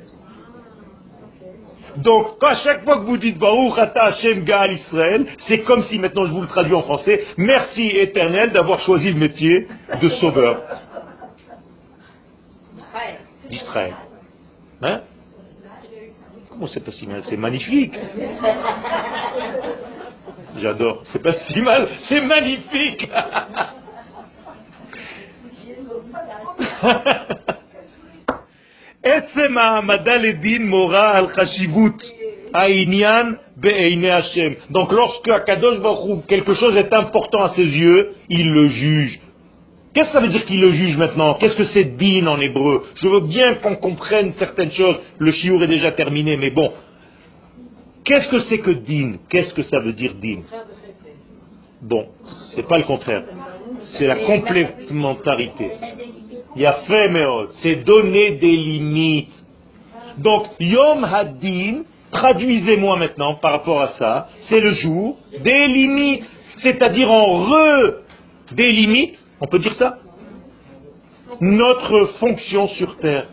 Donc, 1.98 2.44
à 2.44 2.56
chaque 2.58 2.84
fois 2.84 2.98
que 2.98 3.06
vous 3.06 3.18
dites 3.18 3.38
Baruch 3.38 3.78
Ata 3.78 4.04
Hashem 4.04 4.44
Gaal 4.44 4.74
Israël, 4.74 5.26
c'est 5.48 5.60
comme 5.60 5.86
si, 5.86 5.98
maintenant 5.98 6.26
je 6.26 6.32
vous 6.32 6.42
le 6.42 6.48
traduis 6.48 6.76
en 6.76 6.82
français, 6.82 7.26
merci 7.38 7.88
éternel 7.88 8.52
d'avoir 8.52 8.80
choisi 8.82 9.12
le 9.12 9.20
métier 9.20 9.68
de 10.02 10.10
sauveur 10.10 10.62
d'Israël. 13.50 13.94
Hein? 14.82 15.02
Comment 16.50 16.68
c'est 16.68 16.84
pas 16.84 16.92
si 16.92 17.08
mal? 17.08 17.24
C'est 17.30 17.38
magnifique. 17.38 17.98
J'adore. 20.58 21.04
C'est 21.12 21.22
pas 21.22 21.34
si 21.34 21.62
mal, 21.62 21.88
c'est 22.08 22.22
magnifique. 22.22 23.10
Donc 34.70 34.92
lorsque 34.92 35.28
Akadosh 35.30 35.80
Baruch 35.80 36.26
quelque 36.28 36.54
chose 36.54 36.76
est 36.78 36.94
important 36.94 37.44
à 37.44 37.50
ses 37.50 37.66
yeux, 37.66 38.14
il 38.30 38.52
le 38.52 38.68
juge. 38.70 39.20
Qu'est-ce 39.94 40.08
que 40.08 40.14
ça 40.14 40.20
veut 40.20 40.28
dire 40.28 40.46
qu'il 40.46 40.60
le 40.60 40.72
juge 40.72 40.98
maintenant? 40.98 41.36
Qu'est-ce 41.36 41.56
que 41.56 41.66
c'est 41.68 41.96
din 41.96 42.28
en 42.28 42.40
hébreu? 42.42 42.84
Je 42.96 43.08
veux 43.08 43.22
bien 43.22 43.56
qu'on 43.56 43.78
comprenne 43.78 44.34
certaines 44.34 44.72
choses. 44.72 44.98
Le 45.20 45.32
chiour 45.32 45.64
est 45.64 45.68
déjà 45.68 45.92
terminé, 45.92 46.36
mais 46.36 46.50
bon. 46.50 46.72
Qu'est-ce 48.04 48.28
que 48.28 48.40
c'est 48.42 48.60
que 48.60 48.72
din? 48.72 49.14
Qu'est-ce 49.30 49.54
que 49.54 49.64
ça 49.64 49.80
veut 49.80 49.94
dire 49.94 50.14
din? 50.16 50.42
Bon, 51.82 52.08
c'est 52.54 52.68
pas 52.68 52.78
le 52.78 52.84
contraire. 52.84 53.24
C'est 53.98 54.08
la 54.08 54.18
complémentarité. 54.18 55.72
Il 56.56 56.66
a 56.66 56.74
fait, 56.88 57.12
c'est 57.62 57.76
donner 57.84 58.32
des 58.38 58.56
limites. 58.56 59.44
Donc, 60.18 60.48
Yom 60.60 61.04
Hadin, 61.04 61.84
traduisez-moi 62.12 62.98
maintenant 62.98 63.36
par 63.36 63.52
rapport 63.52 63.82
à 63.82 63.88
ça, 63.90 64.30
c'est 64.48 64.62
le 64.62 64.72
jour 64.72 65.18
des 65.44 65.68
limites. 65.68 66.24
C'est-à-dire 66.58 67.12
en 67.12 67.44
re 67.44 68.06
on 69.42 69.48
peut 69.48 69.60
dire 69.60 69.74
ça? 69.76 69.98
Notre 71.42 72.06
fonction 72.20 72.68
sur 72.70 72.98
Terre. 72.98 73.28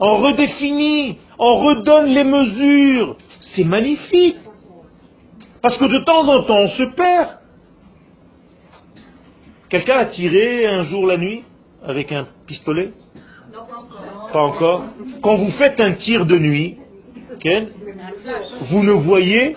On 0.00 0.16
redéfinit, 0.16 1.18
on 1.38 1.54
redonne 1.56 2.06
les 2.06 2.24
mesures. 2.24 3.16
C'est 3.54 3.64
magnifique. 3.64 4.36
Parce 5.62 5.76
que 5.78 5.84
de 5.84 5.98
temps 5.98 6.28
en 6.28 6.42
temps, 6.42 6.58
on 6.58 6.68
se 6.68 6.82
perd. 6.94 7.28
Quelqu'un 9.68 9.96
a 9.96 10.06
tiré 10.06 10.66
un 10.66 10.82
jour 10.84 11.06
la 11.06 11.16
nuit 11.16 11.42
avec 11.84 12.12
un 12.12 12.28
pistolet 12.46 12.92
Pas 14.32 14.40
encore. 14.40 14.84
Quand 15.22 15.36
vous 15.36 15.50
faites 15.52 15.80
un 15.80 15.92
tir 15.92 16.26
de 16.26 16.38
nuit, 16.38 16.76
vous 18.70 18.82
ne 18.82 18.92
voyez 18.92 19.56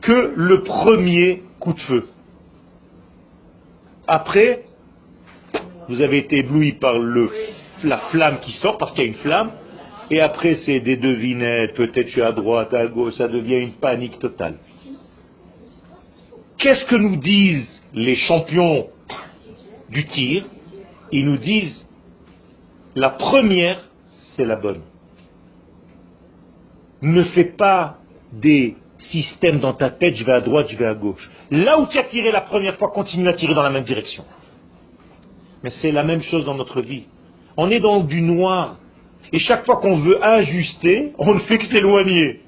que 0.00 0.32
le 0.34 0.62
premier 0.62 1.42
coup 1.60 1.72
de 1.72 1.80
feu. 1.80 2.06
Après, 4.06 4.64
vous 5.88 6.00
avez 6.00 6.18
été 6.18 6.38
ébloui 6.38 6.72
par 6.72 6.94
la 7.84 7.98
flamme 8.10 8.40
qui 8.40 8.52
sort, 8.52 8.78
parce 8.78 8.92
qu'il 8.92 9.04
y 9.04 9.06
a 9.06 9.08
une 9.08 9.14
flamme, 9.16 9.50
et 10.10 10.20
après 10.20 10.56
c'est 10.64 10.80
des 10.80 10.96
devinettes, 10.96 11.74
peut-être 11.74 12.06
je 12.06 12.12
suis 12.12 12.22
à 12.22 12.32
droite, 12.32 12.72
à 12.72 12.86
gauche, 12.86 13.14
ça 13.14 13.28
devient 13.28 13.56
une 13.56 13.72
panique 13.72 14.18
totale. 14.18 14.54
Qu'est-ce 16.56 16.86
que 16.86 16.96
nous 16.96 17.16
disent 17.16 17.82
les 17.94 18.16
champions 18.16 18.86
du 19.88 20.04
tir, 20.06 20.44
ils 21.12 21.24
nous 21.24 21.38
disent 21.38 21.88
la 22.94 23.10
première, 23.10 23.80
c'est 24.34 24.44
la 24.44 24.56
bonne. 24.56 24.80
Ne 27.00 27.22
fais 27.24 27.44
pas 27.44 27.98
des 28.32 28.76
systèmes 28.98 29.60
dans 29.60 29.74
ta 29.74 29.90
tête, 29.90 30.14
je 30.14 30.24
vais 30.24 30.32
à 30.32 30.40
droite, 30.40 30.66
je 30.68 30.76
vais 30.76 30.86
à 30.86 30.94
gauche. 30.94 31.30
Là 31.50 31.78
où 31.78 31.86
tu 31.86 31.98
as 31.98 32.04
tiré 32.04 32.32
la 32.32 32.40
première 32.40 32.76
fois, 32.76 32.90
continue 32.90 33.28
à 33.28 33.34
tirer 33.34 33.54
dans 33.54 33.62
la 33.62 33.70
même 33.70 33.84
direction. 33.84 34.24
Mais 35.62 35.70
c'est 35.70 35.92
la 35.92 36.02
même 36.02 36.22
chose 36.22 36.44
dans 36.44 36.54
notre 36.54 36.80
vie. 36.80 37.04
On 37.56 37.70
est 37.70 37.80
dans 37.80 38.00
du 38.00 38.20
noir. 38.20 38.76
Et 39.32 39.38
chaque 39.38 39.64
fois 39.64 39.76
qu'on 39.76 39.98
veut 39.98 40.22
ajuster, 40.22 41.12
on 41.18 41.34
ne 41.34 41.40
fait 41.40 41.58
que 41.58 41.66
s'éloigner. 41.66 42.40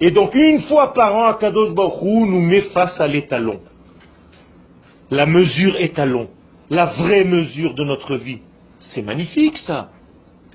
Et 0.00 0.10
donc 0.10 0.34
une 0.34 0.62
fois 0.62 0.92
par 0.92 1.14
an, 1.14 1.24
Akadosh 1.26 1.74
Baruch 1.74 2.02
nous 2.02 2.40
met 2.40 2.62
face 2.72 3.00
à 3.00 3.06
l'étalon 3.06 3.60
la 5.10 5.26
mesure 5.26 5.76
étalon, 5.80 6.28
la 6.70 6.86
vraie 6.86 7.24
mesure 7.24 7.74
de 7.74 7.84
notre 7.84 8.16
vie. 8.16 8.40
C'est 8.80 9.02
magnifique 9.02 9.56
ça. 9.58 9.90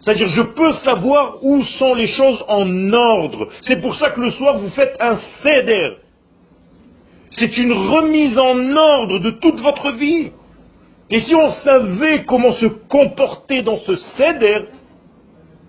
C'est-à-dire, 0.01 0.29
je 0.29 0.41
peux 0.41 0.73
savoir 0.83 1.43
où 1.43 1.61
sont 1.61 1.93
les 1.93 2.07
choses 2.07 2.43
en 2.47 2.91
ordre. 2.91 3.49
C'est 3.61 3.81
pour 3.81 3.95
ça 3.95 4.09
que 4.09 4.19
le 4.19 4.31
soir, 4.31 4.57
vous 4.57 4.69
faites 4.69 4.95
un 4.99 5.17
céder. 5.43 5.97
C'est 7.31 7.55
une 7.57 7.71
remise 7.71 8.37
en 8.37 8.75
ordre 8.75 9.19
de 9.19 9.31
toute 9.31 9.59
votre 9.59 9.91
vie. 9.91 10.31
Et 11.11 11.19
si 11.19 11.35
on 11.35 11.49
savait 11.49 12.23
comment 12.23 12.53
se 12.53 12.65
comporter 12.65 13.61
dans 13.61 13.77
ce 13.77 13.95
céder, 14.17 14.65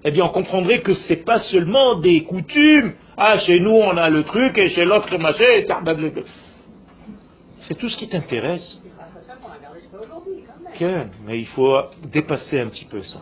eh 0.04 0.10
bien, 0.10 0.24
on 0.24 0.30
comprendrait 0.30 0.80
que 0.80 0.94
ce 0.94 1.10
n'est 1.10 1.20
pas 1.20 1.40
seulement 1.40 2.00
des 2.00 2.22
coutumes. 2.22 2.94
Ah, 3.16 3.38
chez 3.40 3.60
nous, 3.60 3.70
on 3.70 3.96
a 3.96 4.08
le 4.08 4.24
truc, 4.24 4.56
et 4.56 4.68
chez 4.70 4.84
l'autre, 4.84 5.16
machin, 5.18 5.44
c'est 7.66 7.76
tout 7.76 7.88
ce 7.88 7.96
qui 7.96 8.08
t'intéresse. 8.08 8.80
Mais 11.26 11.38
il 11.38 11.46
faut 11.46 11.76
dépasser 12.04 12.60
un 12.60 12.68
petit 12.68 12.84
peu 12.86 13.02
ça. 13.02 13.20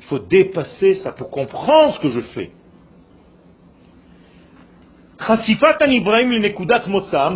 Il 0.00 0.04
faut 0.06 0.18
dépasser 0.18 0.94
ça 0.96 1.12
pour 1.12 1.30
comprendre 1.30 1.94
ce 1.94 2.00
que 2.00 2.08
je 2.08 2.20
fais. 2.20 2.50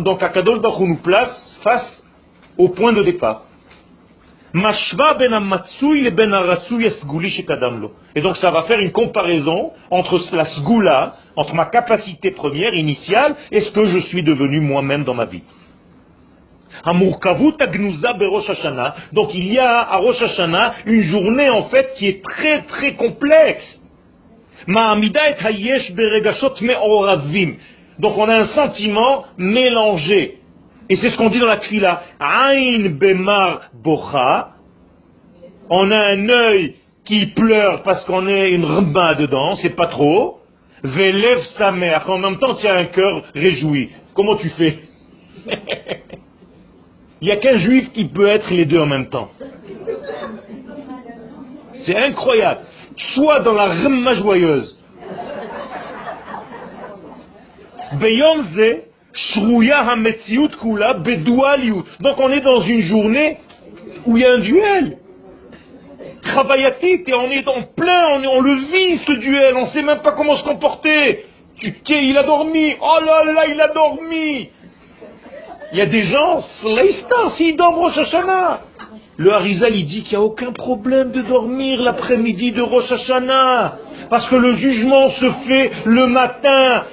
Donc 0.03 0.21
Akadosh 0.21 0.61
Baruch 0.61 0.87
nous 0.87 0.97
place 0.97 1.57
face 1.63 2.03
au 2.57 2.69
point 2.69 2.93
de 2.93 3.03
départ. 3.03 3.45
Ben 4.53 4.73
Et 8.15 8.21
donc 8.21 8.37
ça 8.37 8.51
va 8.51 8.63
faire 8.63 8.79
une 8.79 8.91
comparaison 8.91 9.71
entre 9.91 10.19
la 10.35 10.45
sgoula, 10.45 11.15
entre 11.35 11.53
ma 11.53 11.65
capacité 11.65 12.31
première, 12.31 12.73
initiale, 12.73 13.35
et 13.51 13.61
ce 13.61 13.71
que 13.71 13.85
je 13.85 13.99
suis 13.99 14.23
devenu 14.23 14.59
moi-même 14.59 15.03
dans 15.03 15.13
ma 15.13 15.25
vie. 15.25 15.43
Donc 19.13 19.33
il 19.33 19.53
y 19.53 19.59
a 19.59 19.79
à 19.79 19.97
Rosh 19.97 20.21
Hashanah 20.21 20.73
une 20.85 21.03
journée 21.03 21.49
en 21.49 21.63
fait 21.65 21.93
qui 21.95 22.07
est 22.07 22.23
très 22.23 22.63
très 22.63 22.93
complexe. 22.93 23.81
Donc 27.99 28.17
on 28.17 28.29
a 28.29 28.35
un 28.35 28.45
sentiment 28.47 29.25
mélangé. 29.37 30.35
Et 30.89 30.95
c'est 30.95 31.09
ce 31.11 31.17
qu'on 31.17 31.29
dit 31.29 31.39
dans 31.39 31.45
la 31.45 31.57
trila. 31.57 32.01
Ain 32.19 32.89
bemar 32.89 33.61
bocha. 33.83 34.49
On 35.69 35.91
a 35.91 35.97
un 35.97 36.29
œil 36.29 36.75
qui 37.05 37.27
pleure 37.27 37.83
parce 37.83 38.03
qu'on 38.05 38.27
est 38.27 38.51
une 38.51 38.65
rba 38.65 39.15
dedans, 39.15 39.55
c'est 39.57 39.75
pas 39.75 39.87
trop. 39.87 40.39
Velev 40.83 41.39
sa 41.57 41.71
mère. 41.71 42.09
En 42.09 42.17
même 42.17 42.37
temps, 42.37 42.55
tu 42.55 42.65
as 42.65 42.75
un 42.75 42.85
cœur 42.85 43.23
réjoui. 43.35 43.89
Comment 44.13 44.35
tu 44.37 44.49
fais? 44.49 44.79
Il 47.21 47.25
n'y 47.25 47.31
a 47.31 47.37
qu'un 47.37 47.57
juif 47.57 47.91
qui 47.91 48.05
peut 48.05 48.27
être 48.27 48.49
les 48.51 48.65
deux 48.65 48.79
en 48.79 48.85
même 48.85 49.09
temps. 49.09 49.29
C'est 51.85 51.95
incroyable. 51.95 52.61
Soit 53.13 53.39
dans 53.41 53.53
la 53.53 53.65
remma 53.65 54.13
joyeuse. 54.15 54.77
Donc 61.99 62.19
on 62.19 62.29
est 62.31 62.41
dans 62.41 62.61
une 62.61 62.81
journée 62.81 63.37
où 64.05 64.17
il 64.17 64.23
y 64.23 64.25
a 64.25 64.33
un 64.33 64.39
duel. 64.39 64.97
Travaillatique, 66.21 67.07
et 67.07 67.13
on 67.13 67.31
est 67.31 67.47
en 67.47 67.63
plein, 67.63 68.19
on, 68.19 68.37
on, 68.37 68.41
le 68.41 68.55
vit 68.55 68.97
ce 68.99 69.13
duel, 69.13 69.55
on 69.55 69.61
ne 69.61 69.67
sait 69.67 69.81
même 69.81 70.01
pas 70.01 70.11
comment 70.11 70.35
se 70.35 70.43
comporter. 70.43 71.25
Tu, 71.57 71.73
il 71.89 72.17
a 72.17 72.23
dormi, 72.23 72.75
oh 72.79 72.99
là 73.03 73.23
là, 73.25 73.45
il 73.47 73.59
a 73.59 73.69
dormi. 73.69 74.49
Il 75.71 75.77
y 75.77 75.81
a 75.81 75.85
des 75.85 76.01
gens, 76.03 76.41
s'ils 77.35 77.55
dorment 77.55 77.75
Rosh 77.75 77.97
Hashanah. 77.97 78.61
Le 79.17 79.33
Harizal, 79.33 79.75
il 79.75 79.85
dit 79.85 80.03
qu'il 80.03 80.17
n'y 80.17 80.23
a 80.23 80.25
aucun 80.25 80.51
problème 80.51 81.11
de 81.11 81.21
dormir 81.21 81.81
l'après-midi 81.81 82.53
de 82.53 82.61
Rosh 82.61 82.91
Hashanah. 82.91 83.73
Parce 84.09 84.27
que 84.29 84.35
le 84.35 84.53
jugement 84.53 85.09
se 85.11 85.29
fait 85.47 85.71
le 85.85 86.07
matin 86.07 86.83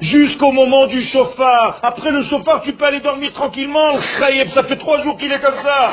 jusqu'au 0.00 0.50
moment 0.50 0.86
du 0.86 1.02
chauffard. 1.02 1.78
Après 1.82 2.10
le 2.10 2.22
chauffard, 2.24 2.62
tu 2.62 2.72
peux 2.72 2.84
aller 2.84 3.00
dormir 3.00 3.32
tranquillement. 3.34 3.98
Ça 4.18 4.64
fait 4.64 4.76
trois 4.76 5.02
jours 5.02 5.16
qu'il 5.16 5.30
est 5.30 5.40
comme 5.40 5.62
ça. 5.62 5.92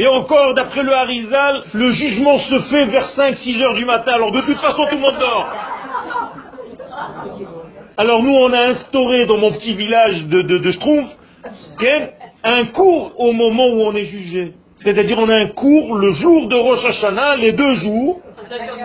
Et 0.00 0.06
encore, 0.06 0.54
d'après 0.54 0.82
le 0.82 0.94
Harizal, 0.94 1.62
le 1.74 1.92
jugement 1.92 2.38
se 2.38 2.58
fait 2.70 2.86
vers 2.86 3.06
5-6 3.18 3.60
heures 3.60 3.74
du 3.74 3.84
matin. 3.84 4.12
Alors 4.12 4.32
de 4.32 4.40
toute 4.40 4.56
façon, 4.56 4.86
tout 4.86 4.94
le 4.94 5.00
monde 5.02 5.18
dort. 5.18 5.46
Alors 7.98 8.22
nous, 8.22 8.32
on 8.32 8.50
a 8.50 8.68
instauré 8.68 9.26
dans 9.26 9.36
mon 9.36 9.52
petit 9.52 9.74
village 9.74 10.24
de, 10.24 10.40
de, 10.40 10.72
un 12.44 12.64
cours 12.66 13.12
au 13.18 13.32
moment 13.32 13.66
où 13.66 13.82
on 13.82 13.94
est 13.94 14.06
jugé. 14.06 14.54
C'est-à-dire 14.82 15.18
on 15.18 15.28
a 15.28 15.36
un 15.36 15.48
cours 15.48 15.94
le 15.96 16.12
jour 16.12 16.48
de 16.48 16.56
Rosh 16.56 16.82
Hashanah, 16.82 17.36
les 17.36 17.52
deux 17.52 17.74
jours, 17.74 18.22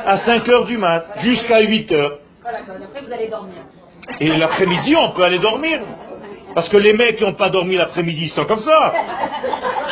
à 0.05 0.17
5 0.17 0.49
heures 0.49 0.65
du 0.65 0.77
mat, 0.77 1.05
jusqu'à 1.21 1.61
8 1.61 1.93
heures. 1.93 2.19
Et 4.19 4.35
l'après-midi, 4.35 4.97
on 4.97 5.11
peut 5.11 5.23
aller 5.23 5.39
dormir. 5.39 5.79
Parce 6.55 6.69
que 6.69 6.77
les 6.77 6.93
mecs 6.93 7.17
qui 7.17 7.23
n'ont 7.23 7.33
pas 7.33 7.49
dormi 7.49 7.75
l'après-midi, 7.75 8.23
ils 8.23 8.29
sont 8.29 8.45
comme 8.45 8.61
ça. 8.61 8.93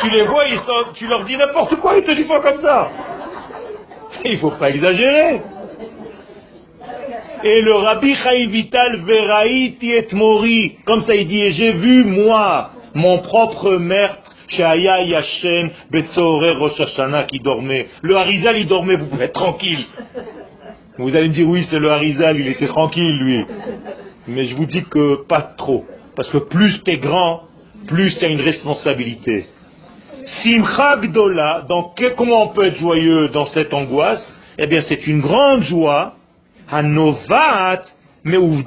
Tu 0.00 0.08
les 0.08 0.22
vois, 0.22 0.46
ils 0.46 0.58
sont, 0.58 0.92
tu 0.94 1.06
leur 1.06 1.24
dis 1.24 1.36
n'importe 1.36 1.76
quoi, 1.76 1.98
ils 1.98 2.04
te 2.04 2.10
disent 2.10 2.26
comme 2.26 2.60
ça. 2.60 2.90
Il 4.24 4.32
ne 4.32 4.36
faut 4.38 4.52
pas 4.52 4.70
exagérer. 4.70 5.42
Et 7.42 7.60
le 7.60 7.74
Rabbi 7.74 8.14
Chaim 8.14 8.48
Vital 8.48 9.02
Veraïti 9.04 9.90
et 9.92 10.06
Mori, 10.12 10.78
comme 10.86 11.02
ça 11.02 11.14
il 11.14 11.26
dit, 11.26 11.50
j'ai 11.52 11.72
vu 11.72 12.04
moi, 12.04 12.70
mon 12.94 13.18
propre 13.18 13.72
maître, 13.76 14.16
Shaya 14.48 15.02
Yashem 15.02 15.70
Betzore 15.90 16.56
Rosh 16.58 16.80
Hashanah 16.80 17.24
qui 17.24 17.40
dormait. 17.40 17.88
Le 18.00 18.16
Harizal 18.16 18.56
il 18.56 18.66
dormait, 18.66 18.96
vous 18.96 19.06
pouvez 19.06 19.26
être 19.26 19.34
tranquille. 19.34 19.84
Vous 20.96 21.14
allez 21.14 21.28
me 21.28 21.34
dire 21.34 21.46
oui 21.46 21.66
c'est 21.68 21.78
le 21.78 21.90
Harizal, 21.90 22.38
il 22.38 22.48
était 22.48 22.68
tranquille 22.68 23.18
lui. 23.20 23.44
Mais 24.28 24.46
je 24.46 24.56
vous 24.56 24.64
dis 24.64 24.84
que 24.84 25.26
pas 25.26 25.42
trop. 25.42 25.84
Parce 26.16 26.30
que 26.30 26.38
plus 26.38 26.82
tu 26.84 26.92
es 26.92 26.98
grand, 26.98 27.42
plus 27.86 28.18
tu 28.18 28.24
as 28.24 28.28
une 28.28 28.40
responsabilité. 28.40 29.46
Simcha 30.42 30.96
Gdola, 30.96 31.66
comment 32.16 32.44
on 32.44 32.48
peut 32.48 32.64
être 32.64 32.78
joyeux 32.78 33.28
dans 33.28 33.46
cette 33.46 33.74
angoisse? 33.74 34.34
Eh 34.58 34.66
bien 34.66 34.82
c'est 34.82 35.06
une 35.06 35.20
grande 35.20 35.62
joie. 35.62 36.14
Hanovat 36.70 37.82
le 38.24 38.66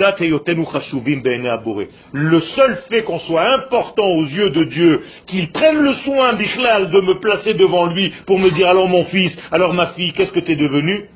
seul 2.39 2.75
fait 2.89 3.03
qu'on 3.03 3.19
soit 3.19 3.53
important 3.55 4.05
aux 4.05 4.25
yeux 4.25 4.49
de 4.51 4.63
Dieu, 4.65 5.01
qu'il 5.25 5.51
prenne 5.51 5.79
le 5.79 5.95
soin 5.95 6.33
d'Ichlal 6.33 6.91
de 6.91 7.01
me 7.01 7.19
placer 7.19 7.55
devant 7.55 7.87
lui 7.87 8.13
pour 8.27 8.37
me 8.37 8.51
dire 8.51 8.69
alors 8.69 8.87
mon 8.87 9.05
fils, 9.05 9.35
alors 9.51 9.73
ma 9.73 9.87
fille, 9.87 10.13
qu'est-ce 10.13 10.31
que 10.31 10.41
tu 10.41 10.51
es 10.51 10.55
devenu? 10.55 11.09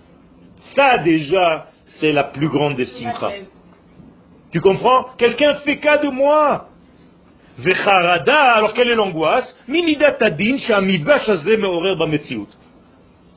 Ça 0.76 0.98
déjà, 0.98 1.68
c'est 2.00 2.12
la 2.12 2.24
plus 2.24 2.48
grande 2.48 2.76
des 2.76 2.86
simchas. 2.86 3.32
Tu 4.52 4.60
comprends? 4.60 5.06
Quelqu'un 5.18 5.56
fait 5.56 5.78
cas 5.78 5.98
de 5.98 6.10
moi. 6.10 6.68
alors 8.56 8.74
quelle 8.74 8.90
est 8.90 8.96
l'angoisse? 8.96 9.56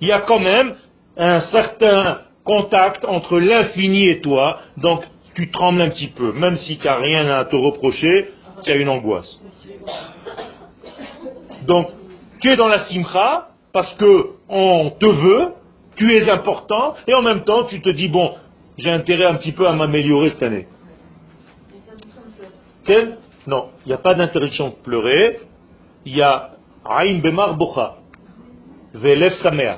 Il 0.01 0.09
y 0.09 0.13
a 0.13 0.21
quand 0.21 0.39
même 0.41 0.75
un 1.17 1.41
certain 1.41 2.19
contact 2.45 3.05
entre 3.05 3.39
l'infini 3.39 4.09
et 4.09 4.21
toi, 4.21 4.61
donc 4.77 5.05
tu 5.35 5.51
trembles 5.51 5.83
un 5.83 5.91
petit 5.91 6.09
peu. 6.09 6.33
Même 6.33 6.57
si 6.57 6.79
tu 6.79 6.87
n'as 6.87 6.97
rien 6.97 7.29
à 7.29 7.45
te 7.45 7.57
reprocher, 7.57 8.31
tu 8.63 8.71
as 8.71 8.77
une 8.77 8.89
angoisse. 8.89 9.41
Donc, 11.67 11.89
tu 12.41 12.51
es 12.51 12.57
dans 12.57 12.69
la 12.69 12.87
simcha 12.87 13.49
parce 13.73 13.93
que 13.95 14.31
on 14.49 14.91
te 14.91 15.07
veut, 15.07 15.49
tu 15.97 16.15
es 16.15 16.29
important, 16.31 16.95
et 17.07 17.15
en 17.15 17.23
même 17.23 17.43
temps, 17.45 17.65
tu 17.65 17.81
te 17.81 17.89
dis, 17.91 18.09
bon, 18.09 18.35
j'ai 18.79 18.91
intérêt 18.91 19.25
un 19.25 19.35
petit 19.35 19.53
peu 19.53 19.67
à 19.67 19.73
m'améliorer 19.73 20.31
cette 20.31 20.43
année. 20.43 20.67
Non, 23.47 23.71
il 23.85 23.89
n'y 23.89 23.95
a 23.95 23.99
pas 23.99 24.15
d'interdiction 24.15 24.69
de 24.69 24.75
pleurer. 24.83 25.41
Il 26.05 26.17
y 26.17 26.23
a 26.23 26.51
Aïn 26.85 27.21
Bemar 27.21 27.57
Bocha. 27.57 27.97
Velev 28.95 29.33
Samer. 29.43 29.77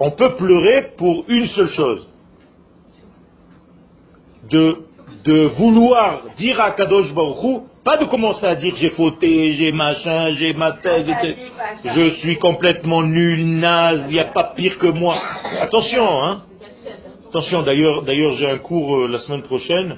On 0.00 0.12
peut 0.12 0.36
pleurer 0.36 0.92
pour 0.96 1.24
une 1.28 1.46
seule 1.48 1.68
chose. 1.70 2.08
De, 4.50 4.76
de 5.24 5.46
vouloir 5.58 6.22
dire 6.38 6.60
à 6.60 6.70
Kadosh 6.70 7.12
Baruch 7.12 7.62
pas 7.88 7.96
de 7.96 8.04
commencer 8.04 8.44
à 8.44 8.54
dire 8.54 8.74
j'ai 8.76 8.90
fauté, 8.90 9.52
j'ai 9.54 9.72
machin, 9.72 10.28
j'ai 10.32 10.52
ma 10.52 10.72
tête, 10.72 11.06
je 11.84 12.10
suis 12.16 12.36
complètement 12.36 13.02
nul, 13.02 13.58
naze, 13.58 14.04
il 14.08 14.12
n'y 14.12 14.20
a 14.20 14.26
pas 14.26 14.52
pire 14.54 14.78
que 14.78 14.88
moi. 14.88 15.16
Attention, 15.58 16.06
hein. 16.22 16.42
Attention, 17.30 17.62
d'ailleurs, 17.62 18.02
d'ailleurs 18.02 18.32
j'ai 18.34 18.50
un 18.50 18.58
cours 18.58 18.94
euh, 18.94 19.08
la 19.08 19.18
semaine 19.20 19.40
prochaine, 19.42 19.96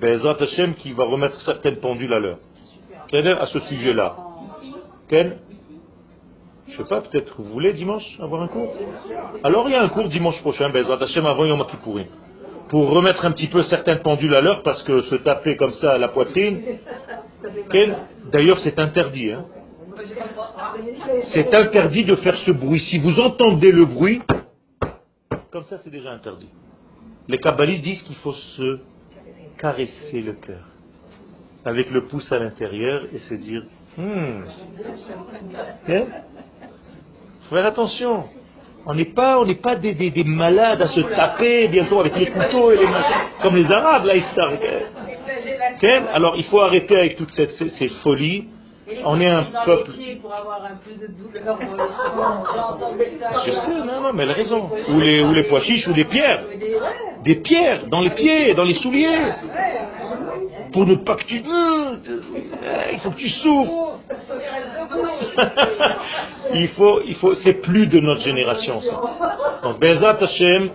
Bezat 0.00 0.36
Hashem 0.40 0.74
qui 0.74 0.92
va 0.92 1.04
remettre 1.04 1.40
certaines 1.42 1.76
pendules 1.76 2.12
à 2.12 2.18
l'heure. 2.18 2.38
À 3.40 3.46
ce 3.46 3.60
sujet-là. 3.60 4.16
Ken 5.08 5.38
je 6.68 6.78
sais 6.78 6.84
pas, 6.84 7.02
peut-être 7.02 7.34
vous 7.36 7.52
voulez 7.52 7.74
dimanche 7.74 8.18
avoir 8.18 8.42
un 8.42 8.48
cours 8.48 8.74
Alors 9.44 9.68
il 9.68 9.72
y 9.72 9.74
a 9.74 9.82
un 9.82 9.88
cours 9.88 10.08
dimanche 10.08 10.40
prochain, 10.40 10.70
Bezrat 10.70 11.02
Hashem 11.02 11.26
avant 11.26 11.44
Yom 11.44 11.66
Kippourim. 11.66 12.06
Pour 12.70 12.88
remettre 12.90 13.24
un 13.26 13.32
petit 13.32 13.48
peu 13.48 13.62
certaines 13.64 13.98
pendules 13.98 14.34
à 14.34 14.40
l'heure, 14.40 14.62
parce 14.62 14.82
que 14.84 15.02
se 15.02 15.16
taper 15.16 15.56
comme 15.56 15.72
ça 15.72 15.92
à 15.92 15.98
la 15.98 16.08
poitrine, 16.08 16.62
d'ailleurs 18.32 18.58
c'est 18.60 18.78
interdit. 18.78 19.32
Hein. 19.32 19.44
C'est 21.34 21.54
interdit 21.54 22.04
de 22.04 22.14
faire 22.16 22.36
ce 22.36 22.52
bruit. 22.52 22.80
Si 22.80 22.98
vous 22.98 23.20
entendez 23.20 23.72
le 23.72 23.84
bruit, 23.84 24.22
comme 25.50 25.64
ça 25.64 25.76
c'est 25.84 25.90
déjà 25.90 26.10
interdit. 26.12 26.48
Les 27.28 27.38
kabbalistes 27.38 27.82
disent 27.82 28.02
qu'il 28.04 28.16
faut 28.16 28.32
se 28.32 28.78
caresser 29.62 30.20
le 30.20 30.32
cœur 30.32 30.64
avec 31.64 31.90
le 31.92 32.06
pouce 32.06 32.30
à 32.32 32.38
l'intérieur 32.40 33.04
et 33.14 33.18
se 33.18 33.34
dire 33.34 33.62
hmm. 33.96 34.42
Faire 37.48 37.66
attention. 37.66 38.24
On 38.84 38.94
n'est 38.94 39.12
pas, 39.14 39.38
on 39.38 39.44
n'est 39.44 39.54
pas 39.54 39.76
des, 39.76 39.94
des, 39.94 40.24
malades 40.24 40.82
à 40.82 40.88
se 40.88 41.00
taper 41.00 41.68
bientôt 41.68 42.00
avec 42.00 42.16
les 42.16 42.26
couteaux 42.26 42.72
et 42.72 42.78
les 42.78 42.88
comme 43.40 43.54
les 43.54 43.70
Arabes, 43.70 44.06
là, 44.06 44.16
ils 44.16 44.24
Alors, 46.12 46.34
il 46.36 46.44
faut 46.44 46.60
arrêter 46.60 46.96
avec 46.96 47.16
toutes 47.16 47.30
ces, 47.30 47.46
ces, 47.46 47.88
folies. 48.02 48.48
On 49.04 49.20
est 49.20 49.28
un 49.28 49.44
peuple. 49.64 49.90
Je 53.46 53.52
sais, 53.52 53.74
non, 53.74 54.00
non, 54.02 54.12
mais 54.12 54.22
elle 54.24 54.30
a 54.30 54.34
raison. 54.34 54.70
Ou 54.88 55.00
les, 55.00 55.22
ou 55.22 55.32
les 55.32 55.44
pois 55.44 55.60
chiches 55.60 55.86
ou 55.88 55.92
des 55.92 56.04
pierres. 56.04 56.44
Des 57.24 57.36
pierres 57.36 57.86
dans 57.88 58.00
les 58.00 58.10
pieds, 58.10 58.54
dans 58.54 58.64
les 58.64 58.74
souliers. 58.74 59.32
Pour 60.72 60.86
ne 60.86 60.94
pas 60.96 61.16
que 61.16 61.24
tu. 61.24 61.42
Il 62.92 62.98
faut 63.00 63.10
que 63.10 63.18
tu 63.18 63.28
souffres. 63.28 63.98
il 66.54 66.68
faut, 66.68 67.00
il 67.06 67.14
faut, 67.16 67.34
c'est 67.36 67.60
plus 67.62 67.86
de 67.86 68.00
notre 68.00 68.22
génération, 68.22 68.80
ça. 68.80 69.00
Donc, 69.62 69.80
Bezat 69.80 70.18
Hashem, 70.20 70.70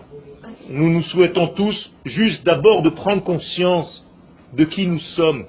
nous 0.69 0.89
nous 0.89 1.03
souhaitons 1.03 1.47
tous 1.47 1.91
juste 2.05 2.45
d'abord 2.45 2.81
de 2.81 2.89
prendre 2.89 3.23
conscience 3.23 4.05
de 4.53 4.63
qui 4.65 4.87
nous 4.87 4.99
sommes. 4.99 5.45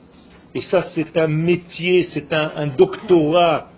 Et 0.54 0.62
ça, 0.62 0.82
c'est 0.94 1.16
un 1.16 1.28
métier, 1.28 2.04
c'est 2.12 2.32
un, 2.32 2.66
doctorat. 2.68 3.70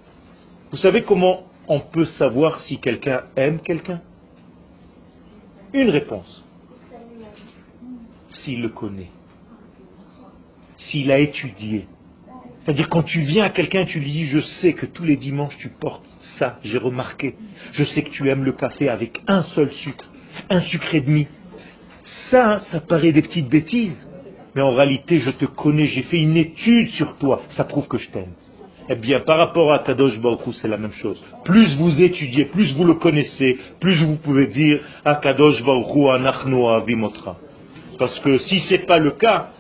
Vous 0.71 0.77
savez 0.77 1.03
comment 1.03 1.45
on 1.69 1.81
peut 1.81 2.05
savoir 2.05 2.61
si 2.63 2.79
quelqu'un 2.79 3.23
aime 3.37 3.61
quelqu'un? 3.61 4.01
Une 5.73 5.91
réponse. 5.91 6.45
S'il 8.31 8.63
le 8.63 8.69
connaît. 8.69 9.11
S'il 10.79 11.11
a 11.11 11.19
étudié 11.19 11.87
c'est-à-dire 12.63 12.91
quand 12.91 13.03
tu 13.03 13.21
viens 13.21 13.45
à 13.45 13.51
quelqu'un, 13.51 13.87
tu 13.87 14.01
lui 14.01 14.13
dis, 14.13 14.27
je 14.27 14.39
sais 14.61 14.75
que 14.75 14.85
tous 14.85 15.05
les 15.05 15.17
dimanches 15.17 15.57
tu 15.59 15.71
portes 15.71 16.07
ça, 16.39 16.59
j'ai 16.63 16.79
remarqué. 16.79 17.35
Je 17.73 17.85
sais 17.85 18.03
que 18.03 18.11
tu 18.11 18.29
aimes 18.29 18.45
le 18.45 18.53
café 18.53 18.89
avec 18.89 19.21
un 19.27 19.43
seul 19.55 19.71
sucre, 19.71 20.11
un 20.49 20.61
sucre 20.61 20.95
et 20.95 21.01
demi. 21.01 21.27
Ça, 22.31 22.61
ça 22.71 22.81
paraît 22.81 23.13
des 23.13 23.23
petites 23.23 23.49
bêtises. 23.49 24.09
Mais 24.55 24.63
en 24.63 24.75
réalité, 24.75 25.19
je 25.19 25.31
te 25.31 25.45
connais, 25.45 25.85
j'ai 25.85 26.03
fait 26.03 26.19
une 26.19 26.37
étude 26.37 26.89
sur 26.91 27.17
toi. 27.19 27.43
Ça 27.57 27.65
prouve 27.65 27.87
que 27.87 27.99
je 27.99 28.11
t'aime. 28.11 28.33
Eh 28.89 28.97
bien, 28.97 29.21
par 29.21 29.39
rapport 29.39 29.73
à 29.73 29.79
Kadosh 29.81 30.19
Baruch 30.21 30.41
c'est 30.61 30.67
la 30.67 30.77
même 30.77 30.93
chose. 30.93 31.23
Plus 31.45 31.77
vous 31.77 32.03
étudiez, 32.03 32.47
plus 32.47 32.75
vous 32.75 32.85
le 32.85 32.95
connaissez, 32.95 33.57
plus 33.79 34.03
vous 34.05 34.17
pouvez 34.17 34.49
dire 34.49 34.81
à 35.05 35.15
Kadosh 35.15 35.63
Baruch 35.63 35.97
Anachnu 36.13 36.67
Avimotra. 36.67 37.37
Parce 37.99 38.19
que 38.19 38.39
si 38.39 38.59
ce 38.61 38.73
n'est 38.75 38.87
pas 38.87 38.99
le 38.99 39.13
cas, 39.13 39.51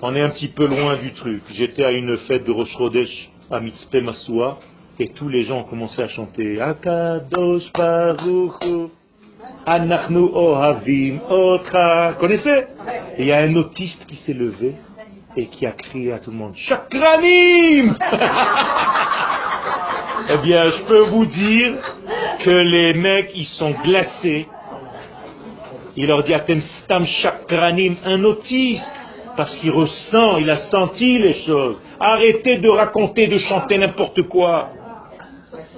on 0.00 0.16
est 0.16 0.20
un 0.20 0.30
petit 0.30 0.48
peu 0.48 0.66
loin 0.66 0.96
du 0.96 1.12
truc. 1.12 1.42
J'étais 1.52 1.84
à 1.84 1.92
une 1.92 2.16
fête 2.18 2.44
de 2.44 2.50
Rosh 2.50 2.76
Chodesh 2.76 3.30
à 3.48 3.60
Mitzpe 3.60 4.02
Masua 4.02 4.58
et 4.98 5.10
tous 5.10 5.28
les 5.28 5.42
gens 5.42 5.60
ont 5.60 5.64
commencé 5.64 6.02
à 6.02 6.08
chanter 6.08 6.60
Akadosh 6.60 7.72
Baruch 7.72 8.90
Anachnu 9.66 10.28
Ohavim 10.32 11.20
Otra. 11.28 12.14
Connaissez? 12.18 12.66
Et 13.18 13.22
il 13.22 13.26
y 13.26 13.32
a 13.32 13.38
un 13.38 13.54
autiste 13.54 14.04
qui 14.06 14.16
s'est 14.16 14.34
levé 14.34 14.74
et 15.36 15.46
qui 15.46 15.66
a 15.66 15.72
crié 15.72 16.12
à 16.12 16.18
tout 16.18 16.30
le 16.30 16.36
monde 16.36 16.54
Chakranim 16.56 17.96
Eh 20.30 20.36
bien, 20.38 20.70
je 20.70 20.82
peux 20.84 21.00
vous 21.10 21.26
dire 21.26 21.74
que 22.44 22.50
les 22.50 22.94
mecs, 22.94 23.32
ils 23.34 23.46
sont 23.46 23.72
glacés. 23.82 24.46
Il 25.96 26.06
leur 26.06 26.22
dit 26.22 26.32
Atem 26.32 26.60
Stam 26.60 27.04
Chakranim, 27.04 27.96
un 28.04 28.22
autiste 28.24 28.88
parce 29.36 29.56
qu'il 29.56 29.70
ressent, 29.70 30.36
il 30.38 30.50
a 30.50 30.56
senti 30.68 31.18
les 31.18 31.34
choses. 31.44 31.76
Arrêtez 31.98 32.58
de 32.58 32.68
raconter, 32.68 33.26
de 33.26 33.38
chanter 33.38 33.78
n'importe 33.78 34.22
quoi. 34.28 34.70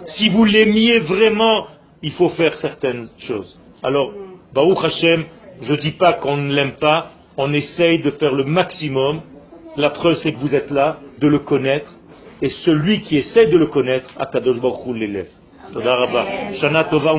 Si 0.07 0.29
vous 0.31 0.45
l'aimiez 0.45 0.99
vraiment, 1.01 1.67
il 2.03 2.13
faut 2.13 2.31
faire 2.31 2.55
certaines 2.57 3.09
choses. 3.19 3.59
Alors, 3.85 4.13
Baruch 4.55 4.83
Hashem, 4.83 5.25
je 5.61 5.73
ne 5.73 5.77
dis 5.77 5.93
pas 5.93 6.15
qu'on 6.15 6.39
ne 6.39 6.55
l'aime 6.55 6.77
pas, 6.81 7.11
On 7.37 7.53
essaye 7.53 8.01
de 8.01 8.13
faire 8.13 8.33
le 8.33 8.45
maximum. 8.45 9.21
La 9.77 9.91
preuve, 9.91 10.15
c'est 10.23 10.33
que 10.33 10.39
vous 10.39 10.55
êtes 10.55 10.71
là, 10.71 10.99
de 11.21 11.27
le 11.27 11.41
connaître. 11.41 11.91
Et 12.41 12.49
celui 12.65 13.03
qui 13.03 13.17
essaie 13.19 13.47
de 13.49 13.59
le 13.59 13.67
connaître, 13.67 14.09
Akadosh 14.19 14.61
Baruch 14.61 14.87
Hu 14.87 14.95
l'élève. 14.95 15.29
Shana 16.61 16.85
Tova. 16.85 17.13